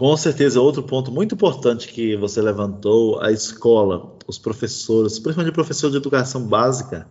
Com 0.00 0.16
certeza, 0.16 0.58
outro 0.58 0.82
ponto 0.82 1.12
muito 1.12 1.34
importante 1.34 1.86
que 1.86 2.16
você 2.16 2.40
levantou, 2.40 3.20
a 3.20 3.30
escola, 3.30 4.16
os 4.26 4.38
professores, 4.38 5.18
principalmente 5.18 5.50
o 5.50 5.54
professor 5.54 5.90
de 5.90 5.98
educação 5.98 6.42
básica, 6.46 7.06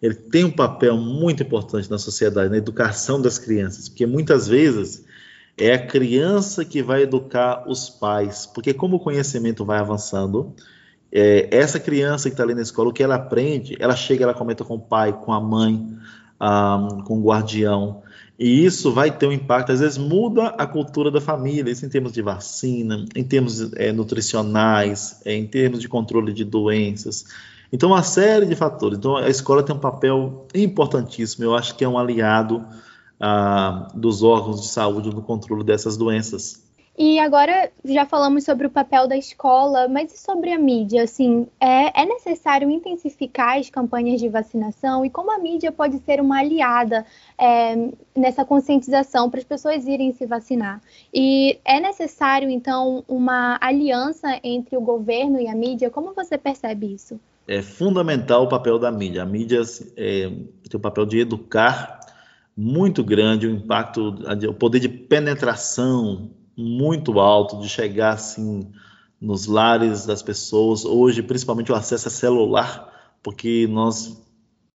ele 0.00 0.14
tem 0.14 0.44
um 0.44 0.50
papel 0.50 0.96
muito 0.96 1.42
importante 1.42 1.90
na 1.90 1.98
sociedade, 1.98 2.48
na 2.48 2.56
educação 2.56 3.20
das 3.20 3.38
crianças, 3.38 3.90
porque 3.90 4.06
muitas 4.06 4.48
vezes 4.48 5.04
é 5.58 5.74
a 5.74 5.86
criança 5.86 6.64
que 6.64 6.82
vai 6.82 7.02
educar 7.02 7.68
os 7.68 7.90
pais, 7.90 8.46
porque 8.46 8.72
como 8.72 8.96
o 8.96 9.00
conhecimento 9.00 9.62
vai 9.62 9.78
avançando, 9.78 10.54
é, 11.12 11.46
essa 11.54 11.78
criança 11.78 12.30
que 12.30 12.32
está 12.32 12.42
ali 12.42 12.54
na 12.54 12.62
escola, 12.62 12.88
o 12.88 12.92
que 12.94 13.02
ela 13.02 13.16
aprende, 13.16 13.76
ela 13.78 13.94
chega, 13.94 14.24
ela 14.24 14.32
comenta 14.32 14.64
com 14.64 14.76
o 14.76 14.80
pai, 14.80 15.12
com 15.12 15.34
a 15.34 15.40
mãe. 15.42 15.86
um, 16.40 17.02
com 17.02 17.18
o 17.18 17.22
guardião. 17.22 18.02
E 18.40 18.64
isso 18.64 18.90
vai 18.90 19.10
ter 19.10 19.26
um 19.26 19.32
impacto, 19.32 19.70
às 19.70 19.80
vezes 19.80 19.98
muda 19.98 20.46
a 20.46 20.66
cultura 20.66 21.10
da 21.10 21.20
família, 21.20 21.70
isso 21.70 21.84
em 21.84 21.90
termos 21.90 22.10
de 22.10 22.22
vacina, 22.22 23.04
em 23.14 23.22
termos 23.22 23.70
é, 23.74 23.92
nutricionais, 23.92 25.20
é, 25.26 25.34
em 25.34 25.46
termos 25.46 25.78
de 25.78 25.86
controle 25.90 26.32
de 26.32 26.42
doenças. 26.42 27.26
Então, 27.70 27.90
uma 27.90 28.02
série 28.02 28.46
de 28.46 28.56
fatores. 28.56 28.96
Então, 28.96 29.14
a 29.14 29.28
escola 29.28 29.62
tem 29.62 29.76
um 29.76 29.78
papel 29.78 30.46
importantíssimo, 30.54 31.44
eu 31.44 31.54
acho 31.54 31.76
que 31.76 31.84
é 31.84 31.88
um 31.88 31.98
aliado 31.98 32.64
ah, 33.20 33.88
dos 33.94 34.22
órgãos 34.22 34.62
de 34.62 34.68
saúde 34.68 35.14
no 35.14 35.20
controle 35.20 35.62
dessas 35.62 35.98
doenças. 35.98 36.62
E 37.02 37.18
agora 37.18 37.72
já 37.82 38.04
falamos 38.04 38.44
sobre 38.44 38.66
o 38.66 38.70
papel 38.70 39.08
da 39.08 39.16
escola, 39.16 39.88
mas 39.88 40.12
e 40.12 40.18
sobre 40.18 40.52
a 40.52 40.58
mídia? 40.58 41.04
Assim, 41.04 41.46
é, 41.58 42.02
é, 42.02 42.04
necessário 42.04 42.70
intensificar 42.70 43.56
as 43.56 43.70
campanhas 43.70 44.20
de 44.20 44.28
vacinação 44.28 45.02
e 45.02 45.08
como 45.08 45.32
a 45.32 45.38
mídia 45.38 45.72
pode 45.72 45.98
ser 46.00 46.20
uma 46.20 46.40
aliada 46.40 47.06
é, 47.38 47.88
nessa 48.14 48.44
conscientização 48.44 49.30
para 49.30 49.40
as 49.40 49.46
pessoas 49.46 49.86
irem 49.86 50.12
se 50.12 50.26
vacinar? 50.26 50.82
E 51.10 51.58
é 51.64 51.80
necessário, 51.80 52.50
então, 52.50 53.02
uma 53.08 53.56
aliança 53.62 54.38
entre 54.44 54.76
o 54.76 54.82
governo 54.82 55.40
e 55.40 55.48
a 55.48 55.54
mídia? 55.54 55.88
Como 55.88 56.12
você 56.12 56.36
percebe 56.36 56.92
isso? 56.92 57.18
É 57.48 57.62
fundamental 57.62 58.44
o 58.44 58.48
papel 58.50 58.78
da 58.78 58.92
mídia. 58.92 59.22
A 59.22 59.26
mídia 59.26 59.62
é, 59.96 60.28
tem 60.28 60.76
o 60.76 60.78
papel 60.78 61.06
de 61.06 61.20
educar 61.20 61.98
muito 62.54 63.02
grande, 63.02 63.46
o 63.46 63.50
impacto, 63.50 64.16
o 64.46 64.52
poder 64.52 64.80
de 64.80 64.88
penetração 64.90 66.28
muito 66.60 67.18
alto, 67.18 67.58
de 67.60 67.68
chegar 67.68 68.12
assim 68.12 68.70
nos 69.20 69.46
lares 69.46 70.06
das 70.06 70.22
pessoas. 70.22 70.84
Hoje, 70.84 71.22
principalmente 71.22 71.72
o 71.72 71.74
acesso 71.74 72.08
a 72.08 72.10
celular, 72.10 73.16
porque 73.22 73.66
nós, 73.66 74.16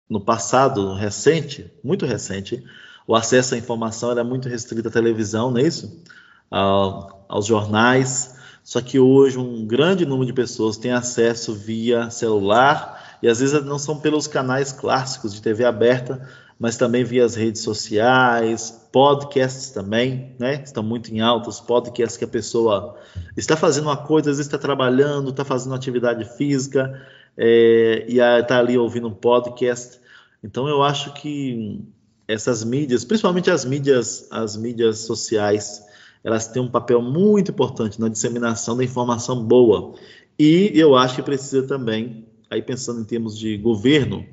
no 0.09 0.21
passado 0.21 0.93
recente, 0.93 1.71
muito 1.83 2.05
recente, 2.05 2.63
o 3.07 3.15
acesso 3.15 3.55
à 3.55 3.57
informação 3.57 4.11
era 4.11 4.23
muito 4.23 4.49
restrito 4.49 4.87
à 4.87 4.91
televisão, 4.91 5.51
não 5.51 5.59
é 5.59 5.63
isso? 5.63 6.03
A, 6.51 7.13
aos 7.27 7.45
jornais. 7.45 8.35
Só 8.63 8.81
que 8.81 8.99
hoje 8.99 9.37
um 9.37 9.65
grande 9.65 10.05
número 10.05 10.25
de 10.25 10.33
pessoas 10.33 10.77
tem 10.77 10.91
acesso 10.91 11.53
via 11.53 12.09
celular 12.09 13.19
e 13.21 13.27
às 13.27 13.39
vezes 13.39 13.63
não 13.63 13.77
são 13.77 13.99
pelos 13.99 14.27
canais 14.27 14.71
clássicos 14.71 15.33
de 15.33 15.41
TV 15.41 15.65
aberta, 15.65 16.27
mas 16.59 16.77
também 16.77 17.03
via 17.03 17.25
as 17.25 17.35
redes 17.35 17.61
sociais, 17.61 18.71
podcasts 18.91 19.71
também, 19.71 20.33
né? 20.39 20.61
Estão 20.63 20.81
muito 20.81 21.13
em 21.13 21.19
alta 21.19 21.49
os 21.49 21.59
podcasts 21.59 22.17
que 22.17 22.23
a 22.23 22.27
pessoa 22.27 22.97
está 23.35 23.57
fazendo 23.57 23.85
uma 23.85 23.97
coisa, 23.97 24.31
às 24.31 24.37
vezes 24.37 24.47
está 24.47 24.57
trabalhando, 24.57 25.31
está 25.31 25.43
fazendo 25.43 25.75
atividade 25.75 26.23
física 26.37 27.01
é, 27.37 28.05
e 28.07 28.19
está 28.19 28.59
ali 28.59 28.77
ouvindo 28.77 29.07
um 29.07 29.13
podcast. 29.13 29.99
Então 30.41 30.67
eu 30.67 30.81
acho 30.81 31.13
que 31.13 31.83
essas 32.27 32.63
mídias, 32.63 33.03
principalmente 33.03 33.51
as 33.51 33.65
mídias, 33.65 34.27
as 34.31 34.55
mídias 34.55 34.99
sociais, 34.99 35.83
elas 36.23 36.47
têm 36.47 36.61
um 36.61 36.71
papel 36.71 37.01
muito 37.01 37.51
importante 37.51 37.99
na 37.99 38.07
disseminação 38.07 38.77
da 38.77 38.83
informação 38.83 39.43
boa. 39.43 39.93
E 40.39 40.71
eu 40.73 40.95
acho 40.95 41.15
que 41.15 41.21
precisa 41.21 41.63
também, 41.63 42.25
aí 42.49 42.61
pensando 42.61 43.01
em 43.01 43.03
termos 43.05 43.37
de 43.37 43.57
governo, 43.57 44.25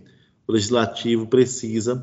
legislativo 0.52 1.26
precisa 1.26 2.02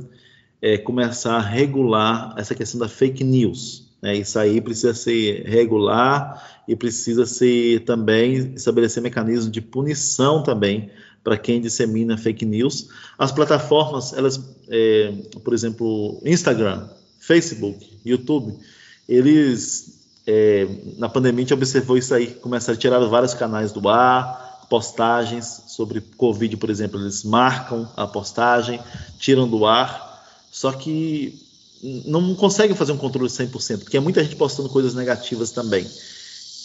é, 0.61 0.77
começar 0.77 1.35
a 1.35 1.41
regular 1.41 2.33
essa 2.37 2.55
questão 2.55 2.79
da 2.79 2.89
fake 2.89 3.23
news. 3.23 3.89
Né? 4.01 4.17
Isso 4.17 4.37
aí 4.39 4.59
precisa 4.59 4.93
ser 4.93 5.43
regular 5.45 6.61
e 6.67 6.75
precisa 6.75 7.25
ser 7.25 7.81
também 7.85 8.53
estabelecer 8.55 9.01
mecanismos 9.01 9.51
de 9.51 9.61
punição 9.61 10.43
também 10.43 10.89
para 11.23 11.37
quem 11.37 11.61
dissemina 11.61 12.17
fake 12.17 12.45
news. 12.45 12.89
As 13.17 13.31
plataformas, 13.31 14.13
elas, 14.13 14.39
é, 14.69 15.13
por 15.43 15.53
exemplo, 15.53 16.21
Instagram, 16.25 16.87
Facebook, 17.19 17.99
YouTube, 18.05 18.57
eles 19.07 19.99
é, 20.25 20.67
na 20.97 21.09
pandemia 21.09 21.39
a 21.39 21.41
gente 21.41 21.53
observou 21.53 21.97
isso 21.97 22.13
aí, 22.13 22.27
começaram 22.27 22.77
a 22.77 22.79
tirar 22.79 22.99
vários 22.99 23.33
canais 23.33 23.71
do 23.71 23.89
ar, 23.89 24.48
postagens 24.69 25.63
sobre 25.67 25.99
Covid, 26.15 26.55
por 26.57 26.69
exemplo, 26.69 26.99
eles 26.99 27.23
marcam 27.23 27.89
a 27.97 28.05
postagem, 28.05 28.79
tiram 29.17 29.49
do 29.49 29.65
ar, 29.65 30.23
só 30.51 30.71
que 30.71 31.41
não 32.05 32.35
conseguem 32.35 32.75
fazer 32.75 32.91
um 32.91 32.97
controle 32.97 33.29
100%, 33.29 33.79
porque 33.79 33.97
é 33.97 33.99
muita 33.99 34.23
gente 34.23 34.35
postando 34.35 34.69
coisas 34.69 34.93
negativas 34.93 35.51
também. 35.51 35.87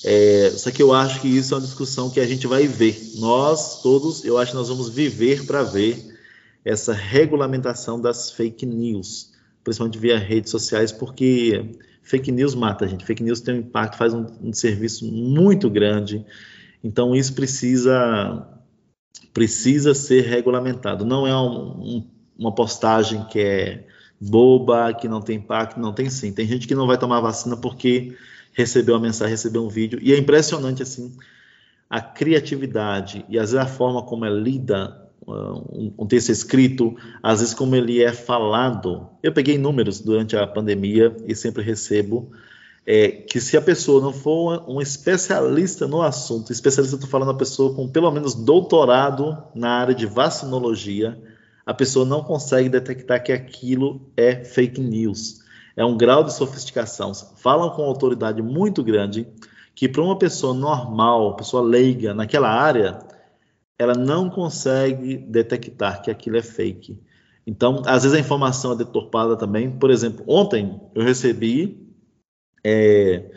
É, 0.05 0.53
só 0.55 0.71
que 0.71 0.83
eu 0.83 0.93
acho 0.93 1.21
que 1.21 1.29
isso 1.29 1.55
é 1.55 1.57
uma 1.57 1.65
discussão 1.65 2.11
que 2.11 2.21
a 2.21 2.27
gente 2.27 2.47
vai 2.47 2.67
ver. 2.67 3.13
Nós 3.17 3.81
todos, 3.81 4.23
eu 4.25 4.37
acho 4.37 4.51
que 4.51 4.57
nós 4.57 4.69
vamos 4.69 4.91
viver 4.91 5.47
para 5.47 5.63
ver 5.63 6.15
essa 6.65 6.93
regulamentação 6.93 7.99
das 7.99 8.31
fake 8.31 8.67
news, 8.67 9.31
principalmente 9.63 9.99
via 9.99 10.19
redes 10.19 10.51
sociais, 10.51 10.93
porque 10.93 11.79
fake 12.03 12.31
news 12.31 12.55
mata 12.55 12.85
a 12.85 12.89
gente. 12.89 13.05
Fake 13.05 13.23
news 13.23 13.41
tem 13.41 13.55
um 13.55 13.59
impacto, 13.59 13.97
faz 13.97 14.13
um, 14.13 14.27
um 14.43 14.53
serviço 14.53 15.07
muito 15.07 15.71
grande 15.71 16.25
então 16.85 17.16
isso 17.16 17.32
precisa 17.32 18.47
precisa 19.32 19.95
ser 19.95 20.22
regulamentado. 20.22 21.05
Não 21.05 21.26
é 21.26 21.37
um, 21.37 21.80
um, 21.80 22.11
uma 22.39 22.55
postagem 22.55 23.24
que 23.24 23.41
é 23.41 23.87
boba, 24.20 24.95
que 24.95 25.09
não 25.09 25.20
tem 25.20 25.39
impacto, 25.39 25.80
não 25.80 25.93
tem 25.93 26.09
sim. 26.09 26.32
Tem 26.32 26.47
gente 26.47 26.68
que 26.68 26.74
não 26.74 26.87
vai 26.87 26.99
tomar 26.99 27.20
vacina 27.20 27.57
porque 27.57 28.16
recebeu 28.53 28.95
a 28.95 29.01
mensagem, 29.01 29.32
recebeu 29.32 29.64
um 29.64 29.68
vídeo 29.68 29.99
e 30.01 30.12
é 30.12 30.18
impressionante 30.18 30.82
assim 30.82 31.16
a 31.91 32.01
criatividade 32.01 33.24
e 33.28 33.39
às 33.39 33.53
vezes 33.53 33.66
a 33.66 33.66
forma 33.66 34.03
como 34.03 34.24
é 34.24 34.30
lida 34.30 35.05
um, 35.26 35.93
um 35.99 36.07
texto 36.07 36.30
escrito, 36.30 36.95
às 37.22 37.41
vezes 37.41 37.55
como 37.55 37.74
ele 37.74 38.03
é 38.03 38.12
falado. 38.12 39.09
Eu 39.22 39.32
peguei 39.32 39.59
números 39.59 40.01
durante 40.01 40.37
a 40.37 40.47
pandemia 40.47 41.16
e 41.26 41.35
sempre 41.35 41.62
recebo 41.62 42.30
é 42.87 43.09
que 43.09 43.41
se 43.41 43.57
a 43.57 43.62
pessoa 43.62 44.01
não 44.01 44.12
for 44.12 44.64
um 44.68 44.80
especialista 44.80 45.87
no 45.87 46.03
assunto, 46.03 46.53
especialista, 46.53 46.97
estou 46.97 47.09
falando 47.09 47.30
a 47.30 47.37
pessoa 47.37 47.74
com 47.74 47.89
pelo 47.89 48.11
menos 48.11 48.35
doutorado 48.35 49.37
na 49.55 49.70
área 49.70 49.95
de 49.95 50.07
vacinologia, 50.07 51.18
a 51.64 51.72
pessoa 51.72 52.05
não 52.05 52.22
consegue 52.22 52.68
detectar 52.68 53.22
que 53.22 53.32
aquilo 53.32 54.03
é 54.16 54.45
fake 54.45 54.80
news. 54.80 55.41
É 55.76 55.85
um 55.85 55.97
grau 55.97 56.22
de 56.22 56.35
sofisticação. 56.35 57.12
Falam 57.37 57.70
com 57.70 57.82
autoridade 57.82 58.43
muito 58.43 58.82
grande 58.82 59.26
que 59.74 59.89
para 59.89 60.03
uma 60.03 60.18
pessoa 60.18 60.55
normal, 60.55 61.35
pessoa 61.37 61.62
leiga 61.62 62.14
naquela 62.14 62.49
área, 62.49 62.99
ela 63.78 63.95
não 63.95 64.30
consegue 64.30 65.16
detectar 65.16 66.03
que 66.03 66.11
aquilo 66.11 66.37
é 66.37 66.43
fake. 66.43 67.01
Então, 67.47 67.82
às 67.87 68.03
vezes 68.05 68.16
a 68.16 68.20
informação 68.20 68.72
é 68.72 68.76
deturpada 68.76 69.37
também. 69.37 69.70
Por 69.70 69.91
exemplo, 69.91 70.24
ontem 70.28 70.80
eu 70.95 71.03
recebi 71.03 71.84
é, 72.65 73.31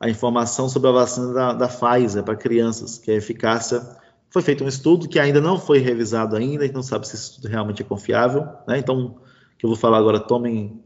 a 0.00 0.08
informação 0.08 0.68
sobre 0.68 0.88
a 0.88 0.92
vacina 0.92 1.32
da, 1.32 1.52
da 1.52 1.68
Pfizer 1.68 2.24
para 2.24 2.34
crianças, 2.34 2.96
que 2.96 3.10
a 3.10 3.14
eficácia 3.14 3.86
foi 4.30 4.42
feito 4.42 4.64
um 4.64 4.68
estudo 4.68 5.08
que 5.08 5.18
ainda 5.18 5.40
não 5.40 5.58
foi 5.58 5.78
revisado 5.78 6.36
ainda, 6.36 6.62
a 6.62 6.66
gente 6.66 6.74
não 6.74 6.82
sabe 6.82 7.06
se 7.06 7.16
esse 7.16 7.32
estudo 7.32 7.48
realmente 7.48 7.82
é 7.82 7.84
confiável, 7.84 8.46
né? 8.66 8.78
Então, 8.78 9.06
o 9.06 9.20
que 9.58 9.66
eu 9.66 9.68
vou 9.68 9.76
falar 9.76 9.98
agora, 9.98 10.18
tomem, 10.18 10.80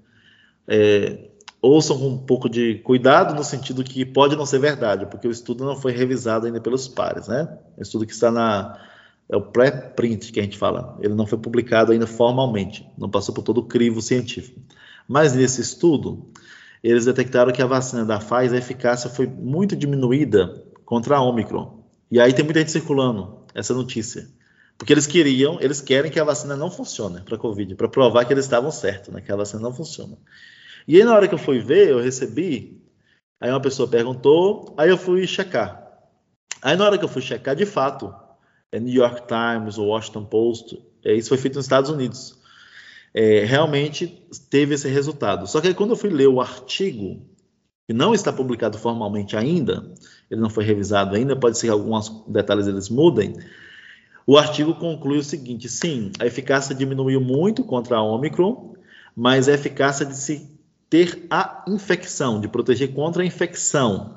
é, 0.67 1.29
ouçam 1.63 1.99
com 1.99 2.09
um 2.09 2.19
pouco 2.19 2.49
de 2.49 2.77
cuidado 2.79 3.35
no 3.35 3.45
sentido 3.45 3.85
que 3.85 4.05
pode 4.05 4.35
não 4.35 4.47
ser 4.47 4.59
verdade, 4.59 5.07
porque 5.07 5.29
o 5.29 5.31
estudo 5.31 5.65
não 5.65 5.77
foi 5.77 5.93
revisado 5.93 6.47
ainda 6.47 6.61
pelos 6.61 6.89
pares, 6.89 7.29
né? 7.29 7.57
É 7.77 7.81
um 7.81 7.83
estudo 7.83 8.07
que 8.07 8.13
está 8.13 8.31
na 8.31 8.79
é 9.29 9.37
o 9.37 9.41
pré-print 9.41 10.33
que 10.33 10.41
a 10.41 10.43
gente 10.43 10.59
fala, 10.59 10.99
ele 11.01 11.15
não 11.15 11.27
foi 11.27 11.39
publicado 11.39 11.93
ainda 11.93 12.07
formalmente, 12.07 12.87
não 12.97 13.09
passou 13.09 13.35
por 13.35 13.43
todo 13.43 13.59
o 13.59 13.65
crivo 13.65 14.03
científico. 14.03 14.61
Mas 15.09 15.35
nesse 15.35 15.63
estudo, 15.63 16.31
eles 16.91 17.07
detectaram 17.07 17.51
que 17.51 17.63
a 17.63 17.67
vacina 17.67 18.05
da 18.05 18.19
Pfizer, 18.19 18.53
a 18.53 18.59
eficácia 18.59 19.09
foi 19.09 19.27
muito 19.27 19.75
diminuída 19.75 20.63
contra 20.85 21.17
a 21.17 21.23
Omicron. 21.23 21.83
E 22.11 22.21
aí 22.21 22.35
tem 22.35 22.45
muita 22.45 22.61
gente 22.61 22.73
circulando 22.73 23.47
essa 23.55 23.73
notícia. 23.73 24.29
Porque 24.77 24.93
eles 24.93 25.07
queriam, 25.07 25.59
eles 25.63 25.81
querem 25.81 26.11
que 26.11 26.21
a 26.21 26.25
vacina 26.25 26.55
não 26.55 26.71
funcione 26.71 27.23
para 27.23 27.39
Covid, 27.39 27.75
para 27.75 27.89
provar 27.89 28.27
que 28.27 28.35
eles 28.35 28.45
estavam 28.45 28.71
certos, 28.71 29.15
né, 29.15 29.23
que 29.23 29.33
a 29.33 29.37
vacina 29.37 29.63
não 29.63 29.73
funciona. 29.73 30.19
E 30.87 30.97
aí, 30.97 31.05
na 31.05 31.15
hora 31.15 31.27
que 31.27 31.33
eu 31.33 31.39
fui 31.39 31.59
ver, 31.59 31.89
eu 31.89 32.03
recebi, 32.03 32.83
aí 33.41 33.51
uma 33.51 33.61
pessoa 33.61 33.89
perguntou, 33.89 34.75
aí 34.77 34.91
eu 34.91 34.99
fui 34.99 35.27
checar. 35.27 35.83
Aí, 36.61 36.77
na 36.77 36.85
hora 36.85 36.99
que 36.99 37.05
eu 37.05 37.09
fui 37.09 37.23
checar, 37.23 37.57
de 37.57 37.65
fato, 37.65 38.15
é 38.71 38.79
New 38.79 38.93
York 38.93 39.23
Times, 39.27 39.79
Washington 39.79 40.27
Post, 40.27 40.85
é, 41.03 41.15
isso 41.15 41.31
foi 41.31 41.39
feito 41.39 41.55
nos 41.55 41.65
Estados 41.65 41.89
Unidos 41.89 42.44
é, 43.15 43.45
realmente 43.45 44.27
teve 44.51 44.75
esse 44.75 44.89
resultado. 44.89 45.47
Só 45.47 45.61
que 45.61 45.69
aí, 45.69 45.75
quando 45.75 45.91
eu 45.91 45.97
fui 45.97 46.11
ler 46.11 46.27
o 46.27 46.41
artigo, 46.41 47.23
que 47.87 47.93
não 47.93 48.13
está 48.13 48.33
publicado 48.33 48.77
formalmente 48.77 49.37
ainda, 49.37 49.93
ele 50.29 50.41
não 50.41 50.51
foi 50.51 50.65
revisado 50.65 51.15
ainda, 51.15 51.37
pode 51.37 51.57
ser 51.57 51.69
que 51.69 51.73
alguns 51.73 52.25
detalhes 52.27 52.67
eles 52.67 52.89
mudem. 52.89 53.37
O 54.27 54.37
artigo 54.37 54.75
conclui 54.75 55.19
o 55.19 55.25
seguinte: 55.25 55.69
sim, 55.69 56.11
a 56.19 56.27
eficácia 56.27 56.75
diminuiu 56.75 57.21
muito 57.21 57.63
contra 57.63 57.99
a 57.99 58.03
Omicron, 58.03 58.75
mas 59.15 59.49
a 59.49 59.53
eficácia 59.53 60.05
de 60.05 60.17
se 60.17 60.51
ter 60.91 61.27
a 61.31 61.65
infecção, 61.69 62.41
de 62.41 62.49
proteger 62.49 62.93
contra 62.95 63.23
a 63.23 63.27
infecção. 63.27 64.17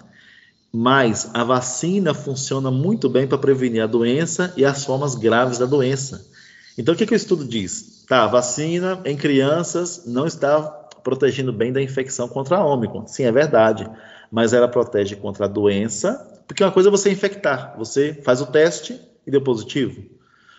Mas 0.74 1.30
a 1.34 1.44
vacina 1.44 2.14
funciona 2.14 2.70
muito 2.70 3.08
bem 3.08 3.28
para 3.28 3.38
prevenir 3.38 3.82
a 3.82 3.88
doença 3.88 4.54
e 4.58 4.66
as 4.66 4.84
formas 4.84 5.16
graves 5.16 5.58
da 5.58 5.66
doença. 5.66 6.30
Então, 6.78 6.94
o 6.94 6.98
que, 6.98 7.06
que 7.06 7.14
o 7.14 7.16
estudo 7.16 7.46
diz? 7.46 7.97
Tá, 8.08 8.26
vacina 8.26 9.02
em 9.04 9.18
crianças 9.18 10.06
não 10.06 10.26
está 10.26 10.62
protegendo 11.04 11.52
bem 11.52 11.74
da 11.74 11.82
infecção 11.82 12.30
contra 12.30 12.58
a 12.58 12.66
Ômicron. 12.66 13.06
Sim, 13.06 13.26
é 13.26 13.32
verdade. 13.32 13.86
Mas 14.32 14.54
ela 14.54 14.68
protege 14.68 15.18
contra 15.18 15.44
a 15.44 15.48
doença, 15.48 16.42
porque 16.48 16.64
uma 16.64 16.72
coisa 16.72 16.88
é 16.88 16.92
você 16.92 17.12
infectar, 17.12 17.76
você 17.78 18.14
faz 18.24 18.40
o 18.40 18.46
teste 18.46 19.00
e 19.26 19.32
deu 19.32 19.42
positivo. 19.42 20.02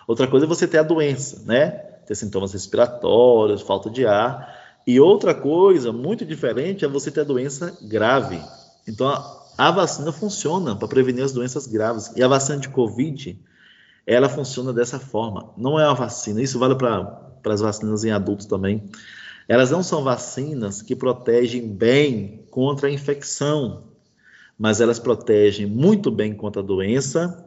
Outra 0.07 0.27
coisa 0.27 0.45
é 0.45 0.49
você 0.49 0.67
ter 0.67 0.79
a 0.79 0.83
doença, 0.83 1.43
né? 1.47 1.71
Ter 2.07 2.15
sintomas 2.15 2.53
respiratórios, 2.53 3.63
falta 3.63 3.89
de 3.89 4.07
ar. 4.07 4.55
E 4.87 5.01
outra 5.01 5.35
coisa 5.35 5.91
muito 5.91 6.27
diferente 6.27 6.85
é 6.85 6.89
você 6.89 7.11
ter 7.11 7.21
a 7.21 7.25
doença 7.25 7.79
grave. 7.83 8.41
Então, 8.87 9.09
a, 9.09 9.43
a 9.57 9.71
vacina 9.71 10.13
funciona 10.13 10.77
para 10.77 10.89
prevenir 10.89 11.25
as 11.25 11.33
doenças 11.33 11.67
graves. 11.67 12.13
E 12.15 12.23
a 12.23 12.29
vacina 12.29 12.59
de 12.59 12.69
Covid, 12.69 13.39
ela 14.07 14.29
funciona 14.29 14.73
dessa 14.73 14.99
forma. 14.99 15.51
Não 15.57 15.79
é 15.79 15.87
uma 15.87 15.95
vacina, 15.95 16.41
isso 16.41 16.59
vale 16.59 16.75
para 16.75 17.28
as 17.45 17.61
vacinas 17.61 18.05
em 18.05 18.11
adultos 18.11 18.47
também. 18.47 18.83
Elas 19.49 19.71
não 19.71 19.83
são 19.83 20.05
vacinas 20.05 20.83
que 20.83 20.95
protegem 20.95 21.67
bem 21.67 22.45
contra 22.51 22.89
a 22.89 22.93
infecção, 22.93 23.85
mas 24.59 24.81
elas 24.81 24.99
protegem 24.99 25.67
muito 25.67 26.11
bem 26.11 26.35
contra 26.35 26.61
a 26.61 26.65
doença 26.65 27.47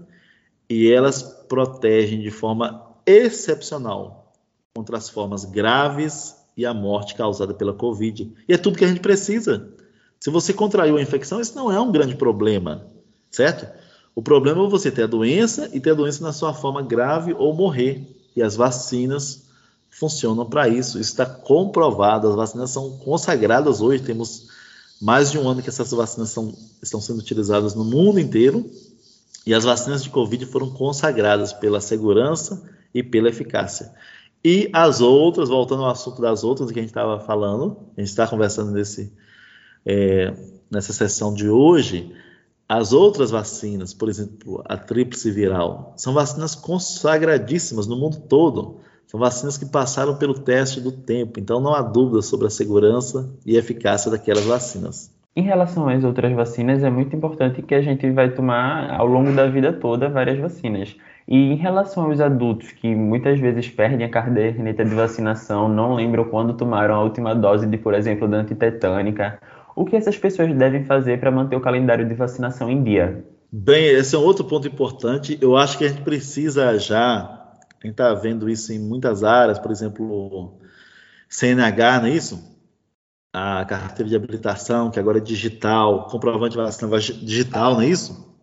e 0.69 0.91
elas 0.91 1.21
protegem 1.21 2.21
de 2.21 2.31
forma 2.31 2.89
excepcional 3.05 4.33
contra 4.73 4.97
as 4.97 5.09
formas 5.09 5.45
graves 5.45 6.35
e 6.55 6.65
a 6.65 6.73
morte 6.73 7.15
causada 7.15 7.53
pela 7.53 7.73
Covid. 7.73 8.31
E 8.47 8.53
é 8.53 8.57
tudo 8.57 8.77
que 8.77 8.85
a 8.85 8.87
gente 8.87 9.01
precisa. 9.01 9.69
Se 10.19 10.29
você 10.29 10.53
contraiu 10.53 10.97
a 10.97 11.01
infecção, 11.01 11.41
isso 11.41 11.55
não 11.55 11.71
é 11.71 11.79
um 11.79 11.91
grande 11.91 12.15
problema, 12.15 12.87
certo? 13.29 13.67
O 14.15 14.21
problema 14.21 14.65
é 14.65 14.69
você 14.69 14.91
ter 14.91 15.03
a 15.03 15.07
doença 15.07 15.69
e 15.73 15.79
ter 15.79 15.91
a 15.91 15.95
doença 15.95 16.23
na 16.23 16.33
sua 16.33 16.53
forma 16.53 16.81
grave 16.81 17.33
ou 17.33 17.53
morrer. 17.53 18.07
E 18.35 18.41
as 18.41 18.55
vacinas 18.55 19.40
funcionam 19.91 20.49
para 20.49 20.67
isso. 20.67 20.99
Isso 20.99 21.11
está 21.11 21.25
comprovado. 21.25 22.27
As 22.27 22.35
vacinas 22.35 22.71
são 22.71 22.97
consagradas 22.97 23.81
hoje. 23.81 24.01
Temos 24.01 24.47
mais 24.99 25.29
de 25.29 25.37
um 25.37 25.47
ano 25.47 25.61
que 25.61 25.69
essas 25.69 25.91
vacinas 25.91 26.29
são, 26.29 26.53
estão 26.81 26.99
sendo 26.99 27.19
utilizadas 27.19 27.75
no 27.75 27.83
mundo 27.83 28.19
inteiro 28.19 28.69
e 29.45 29.53
as 29.53 29.63
vacinas 29.63 30.03
de 30.03 30.09
Covid 30.09 30.45
foram 30.45 30.69
consagradas 30.69 31.51
pela 31.51 31.81
segurança 31.81 32.61
e 32.93 33.01
pela 33.01 33.29
eficácia. 33.29 33.91
E 34.43 34.69
as 34.73 35.01
outras, 35.01 35.49
voltando 35.49 35.83
ao 35.83 35.91
assunto 35.91 36.21
das 36.21 36.43
outras 36.43 36.71
que 36.71 36.79
a 36.79 36.81
gente 36.81 36.91
estava 36.91 37.19
falando, 37.19 37.77
a 37.97 38.01
gente 38.01 38.09
está 38.09 38.27
conversando 38.27 38.71
nesse, 38.71 39.11
é, 39.85 40.33
nessa 40.69 40.93
sessão 40.93 41.33
de 41.33 41.49
hoje, 41.49 42.13
as 42.67 42.93
outras 42.93 43.31
vacinas, 43.31 43.93
por 43.93 44.09
exemplo, 44.09 44.63
a 44.65 44.77
tríplice 44.77 45.29
viral, 45.31 45.93
são 45.97 46.13
vacinas 46.13 46.55
consagradíssimas 46.55 47.87
no 47.87 47.95
mundo 47.95 48.21
todo. 48.27 48.79
São 49.07 49.19
vacinas 49.19 49.57
que 49.57 49.65
passaram 49.65 50.15
pelo 50.15 50.33
teste 50.33 50.79
do 50.79 50.91
tempo, 50.91 51.39
então 51.39 51.59
não 51.59 51.73
há 51.73 51.81
dúvida 51.81 52.21
sobre 52.21 52.47
a 52.47 52.49
segurança 52.49 53.29
e 53.45 53.57
eficácia 53.57 54.09
daquelas 54.09 54.45
vacinas. 54.45 55.11
Em 55.33 55.43
relação 55.43 55.87
às 55.87 56.03
outras 56.03 56.33
vacinas, 56.33 56.83
é 56.83 56.89
muito 56.89 57.15
importante 57.15 57.61
que 57.61 57.73
a 57.73 57.81
gente 57.81 58.09
vai 58.11 58.31
tomar 58.31 58.91
ao 58.91 59.07
longo 59.07 59.31
da 59.31 59.47
vida 59.47 59.71
toda 59.71 60.09
várias 60.09 60.37
vacinas. 60.37 60.95
E 61.25 61.37
em 61.37 61.55
relação 61.55 62.03
aos 62.03 62.19
adultos 62.19 62.71
que 62.73 62.93
muitas 62.93 63.39
vezes 63.39 63.69
perdem 63.69 64.05
a 64.05 64.09
caderneta 64.09 64.83
de 64.83 64.93
vacinação, 64.93 65.69
não 65.69 65.95
lembram 65.95 66.25
quando 66.25 66.53
tomaram 66.53 66.95
a 66.95 67.03
última 67.03 67.33
dose 67.33 67.65
de, 67.65 67.77
por 67.77 67.93
exemplo, 67.93 68.27
da 68.27 68.37
antitetânica, 68.37 69.39
o 69.73 69.85
que 69.85 69.95
essas 69.95 70.17
pessoas 70.17 70.53
devem 70.53 70.83
fazer 70.83 71.19
para 71.19 71.31
manter 71.31 71.55
o 71.55 71.61
calendário 71.61 72.05
de 72.05 72.13
vacinação 72.13 72.69
em 72.69 72.83
dia? 72.83 73.23
Bem, 73.49 73.85
esse 73.85 74.15
é 74.15 74.19
um 74.19 74.23
outro 74.23 74.43
ponto 74.43 74.67
importante. 74.67 75.37
Eu 75.41 75.55
acho 75.55 75.77
que 75.77 75.85
a 75.85 75.87
gente 75.87 76.01
precisa 76.01 76.77
já 76.77 77.40
a 77.81 77.87
gente 77.87 77.93
está 77.93 78.13
vendo 78.13 78.49
isso 78.49 78.71
em 78.71 78.79
muitas 78.79 79.23
áreas, 79.23 79.57
por 79.57 79.71
exemplo, 79.71 80.59
CNH, 81.29 81.99
não 81.99 82.07
é 82.07 82.11
isso? 82.11 82.51
A 83.33 83.65
carteira 83.65 84.09
de 84.09 84.15
habilitação, 84.15 84.91
que 84.91 84.99
agora 84.99 85.17
é 85.17 85.21
digital, 85.21 86.07
comprovante 86.07 86.51
de 86.51 86.61
vacina 86.61 86.99
digital, 86.99 87.73
não 87.73 87.81
é 87.81 87.87
isso? 87.87 88.35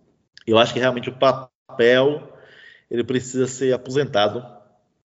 Eu 0.47 0.59
acho 0.59 0.73
que 0.73 0.81
realmente 0.81 1.11
o 1.11 1.19
papel 1.19 2.33
ele 2.91 3.05
precisa 3.05 3.47
ser 3.47 3.73
aposentado 3.73 4.43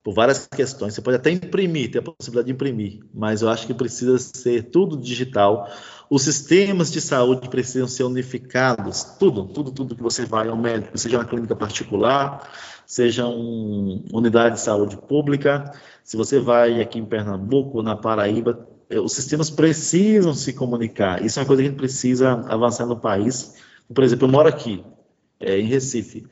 por 0.06 0.14
várias 0.14 0.48
questões. 0.48 0.94
Você 0.94 1.02
pode 1.02 1.18
até 1.18 1.32
imprimir, 1.32 1.92
ter 1.92 1.98
a 1.98 2.02
possibilidade 2.04 2.46
de 2.46 2.54
imprimir, 2.54 3.00
mas 3.14 3.42
eu 3.42 3.50
acho 3.50 3.66
que 3.66 3.74
precisa 3.74 4.18
ser 4.20 4.70
tudo 4.70 4.96
digital. 4.96 5.68
Os 6.10 6.22
sistemas 6.22 6.92
de 6.92 7.02
saúde 7.02 7.50
precisam 7.50 7.88
ser 7.88 8.04
unificados, 8.04 9.04
tudo, 9.18 9.46
tudo, 9.46 9.72
tudo 9.72 9.96
que 9.96 10.04
você 10.04 10.24
vai 10.24 10.48
ao 10.48 10.56
médico, 10.56 10.96
seja 10.98 11.18
uma 11.18 11.26
clínica 11.26 11.56
particular, 11.56 12.48
seja 12.86 13.26
uma 13.28 14.02
unidade 14.14 14.56
de 14.56 14.62
saúde 14.62 14.98
pública. 14.98 15.72
Se 16.04 16.16
você 16.16 16.40
vai 16.40 16.82
aqui 16.82 17.00
em 17.00 17.06
Pernambuco, 17.06 17.82
na 17.82 17.96
Paraíba, 17.96 18.68
eh, 18.90 19.00
os 19.00 19.14
sistemas 19.14 19.50
precisam 19.50 20.34
se 20.34 20.54
comunicar. 20.54 21.24
Isso 21.24 21.40
é 21.40 21.42
uma 21.42 21.48
coisa 21.48 21.62
que 21.62 21.68
a 21.68 21.72
gente 21.72 21.80
precisa 21.80 22.34
avançar 22.48 22.86
no 22.86 22.98
país. 22.98 23.56
Por 23.94 24.04
exemplo, 24.04 24.28
eu 24.28 24.32
moro 24.32 24.48
aqui, 24.48 24.84
é, 25.40 25.60
em 25.60 25.66
Recife, 25.66 26.28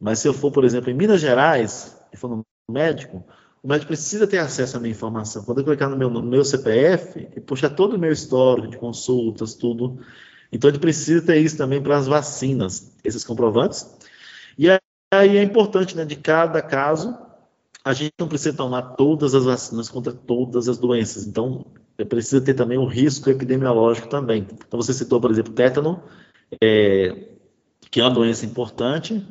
mas 0.00 0.18
se 0.20 0.28
eu 0.28 0.34
for, 0.34 0.50
por 0.50 0.64
exemplo, 0.64 0.90
em 0.90 0.94
Minas 0.94 1.20
Gerais, 1.20 1.96
e 2.12 2.16
for 2.16 2.28
no 2.28 2.44
médico, 2.70 3.24
o 3.62 3.68
médico 3.68 3.88
precisa 3.88 4.26
ter 4.26 4.38
acesso 4.38 4.76
à 4.76 4.80
minha 4.80 4.92
informação. 4.92 5.44
Quando 5.44 5.58
eu 5.58 5.64
clicar 5.64 5.90
no 5.90 5.96
meu, 5.96 6.08
no 6.08 6.22
meu 6.22 6.44
CPF, 6.44 7.18
ele 7.18 7.40
puxa 7.40 7.68
todo 7.68 7.94
o 7.94 7.98
meu 7.98 8.12
histórico 8.12 8.68
de 8.68 8.76
consultas, 8.76 9.54
tudo. 9.54 9.98
Então, 10.52 10.70
ele 10.70 10.78
precisa 10.78 11.24
ter 11.24 11.38
isso 11.38 11.56
também 11.56 11.82
para 11.82 11.96
as 11.96 12.06
vacinas, 12.06 12.92
esses 13.04 13.24
comprovantes. 13.24 13.86
E 14.56 14.70
aí 15.10 15.36
é 15.36 15.42
importante, 15.42 15.96
né, 15.96 16.04
de 16.04 16.16
cada 16.16 16.60
caso, 16.62 17.16
a 17.84 17.92
gente 17.92 18.12
não 18.18 18.28
precisa 18.28 18.56
tomar 18.56 18.82
todas 18.94 19.34
as 19.34 19.44
vacinas 19.44 19.88
contra 19.88 20.12
todas 20.12 20.68
as 20.68 20.78
doenças. 20.78 21.26
Então, 21.26 21.64
precisa 22.08 22.40
ter 22.40 22.54
também 22.54 22.78
o 22.78 22.86
risco 22.86 23.30
epidemiológico 23.30 24.08
também. 24.08 24.46
Então, 24.52 24.80
você 24.80 24.92
citou, 24.92 25.20
por 25.20 25.30
exemplo, 25.30 25.52
tétano, 25.52 26.02
é, 26.62 27.28
que 27.90 28.00
é 28.00 28.04
uma 28.04 28.10
doença 28.10 28.44
importante, 28.44 29.24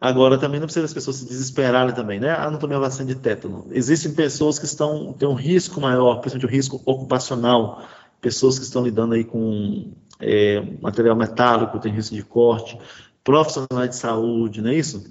Agora, 0.00 0.38
também 0.38 0.60
não 0.60 0.66
precisa 0.66 0.84
as 0.84 0.94
pessoas 0.94 1.16
se 1.16 1.26
desesperarem 1.26 1.92
também, 1.92 2.20
né? 2.20 2.30
Ah, 2.30 2.48
não 2.48 2.58
tomei 2.58 2.76
a 2.76 2.80
vacina 2.80 3.06
de 3.06 3.16
tétano. 3.16 3.66
Existem 3.72 4.14
pessoas 4.14 4.56
que 4.56 4.64
estão, 4.64 5.12
têm 5.12 5.28
um 5.28 5.34
risco 5.34 5.80
maior, 5.80 6.20
principalmente 6.20 6.46
o 6.46 6.56
risco 6.56 6.80
ocupacional, 6.86 7.82
pessoas 8.20 8.58
que 8.58 8.64
estão 8.64 8.84
lidando 8.84 9.14
aí 9.14 9.24
com 9.24 9.90
é, 10.20 10.62
material 10.80 11.16
metálico, 11.16 11.80
tem 11.80 11.92
risco 11.92 12.14
de 12.14 12.22
corte, 12.22 12.78
profissionais 13.28 13.90
de 13.90 13.96
saúde, 13.96 14.62
não 14.62 14.70
é 14.70 14.74
isso? 14.74 15.04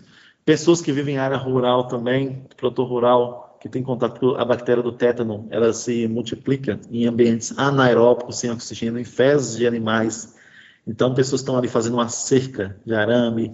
Pessoas 0.44 0.82
que 0.82 0.92
vivem 0.92 1.16
em 1.16 1.18
área 1.20 1.38
rural 1.38 1.88
também, 1.88 2.48
produtor 2.58 2.88
rural, 2.88 3.60
que 3.62 3.70
tem 3.70 3.84
contato 3.84 4.20
com 4.20 4.30
a 4.36 4.44
bactéria 4.44 4.82
do 4.82 4.92
tétano, 4.92 5.48
ela 5.52 5.72
se 5.72 6.08
multiplica 6.08 6.80
em 6.90 7.06
ambientes 7.06 7.54
anaeróbicos, 7.56 8.40
sem 8.40 8.50
oxigênio, 8.50 9.00
em 9.00 9.04
fezes 9.04 9.56
de 9.56 9.68
animais. 9.68 10.36
Então, 10.88 11.14
pessoas 11.14 11.42
estão 11.42 11.56
ali 11.56 11.68
fazendo 11.68 11.94
uma 11.94 12.10
cerca 12.10 12.76
de 12.84 12.96
arame, 12.96 13.54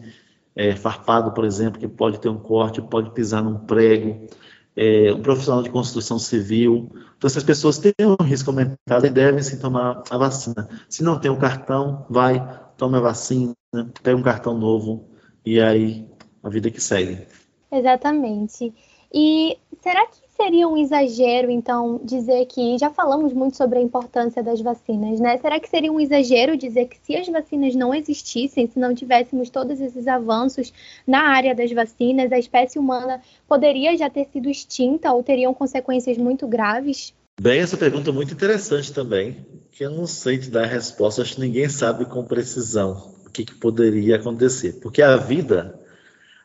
é, 0.56 0.74
farpado, 0.78 1.34
por 1.34 1.44
exemplo, 1.44 1.78
que 1.78 1.88
pode 1.90 2.22
ter 2.22 2.30
um 2.30 2.40
corte, 2.40 2.82
pode 2.82 3.12
pisar 3.12 3.44
num 3.44 3.58
prego, 3.58 4.30
é, 4.78 5.12
um 5.12 5.22
profissional 5.22 5.62
de 5.62 5.70
construção 5.72 6.18
civil. 6.18 6.90
Então, 7.18 7.28
essas 7.28 7.44
pessoas 7.44 7.80
têm 7.80 7.94
um 8.00 8.24
risco 8.24 8.50
aumentado 8.50 9.06
e 9.06 9.10
devem 9.10 9.44
se 9.44 9.60
tomar 9.60 10.04
a 10.10 10.18
vacina. 10.18 10.70
Se 10.88 11.04
não 11.04 11.20
tem 11.20 11.30
um 11.30 11.38
cartão, 11.38 12.06
vai, 12.10 12.63
toma 12.78 12.98
a 12.98 13.02
vacina, 13.02 13.54
pega 14.02 14.18
um 14.18 14.24
cartão 14.24 14.58
novo 14.58 15.06
e 15.46 15.60
aí 15.60 16.08
a 16.42 16.50
vida 16.50 16.70
que 16.70 16.82
segue. 16.82 17.26
Exatamente. 17.72 18.74
E 19.14 19.58
será 19.82 20.06
que 20.08 20.18
seria 20.36 20.68
um 20.68 20.76
exagero, 20.76 21.52
então, 21.52 22.02
dizer 22.04 22.46
que 22.48 22.78
já 22.78 22.90
falamos 22.90 23.34
muito 23.34 23.56
sobre 23.56 23.80
a 23.80 23.82
importância 23.82 24.42
das 24.42 24.60
vacinas, 24.60 25.20
né? 25.20 25.38
Será 25.38 25.60
que 25.60 25.70
seria 25.70 25.92
um 25.92 26.00
exagero 26.00 26.58
dizer 26.58 26.88
que 26.88 26.98
se 26.98 27.16
as 27.16 27.28
vacinas 27.28 27.76
não 27.76 27.94
existissem, 27.94 28.68
se 28.68 28.80
não 28.80 28.96
tivéssemos 28.96 29.50
todos 29.50 29.80
esses 29.80 30.08
avanços 30.08 30.74
na 31.06 31.22
área 31.22 31.54
das 31.54 31.72
vacinas, 31.72 32.32
a 32.32 32.40
espécie 32.40 32.80
humana 32.80 33.22
poderia 33.48 33.96
já 33.96 34.10
ter 34.10 34.26
sido 34.26 34.50
extinta 34.50 35.14
ou 35.14 35.22
teriam 35.22 35.54
consequências 35.54 36.18
muito 36.18 36.48
graves? 36.48 37.14
Bem, 37.44 37.60
essa 37.60 37.76
pergunta 37.76 38.10
é 38.10 38.14
muito 38.14 38.34
interessante 38.34 38.94
também, 38.94 39.46
que 39.70 39.84
eu 39.84 39.90
não 39.90 40.08
sei 40.08 40.38
te 40.38 40.50
dar 40.50 40.64
a 40.64 40.66
resposta, 40.66 41.22
acho 41.22 41.36
que 41.36 41.42
ninguém 41.42 41.68
sabe 41.68 42.06
com 42.06 42.24
precisão 42.24 43.14
o 43.26 43.30
que, 43.30 43.44
que 43.44 43.54
poderia 43.56 44.16
acontecer, 44.16 44.80
porque 44.82 45.02
a 45.02 45.18
vida 45.18 45.78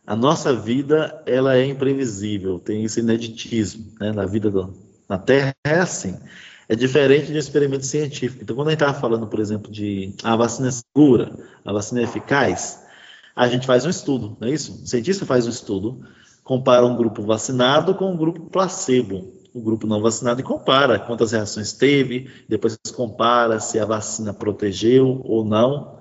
a 0.05 0.17
nossa 0.17 0.53
vida 0.53 1.23
ela 1.25 1.57
é 1.57 1.65
imprevisível, 1.65 2.59
tem 2.59 2.83
esse 2.83 2.99
ineditismo, 2.99 3.93
né? 4.01 4.11
Na 4.11 4.27
vida 4.27 4.51
do, 4.51 4.75
na 5.09 5.19
Terra 5.19 5.55
é 5.65 5.75
assim. 5.79 6.19
É 6.69 6.75
diferente 6.75 7.29
de 7.29 7.35
um 7.35 7.39
experimento 7.39 7.87
científico. 7.87 8.43
Então, 8.43 8.57
quando 8.57 8.67
a 8.67 8.71
gente 8.73 8.83
estava 8.83 8.99
falando, 8.99 9.29
por 9.29 9.39
exemplo, 9.39 9.71
de 9.71 10.17
a 10.25 10.35
vacina 10.35 10.67
é 10.67 10.73
segura, 10.73 11.33
a 11.65 11.73
vacina 11.73 12.01
é 12.01 12.05
eficaz, 12.05 12.83
a 13.37 13.47
gente 13.47 13.69
faz 13.69 13.87
um 13.87 13.91
estudo, 13.91 14.37
não 14.41 14.49
é 14.49 14.51
isso? 14.51 14.83
O 14.83 14.87
cientista 14.89 15.25
faz 15.25 15.47
um 15.47 15.51
estudo, 15.51 16.05
compara 16.43 16.85
um 16.85 16.97
grupo 16.97 17.23
vacinado 17.23 17.95
com 17.95 18.11
um 18.11 18.17
grupo 18.17 18.51
placebo, 18.51 19.38
o 19.59 19.63
grupo 19.63 19.87
não 19.87 20.01
vacinado 20.01 20.41
e 20.41 20.45
compara 20.45 20.99
quantas 20.99 21.33
reações 21.33 21.73
teve, 21.73 22.31
depois 22.49 22.79
compara 22.95 23.61
se 23.61 23.79
a 23.79 23.85
vacina 23.85 24.33
protegeu 24.33 25.21
ou 25.25 25.45
não. 25.45 25.99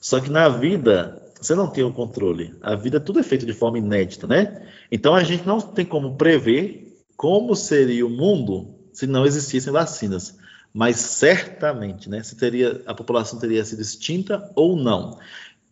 Só 0.00 0.20
que 0.20 0.30
na 0.30 0.48
vida 0.48 1.22
você 1.40 1.54
não 1.54 1.68
tem 1.68 1.84
o 1.84 1.92
controle. 1.92 2.54
A 2.60 2.74
vida 2.74 2.98
tudo 2.98 3.20
é 3.20 3.22
feito 3.22 3.46
de 3.46 3.52
forma 3.52 3.78
inédita, 3.78 4.26
né? 4.26 4.66
Então 4.90 5.14
a 5.14 5.22
gente 5.22 5.46
não 5.46 5.60
tem 5.60 5.84
como 5.84 6.16
prever 6.16 6.86
como 7.16 7.54
seria 7.56 8.06
o 8.06 8.10
mundo 8.10 8.74
se 8.92 9.06
não 9.06 9.24
existissem 9.24 9.72
vacinas. 9.72 10.36
Mas 10.72 10.96
certamente, 10.96 12.08
né, 12.10 12.22
se 12.22 12.36
teria, 12.36 12.82
a 12.86 12.94
população 12.94 13.38
teria 13.38 13.64
sido 13.64 13.80
extinta 13.80 14.50
ou 14.54 14.76
não. 14.76 15.18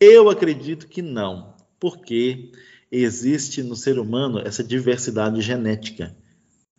Eu 0.01 0.31
acredito 0.31 0.89
que 0.89 1.03
não, 1.03 1.55
porque 1.79 2.53
existe 2.91 3.63
no 3.63 3.77
ser 3.77 3.99
humano 3.99 4.39
essa 4.39 4.65
diversidade 4.65 5.41
genética. 5.41 6.17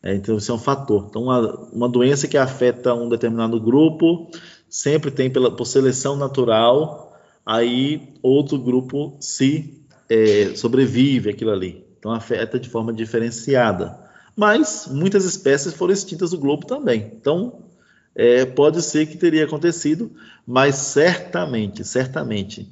É, 0.06 0.14
então, 0.14 0.38
isso 0.38 0.52
é 0.52 0.54
um 0.54 0.60
fator. 0.60 1.08
Então, 1.10 1.24
uma, 1.24 1.56
uma, 1.74 1.90
doença 1.90 2.28
que 2.28 2.38
afeta 2.38 2.94
um 2.94 3.10
determinado 3.10 3.60
grupo 3.60 4.30
sempre 4.70 5.10
tem, 5.10 5.32
pela, 5.32 5.50
por 5.50 5.66
seleção 5.66 6.16
natural, 6.16 7.20
aí 7.44 8.14
outro 8.22 8.60
grupo 8.60 9.18
se 9.20 9.84
é, 10.08 10.56
sobrevive 10.56 11.32
aquilo 11.32 11.50
ali. 11.50 11.84
Então, 11.98 12.12
afeta 12.12 12.60
de 12.60 12.70
forma 12.70 12.94
diferenciada. 12.94 13.98
Mas 14.36 14.88
muitas 14.88 15.26
espécies 15.26 15.74
foram 15.74 15.92
extintas 15.92 16.30
do 16.30 16.38
globo 16.38 16.68
também. 16.68 17.12
Então, 17.20 17.64
é, 18.14 18.46
pode 18.46 18.84
ser 18.84 19.08
que 19.08 19.18
teria 19.18 19.46
acontecido, 19.46 20.12
mas 20.46 20.76
certamente, 20.76 21.84
certamente, 21.84 22.72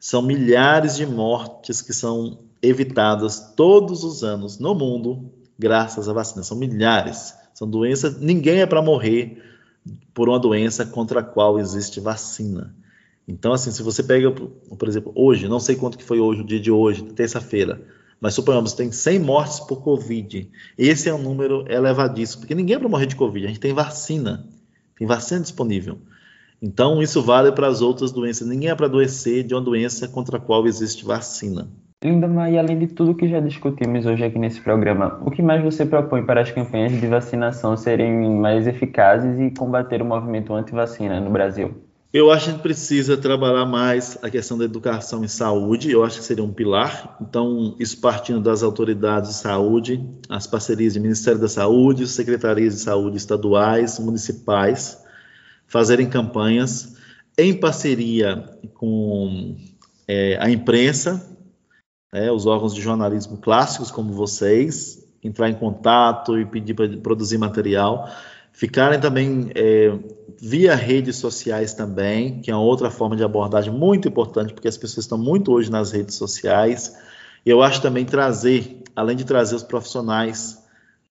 são 0.00 0.20
milhares 0.20 0.96
de 0.96 1.06
mortes 1.06 1.80
que 1.80 1.92
são 1.92 2.40
evitadas 2.60 3.52
todos 3.54 4.02
os 4.02 4.24
anos 4.24 4.58
no 4.58 4.74
mundo 4.74 5.30
graças 5.62 6.08
à 6.08 6.12
vacina. 6.12 6.42
São 6.42 6.58
milhares. 6.58 7.34
São 7.54 7.70
doenças. 7.70 8.20
Ninguém 8.20 8.60
é 8.60 8.66
para 8.66 8.82
morrer 8.82 9.40
por 10.12 10.28
uma 10.28 10.38
doença 10.38 10.84
contra 10.84 11.20
a 11.20 11.22
qual 11.22 11.58
existe 11.58 12.00
vacina. 12.00 12.74
Então, 13.26 13.52
assim, 13.52 13.70
se 13.70 13.82
você 13.82 14.02
pega, 14.02 14.32
por 14.32 14.88
exemplo, 14.88 15.12
hoje, 15.14 15.46
não 15.46 15.60
sei 15.60 15.76
quanto 15.76 15.96
que 15.96 16.04
foi 16.04 16.18
hoje, 16.18 16.40
o 16.40 16.44
dia 16.44 16.58
de 16.58 16.72
hoje, 16.72 17.04
terça-feira, 17.04 17.80
mas 18.20 18.34
suponhamos, 18.34 18.72
tem 18.72 18.90
100 18.90 19.20
mortes 19.20 19.60
por 19.60 19.80
Covid. 19.80 20.50
Esse 20.76 21.08
é 21.08 21.14
um 21.14 21.22
número 21.22 21.64
elevadíssimo, 21.70 22.40
porque 22.40 22.54
ninguém 22.54 22.76
é 22.76 22.78
para 22.78 22.88
morrer 22.88 23.06
de 23.06 23.14
Covid, 23.14 23.46
a 23.46 23.48
gente 23.48 23.60
tem 23.60 23.72
vacina, 23.72 24.48
tem 24.96 25.06
vacina 25.06 25.40
disponível. 25.40 25.98
Então, 26.60 27.00
isso 27.00 27.22
vale 27.22 27.52
para 27.52 27.68
as 27.68 27.80
outras 27.80 28.12
doenças. 28.12 28.46
Ninguém 28.46 28.70
é 28.70 28.74
para 28.74 28.86
adoecer 28.86 29.44
de 29.44 29.54
uma 29.54 29.60
doença 29.60 30.06
contra 30.08 30.36
a 30.36 30.40
qual 30.40 30.66
existe 30.66 31.04
vacina. 31.04 31.68
Lindamar, 32.02 32.52
e 32.52 32.58
além 32.58 32.78
de 32.78 32.88
tudo 32.88 33.14
que 33.14 33.28
já 33.28 33.38
discutimos 33.38 34.06
hoje 34.06 34.24
aqui 34.24 34.38
nesse 34.38 34.60
programa, 34.60 35.20
o 35.24 35.30
que 35.30 35.40
mais 35.40 35.62
você 35.62 35.86
propõe 35.86 36.24
para 36.24 36.40
as 36.40 36.50
campanhas 36.50 36.92
de 36.92 37.06
vacinação 37.06 37.76
serem 37.76 38.36
mais 38.36 38.66
eficazes 38.66 39.38
e 39.38 39.50
combater 39.56 40.02
o 40.02 40.04
movimento 40.04 40.52
anti-vacina 40.52 41.20
no 41.20 41.30
Brasil? 41.30 41.74
Eu 42.12 42.30
acho 42.30 42.44
que 42.44 42.50
a 42.50 42.52
gente 42.52 42.62
precisa 42.62 43.16
trabalhar 43.16 43.64
mais 43.64 44.18
a 44.20 44.28
questão 44.28 44.58
da 44.58 44.66
educação 44.66 45.24
em 45.24 45.28
saúde, 45.28 45.90
eu 45.90 46.04
acho 46.04 46.18
que 46.18 46.24
seria 46.24 46.44
um 46.44 46.52
pilar. 46.52 47.16
Então, 47.20 47.74
isso 47.78 47.98
partindo 48.02 48.38
das 48.38 48.62
autoridades 48.62 49.30
de 49.30 49.36
saúde, 49.36 50.04
as 50.28 50.46
parcerias 50.46 50.92
do 50.92 51.00
Ministério 51.00 51.40
da 51.40 51.48
Saúde, 51.48 52.06
secretarias 52.06 52.74
de 52.74 52.80
saúde 52.80 53.16
estaduais, 53.16 53.98
municipais, 53.98 55.02
fazerem 55.66 56.06
campanhas 56.06 56.96
em 57.38 57.54
parceria 57.54 58.44
com 58.74 59.56
é, 60.06 60.36
a 60.38 60.50
imprensa, 60.50 61.31
né, 62.12 62.30
os 62.30 62.46
órgãos 62.46 62.74
de 62.74 62.80
jornalismo 62.80 63.38
clássicos 63.38 63.90
como 63.90 64.12
vocês, 64.12 65.02
entrar 65.22 65.48
em 65.48 65.54
contato 65.54 66.38
e 66.38 66.44
pedir 66.44 66.74
para 66.74 66.88
produzir 66.98 67.38
material, 67.38 68.08
ficarem 68.52 69.00
também 69.00 69.50
é, 69.54 69.96
via 70.38 70.74
redes 70.74 71.16
sociais 71.16 71.72
também, 71.72 72.40
que 72.40 72.50
é 72.50 72.56
outra 72.56 72.90
forma 72.90 73.16
de 73.16 73.24
abordagem 73.24 73.72
muito 73.72 74.08
importante, 74.08 74.52
porque 74.52 74.68
as 74.68 74.76
pessoas 74.76 75.04
estão 75.04 75.16
muito 75.16 75.52
hoje 75.52 75.70
nas 75.70 75.92
redes 75.92 76.16
sociais. 76.16 76.96
E 77.46 77.50
eu 77.50 77.62
acho 77.62 77.80
também 77.80 78.04
trazer, 78.04 78.82
além 78.94 79.16
de 79.16 79.24
trazer 79.24 79.54
os 79.54 79.62
profissionais, 79.62 80.62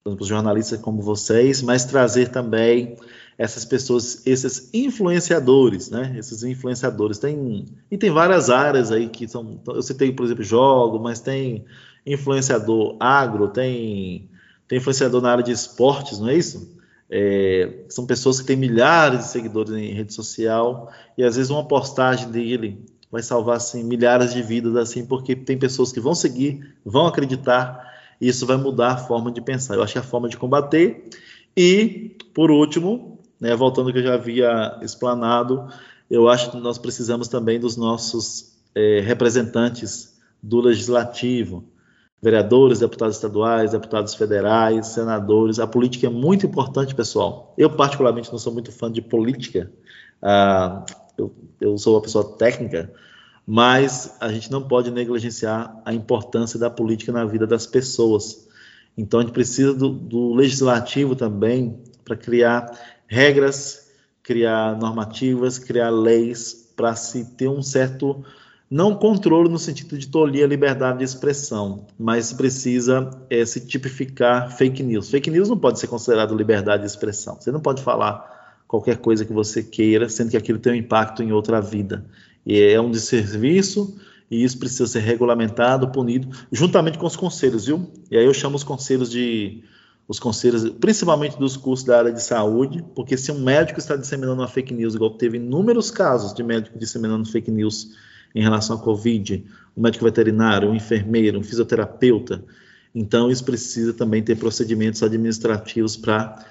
os 0.05 0.27
jornalistas 0.27 0.79
como 0.79 1.01
vocês, 1.01 1.61
mas 1.61 1.85
trazer 1.85 2.29
também 2.29 2.97
essas 3.37 3.65
pessoas, 3.65 4.25
esses 4.25 4.69
influenciadores, 4.73 5.89
né? 5.89 6.15
Esses 6.17 6.43
influenciadores 6.43 7.17
tem 7.17 7.65
e 7.89 7.97
tem 7.97 8.11
várias 8.11 8.49
áreas 8.49 8.91
aí 8.91 9.09
que 9.09 9.27
são, 9.27 9.59
eu 9.67 9.81
citei 9.81 10.11
por 10.11 10.25
exemplo 10.25 10.43
jogo, 10.43 10.99
mas 10.99 11.19
tem 11.19 11.65
influenciador 12.05 12.97
agro, 12.99 13.47
tem 13.47 14.29
tem 14.67 14.77
influenciador 14.77 15.21
na 15.21 15.31
área 15.31 15.43
de 15.43 15.51
esportes, 15.51 16.19
não 16.19 16.29
é 16.29 16.35
isso? 16.35 16.79
É, 17.09 17.83
são 17.89 18.05
pessoas 18.05 18.39
que 18.39 18.47
têm 18.47 18.55
milhares 18.55 19.19
de 19.19 19.25
seguidores 19.25 19.73
em 19.73 19.93
rede 19.93 20.13
social 20.13 20.89
e 21.17 21.23
às 21.23 21.35
vezes 21.35 21.49
uma 21.49 21.67
postagem 21.67 22.31
dele 22.31 22.85
vai 23.11 23.21
salvar 23.21 23.57
assim 23.57 23.83
milhares 23.83 24.33
de 24.33 24.41
vidas 24.41 24.77
assim 24.77 25.05
porque 25.05 25.35
tem 25.35 25.57
pessoas 25.57 25.91
que 25.91 25.99
vão 25.99 26.15
seguir, 26.15 26.73
vão 26.85 27.05
acreditar 27.07 27.91
e 28.21 28.29
isso 28.29 28.45
vai 28.45 28.55
mudar 28.55 28.91
a 28.91 28.97
forma 28.97 29.31
de 29.31 29.41
pensar. 29.41 29.75
Eu 29.75 29.83
acho 29.83 29.93
que 29.93 29.99
é 29.99 30.01
a 30.01 30.05
forma 30.05 30.29
de 30.29 30.37
combater 30.37 31.09
e 31.57 32.15
por 32.33 32.49
último 32.49 33.10
né, 33.41 33.55
voltando 33.55 33.87
ao 33.87 33.93
que 33.93 33.99
eu 33.99 34.03
já 34.03 34.13
havia 34.13 34.77
explanado, 34.83 35.67
eu 36.09 36.29
acho 36.29 36.51
que 36.51 36.57
nós 36.57 36.77
precisamos 36.77 37.27
também 37.27 37.59
dos 37.59 37.75
nossos 37.75 38.55
é, 38.75 39.01
representantes 39.01 40.15
do 40.41 40.61
legislativo, 40.61 41.63
vereadores, 42.21 42.79
deputados 42.79 43.15
estaduais, 43.15 43.71
deputados 43.71 44.13
federais, 44.13 44.87
senadores. 44.87 45.57
A 45.57 45.65
política 45.65 46.05
é 46.05 46.09
muito 46.09 46.45
importante, 46.45 46.93
pessoal. 46.93 47.53
Eu, 47.57 47.69
particularmente, 47.71 48.31
não 48.31 48.37
sou 48.37 48.53
muito 48.53 48.71
fã 48.71 48.91
de 48.91 49.01
política. 49.01 49.71
Ah, 50.21 50.85
eu, 51.17 51.33
eu, 51.59 51.77
sou 51.79 51.95
uma 51.95 52.01
pessoa 52.01 52.37
técnica, 52.37 52.93
mas 53.45 54.17
a 54.19 54.31
gente 54.31 54.51
não 54.51 54.61
pode 54.61 54.91
negligenciar 54.91 55.81
a 55.83 55.93
importância 55.93 56.59
da 56.59 56.69
política 56.69 57.11
na 57.11 57.25
vida 57.25 57.47
das 57.47 57.65
pessoas. 57.65 58.47
Então, 58.95 59.19
a 59.19 59.23
gente 59.23 59.33
precisa 59.33 59.73
do, 59.73 59.89
do 59.89 60.33
legislativo 60.33 61.15
também 61.15 61.81
para 62.03 62.15
criar 62.15 62.71
regras, 63.11 63.91
criar 64.23 64.79
normativas, 64.79 65.59
criar 65.59 65.89
leis 65.89 66.71
para 66.77 66.95
se 66.95 67.25
ter 67.35 67.49
um 67.49 67.61
certo 67.61 68.23
não 68.69 68.95
controle 68.95 69.49
no 69.49 69.59
sentido 69.59 69.97
de 69.97 70.07
tolir 70.07 70.45
a 70.45 70.47
liberdade 70.47 70.99
de 70.99 71.03
expressão, 71.03 71.87
mas 71.99 72.31
precisa 72.31 73.09
é, 73.29 73.45
se 73.45 73.67
tipificar 73.67 74.55
fake 74.55 74.81
news. 74.81 75.09
Fake 75.09 75.29
news 75.29 75.49
não 75.49 75.57
pode 75.57 75.77
ser 75.77 75.87
considerado 75.87 76.33
liberdade 76.33 76.83
de 76.83 76.87
expressão. 76.87 77.35
Você 77.37 77.51
não 77.51 77.59
pode 77.59 77.83
falar 77.83 78.63
qualquer 78.65 78.95
coisa 78.95 79.25
que 79.25 79.33
você 79.33 79.61
queira, 79.61 80.07
sendo 80.07 80.31
que 80.31 80.37
aquilo 80.37 80.57
tem 80.57 80.71
um 80.71 80.75
impacto 80.77 81.21
em 81.21 81.33
outra 81.33 81.59
vida. 81.59 82.05
E 82.45 82.61
é 82.61 82.79
um 82.79 82.89
desserviço 82.89 83.93
e 84.29 84.41
isso 84.41 84.57
precisa 84.57 84.87
ser 84.87 85.01
regulamentado, 85.01 85.89
punido, 85.89 86.29
juntamente 86.49 86.97
com 86.97 87.07
os 87.07 87.17
conselhos, 87.17 87.65
viu? 87.65 87.91
E 88.09 88.17
aí 88.17 88.23
eu 88.23 88.33
chamo 88.33 88.55
os 88.55 88.63
conselhos 88.63 89.11
de 89.11 89.65
os 90.11 90.19
conselhos, 90.19 90.69
principalmente 90.71 91.39
dos 91.39 91.55
cursos 91.55 91.85
da 91.85 91.97
área 91.97 92.11
de 92.11 92.21
saúde, 92.21 92.83
porque 92.93 93.15
se 93.15 93.31
um 93.31 93.39
médico 93.39 93.79
está 93.79 93.95
disseminando 93.95 94.41
uma 94.41 94.47
fake 94.47 94.73
news, 94.73 94.93
igual 94.93 95.11
teve 95.11 95.37
inúmeros 95.37 95.89
casos 95.89 96.33
de 96.33 96.43
médico 96.43 96.77
disseminando 96.77 97.29
fake 97.29 97.49
news 97.49 97.95
em 98.35 98.43
relação 98.43 98.75
à 98.75 98.79
Covid, 98.79 99.45
um 99.75 99.81
médico 99.81 100.03
veterinário, 100.03 100.69
um 100.69 100.75
enfermeiro, 100.75 101.39
um 101.39 101.43
fisioterapeuta, 101.43 102.43
então 102.93 103.31
isso 103.31 103.45
precisa 103.45 103.93
também 103.93 104.21
ter 104.21 104.35
procedimentos 104.35 105.01
administrativos 105.01 105.95
para 105.95 106.45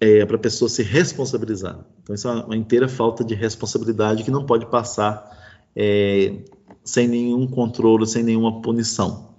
é, 0.00 0.22
a 0.22 0.38
pessoa 0.38 0.68
se 0.68 0.84
responsabilizar. 0.84 1.84
Então 2.00 2.14
isso 2.14 2.28
é 2.28 2.44
uma, 2.44 2.56
inteira 2.56 2.88
falta 2.88 3.24
de 3.24 3.34
responsabilidade 3.34 4.22
que 4.22 4.30
não 4.30 4.46
pode 4.46 4.66
passar 4.66 5.36
é, 5.74 6.44
sem 6.84 7.08
nenhum 7.08 7.44
controle, 7.48 8.06
sem 8.06 8.22
nenhuma 8.22 8.62
punição. 8.62 9.34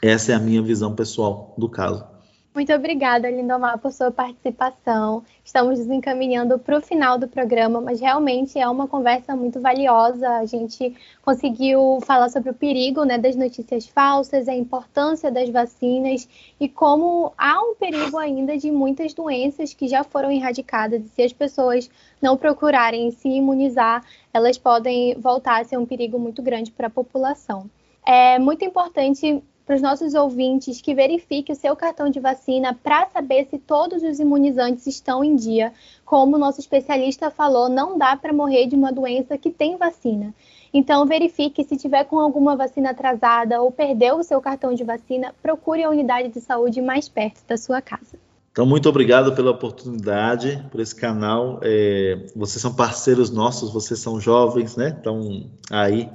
Essa 0.00 0.30
é 0.30 0.34
a 0.36 0.40
minha 0.40 0.62
visão 0.62 0.94
pessoal 0.94 1.52
do 1.58 1.68
caso. 1.68 2.13
Muito 2.54 2.72
obrigada, 2.72 3.28
Lindomar, 3.28 3.78
por 3.78 3.90
sua 3.90 4.12
participação. 4.12 5.24
Estamos 5.44 5.80
nos 5.80 5.88
encaminhando 5.88 6.56
para 6.56 6.78
o 6.78 6.80
final 6.80 7.18
do 7.18 7.26
programa, 7.26 7.80
mas 7.80 8.00
realmente 8.00 8.56
é 8.56 8.68
uma 8.68 8.86
conversa 8.86 9.34
muito 9.34 9.60
valiosa. 9.60 10.28
A 10.36 10.46
gente 10.46 10.94
conseguiu 11.20 11.98
falar 12.06 12.28
sobre 12.28 12.50
o 12.50 12.54
perigo 12.54 13.02
né, 13.02 13.18
das 13.18 13.34
notícias 13.34 13.88
falsas, 13.88 14.46
a 14.46 14.54
importância 14.54 15.32
das 15.32 15.50
vacinas 15.50 16.28
e 16.60 16.68
como 16.68 17.32
há 17.36 17.60
um 17.60 17.74
perigo 17.74 18.16
ainda 18.18 18.56
de 18.56 18.70
muitas 18.70 19.12
doenças 19.12 19.74
que 19.74 19.88
já 19.88 20.04
foram 20.04 20.30
erradicadas. 20.30 21.04
E 21.04 21.08
se 21.08 21.22
as 21.24 21.32
pessoas 21.32 21.90
não 22.22 22.36
procurarem 22.36 23.10
se 23.10 23.28
imunizar, 23.30 24.04
elas 24.32 24.56
podem 24.56 25.16
voltar 25.18 25.60
a 25.60 25.64
ser 25.64 25.76
um 25.76 25.84
perigo 25.84 26.20
muito 26.20 26.40
grande 26.40 26.70
para 26.70 26.86
a 26.86 26.90
população. 26.90 27.68
É 28.06 28.38
muito 28.38 28.64
importante 28.64 29.42
para 29.66 29.76
os 29.76 29.82
nossos 29.82 30.14
ouvintes 30.14 30.80
que 30.80 30.94
verifique 30.94 31.52
o 31.52 31.56
seu 31.56 31.74
cartão 31.74 32.10
de 32.10 32.20
vacina 32.20 32.78
para 32.82 33.06
saber 33.06 33.46
se 33.50 33.58
todos 33.58 34.02
os 34.02 34.20
imunizantes 34.20 34.86
estão 34.86 35.24
em 35.24 35.34
dia. 35.34 35.72
Como 36.04 36.36
o 36.36 36.38
nosso 36.38 36.60
especialista 36.60 37.30
falou, 37.30 37.68
não 37.68 37.96
dá 37.96 38.16
para 38.16 38.32
morrer 38.32 38.66
de 38.66 38.76
uma 38.76 38.92
doença 38.92 39.38
que 39.38 39.50
tem 39.50 39.76
vacina. 39.76 40.34
Então, 40.72 41.06
verifique 41.06 41.62
se 41.62 41.76
tiver 41.76 42.04
com 42.04 42.18
alguma 42.18 42.56
vacina 42.56 42.90
atrasada 42.90 43.62
ou 43.62 43.70
perdeu 43.70 44.16
o 44.18 44.24
seu 44.24 44.40
cartão 44.40 44.74
de 44.74 44.82
vacina, 44.82 45.32
procure 45.40 45.84
a 45.84 45.88
unidade 45.88 46.28
de 46.28 46.40
saúde 46.40 46.82
mais 46.82 47.08
perto 47.08 47.40
da 47.46 47.56
sua 47.56 47.80
casa. 47.80 48.18
Então, 48.50 48.66
muito 48.66 48.88
obrigado 48.88 49.34
pela 49.34 49.50
oportunidade, 49.52 50.64
por 50.70 50.80
esse 50.80 50.94
canal. 50.94 51.58
É, 51.62 52.26
vocês 52.36 52.60
são 52.60 52.74
parceiros 52.74 53.30
nossos, 53.30 53.72
vocês 53.72 53.98
são 53.98 54.20
jovens, 54.20 54.76
né? 54.76 54.88
Estão 54.88 55.48
aí 55.70 56.08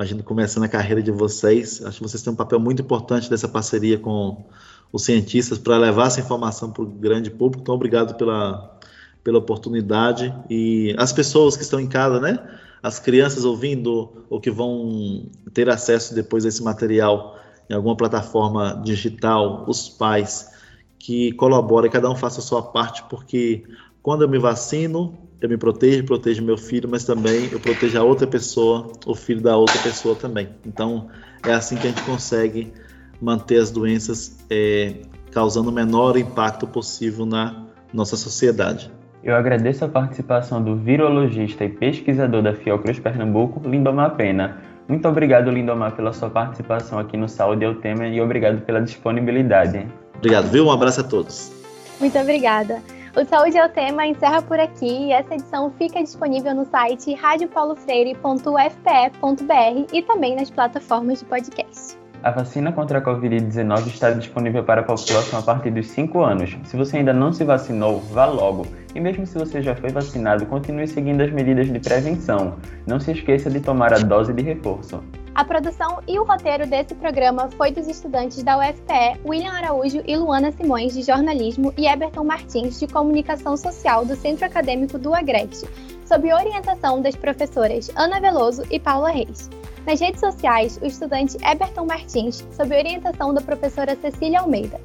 imagino 0.00 0.22
começando 0.22 0.64
a 0.64 0.68
carreira 0.68 1.02
de 1.02 1.10
vocês. 1.10 1.84
Acho 1.84 1.98
que 1.98 2.02
vocês 2.02 2.22
têm 2.22 2.32
um 2.32 2.36
papel 2.36 2.58
muito 2.58 2.80
importante 2.80 3.28
dessa 3.28 3.46
parceria 3.46 3.98
com 3.98 4.46
os 4.90 5.04
cientistas 5.04 5.58
para 5.58 5.76
levar 5.76 6.06
essa 6.06 6.20
informação 6.20 6.70
para 6.70 6.82
o 6.82 6.86
grande 6.86 7.30
público. 7.30 7.60
Então, 7.60 7.74
obrigado 7.74 8.16
pela, 8.16 8.78
pela 9.22 9.38
oportunidade. 9.38 10.34
E 10.48 10.94
as 10.96 11.12
pessoas 11.12 11.54
que 11.54 11.62
estão 11.62 11.78
em 11.78 11.86
casa, 11.86 12.18
né? 12.18 12.38
As 12.82 12.98
crianças 12.98 13.44
ouvindo 13.44 14.24
ou 14.30 14.40
que 14.40 14.50
vão 14.50 15.26
ter 15.52 15.68
acesso 15.68 16.14
depois 16.14 16.46
a 16.46 16.48
esse 16.48 16.62
material 16.62 17.38
em 17.68 17.74
alguma 17.74 17.94
plataforma 17.94 18.80
digital, 18.82 19.66
os 19.68 19.86
pais 19.90 20.50
que 20.98 21.30
colaborem, 21.32 21.90
cada 21.90 22.10
um 22.10 22.16
faça 22.16 22.40
a 22.40 22.42
sua 22.42 22.62
parte, 22.62 23.04
porque 23.10 23.64
quando 24.02 24.22
eu 24.22 24.28
me 24.30 24.38
vacino, 24.38 25.18
eu 25.40 25.48
me 25.48 25.56
protejo, 25.56 26.04
protejo 26.04 26.44
meu 26.44 26.56
filho, 26.58 26.88
mas 26.88 27.04
também 27.04 27.48
eu 27.50 27.58
protejo 27.58 27.98
a 27.98 28.02
outra 28.02 28.26
pessoa, 28.26 28.92
o 29.06 29.14
filho 29.14 29.40
da 29.40 29.56
outra 29.56 29.78
pessoa 29.80 30.14
também. 30.14 30.50
Então, 30.66 31.08
é 31.46 31.52
assim 31.52 31.76
que 31.76 31.86
a 31.86 31.90
gente 31.90 32.02
consegue 32.02 32.72
manter 33.20 33.58
as 33.58 33.70
doenças 33.70 34.38
é, 34.50 34.96
causando 35.32 35.70
o 35.70 35.72
menor 35.72 36.16
impacto 36.16 36.66
possível 36.66 37.24
na 37.24 37.64
nossa 37.92 38.16
sociedade. 38.16 38.90
Eu 39.22 39.34
agradeço 39.34 39.84
a 39.84 39.88
participação 39.88 40.62
do 40.62 40.76
virologista 40.76 41.64
e 41.64 41.68
pesquisador 41.68 42.42
da 42.42 42.54
Fiocruz 42.54 42.98
Pernambuco, 42.98 43.66
Lindomar 43.68 44.16
Pena. 44.16 44.58
Muito 44.88 45.06
obrigado, 45.06 45.50
Lindomar, 45.50 45.94
pela 45.94 46.12
sua 46.12 46.30
participação 46.30 46.98
aqui 46.98 47.16
no 47.16 47.28
Saúde 47.28 47.64
é 47.64 47.68
o 47.68 47.74
Tema 47.74 48.06
e 48.06 48.20
obrigado 48.20 48.62
pela 48.62 48.80
disponibilidade. 48.80 49.86
Obrigado, 50.16 50.50
viu? 50.50 50.66
Um 50.66 50.70
abraço 50.70 51.00
a 51.00 51.04
todos. 51.04 51.52
Muito 52.00 52.18
obrigada. 52.18 52.82
O 53.16 53.24
Saúde 53.24 53.58
é 53.58 53.66
o 53.66 53.68
Tema 53.68 54.06
encerra 54.06 54.40
por 54.40 54.60
aqui 54.60 55.06
e 55.06 55.12
essa 55.12 55.34
edição 55.34 55.68
fica 55.72 56.00
disponível 56.00 56.54
no 56.54 56.64
site 56.64 57.12
radiopaulofreire.fpe.br 57.14 59.92
e 59.92 60.02
também 60.02 60.36
nas 60.36 60.48
plataformas 60.48 61.18
de 61.18 61.24
podcast. 61.24 61.98
A 62.22 62.30
vacina 62.30 62.70
contra 62.70 62.98
a 62.98 63.02
Covid-19 63.02 63.86
está 63.86 64.10
disponível 64.10 64.62
para 64.62 64.82
a 64.82 64.84
população 64.84 65.38
a 65.38 65.42
partir 65.42 65.70
dos 65.70 65.86
5 65.88 66.22
anos. 66.22 66.54
Se 66.64 66.76
você 66.76 66.98
ainda 66.98 67.14
não 67.14 67.32
se 67.32 67.44
vacinou, 67.44 67.98
vá 67.98 68.26
logo. 68.26 68.66
E 68.94 69.00
mesmo 69.00 69.26
se 69.26 69.38
você 69.38 69.62
já 69.62 69.74
foi 69.74 69.88
vacinado, 69.88 70.44
continue 70.44 70.86
seguindo 70.86 71.22
as 71.22 71.32
medidas 71.32 71.72
de 71.72 71.78
prevenção. 71.78 72.56
Não 72.86 73.00
se 73.00 73.12
esqueça 73.12 73.48
de 73.48 73.60
tomar 73.60 73.94
a 73.94 73.98
dose 74.00 74.34
de 74.34 74.42
reforço. 74.42 75.02
A 75.34 75.42
produção 75.44 76.00
e 76.06 76.18
o 76.18 76.24
roteiro 76.24 76.66
desse 76.66 76.94
programa 76.94 77.48
foi 77.56 77.72
dos 77.72 77.88
estudantes 77.88 78.42
da 78.42 78.58
UFPE, 78.58 79.20
William 79.24 79.52
Araújo 79.52 80.02
e 80.06 80.14
Luana 80.14 80.52
Simões, 80.52 80.92
de 80.92 81.00
jornalismo, 81.00 81.72
e 81.78 81.86
Eberton 81.86 82.24
Martins, 82.24 82.78
de 82.78 82.86
comunicação 82.86 83.56
social 83.56 84.04
do 84.04 84.14
Centro 84.14 84.44
Acadêmico 84.44 84.98
do 84.98 85.14
Agreste, 85.14 85.66
sob 86.04 86.30
orientação 86.34 87.00
das 87.00 87.16
professoras 87.16 87.90
Ana 87.96 88.20
Veloso 88.20 88.62
e 88.70 88.78
Paula 88.78 89.10
Reis. 89.10 89.48
Nas 89.86 90.00
redes 90.00 90.20
sociais, 90.20 90.78
o 90.82 90.86
estudante 90.86 91.36
Eberton 91.44 91.86
Martins, 91.86 92.44
sob 92.52 92.76
orientação 92.76 93.32
da 93.32 93.40
professora 93.40 93.96
Cecília 93.96 94.40
Almeida. 94.40 94.80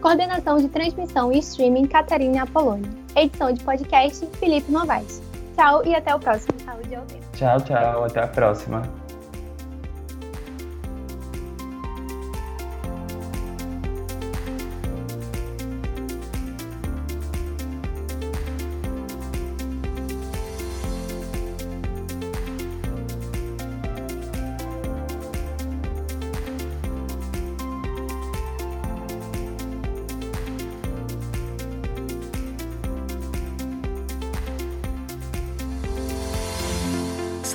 Coordenação 0.00 0.58
de 0.58 0.68
transmissão 0.68 1.32
e 1.32 1.38
streaming 1.38 1.86
Catarina 1.86 2.42
Apolônio. 2.42 2.90
Edição 3.14 3.52
de 3.52 3.62
podcast 3.62 4.26
Felipe 4.38 4.72
Novaes. 4.72 5.22
Tchau 5.54 5.84
e 5.84 5.94
até 5.94 6.14
o 6.14 6.18
próximo 6.18 6.58
Saúde 6.64 6.94
ao. 6.94 7.04
Tchau, 7.34 7.60
tchau. 7.60 8.04
Até 8.04 8.22
a 8.22 8.28
próxima. 8.28 8.99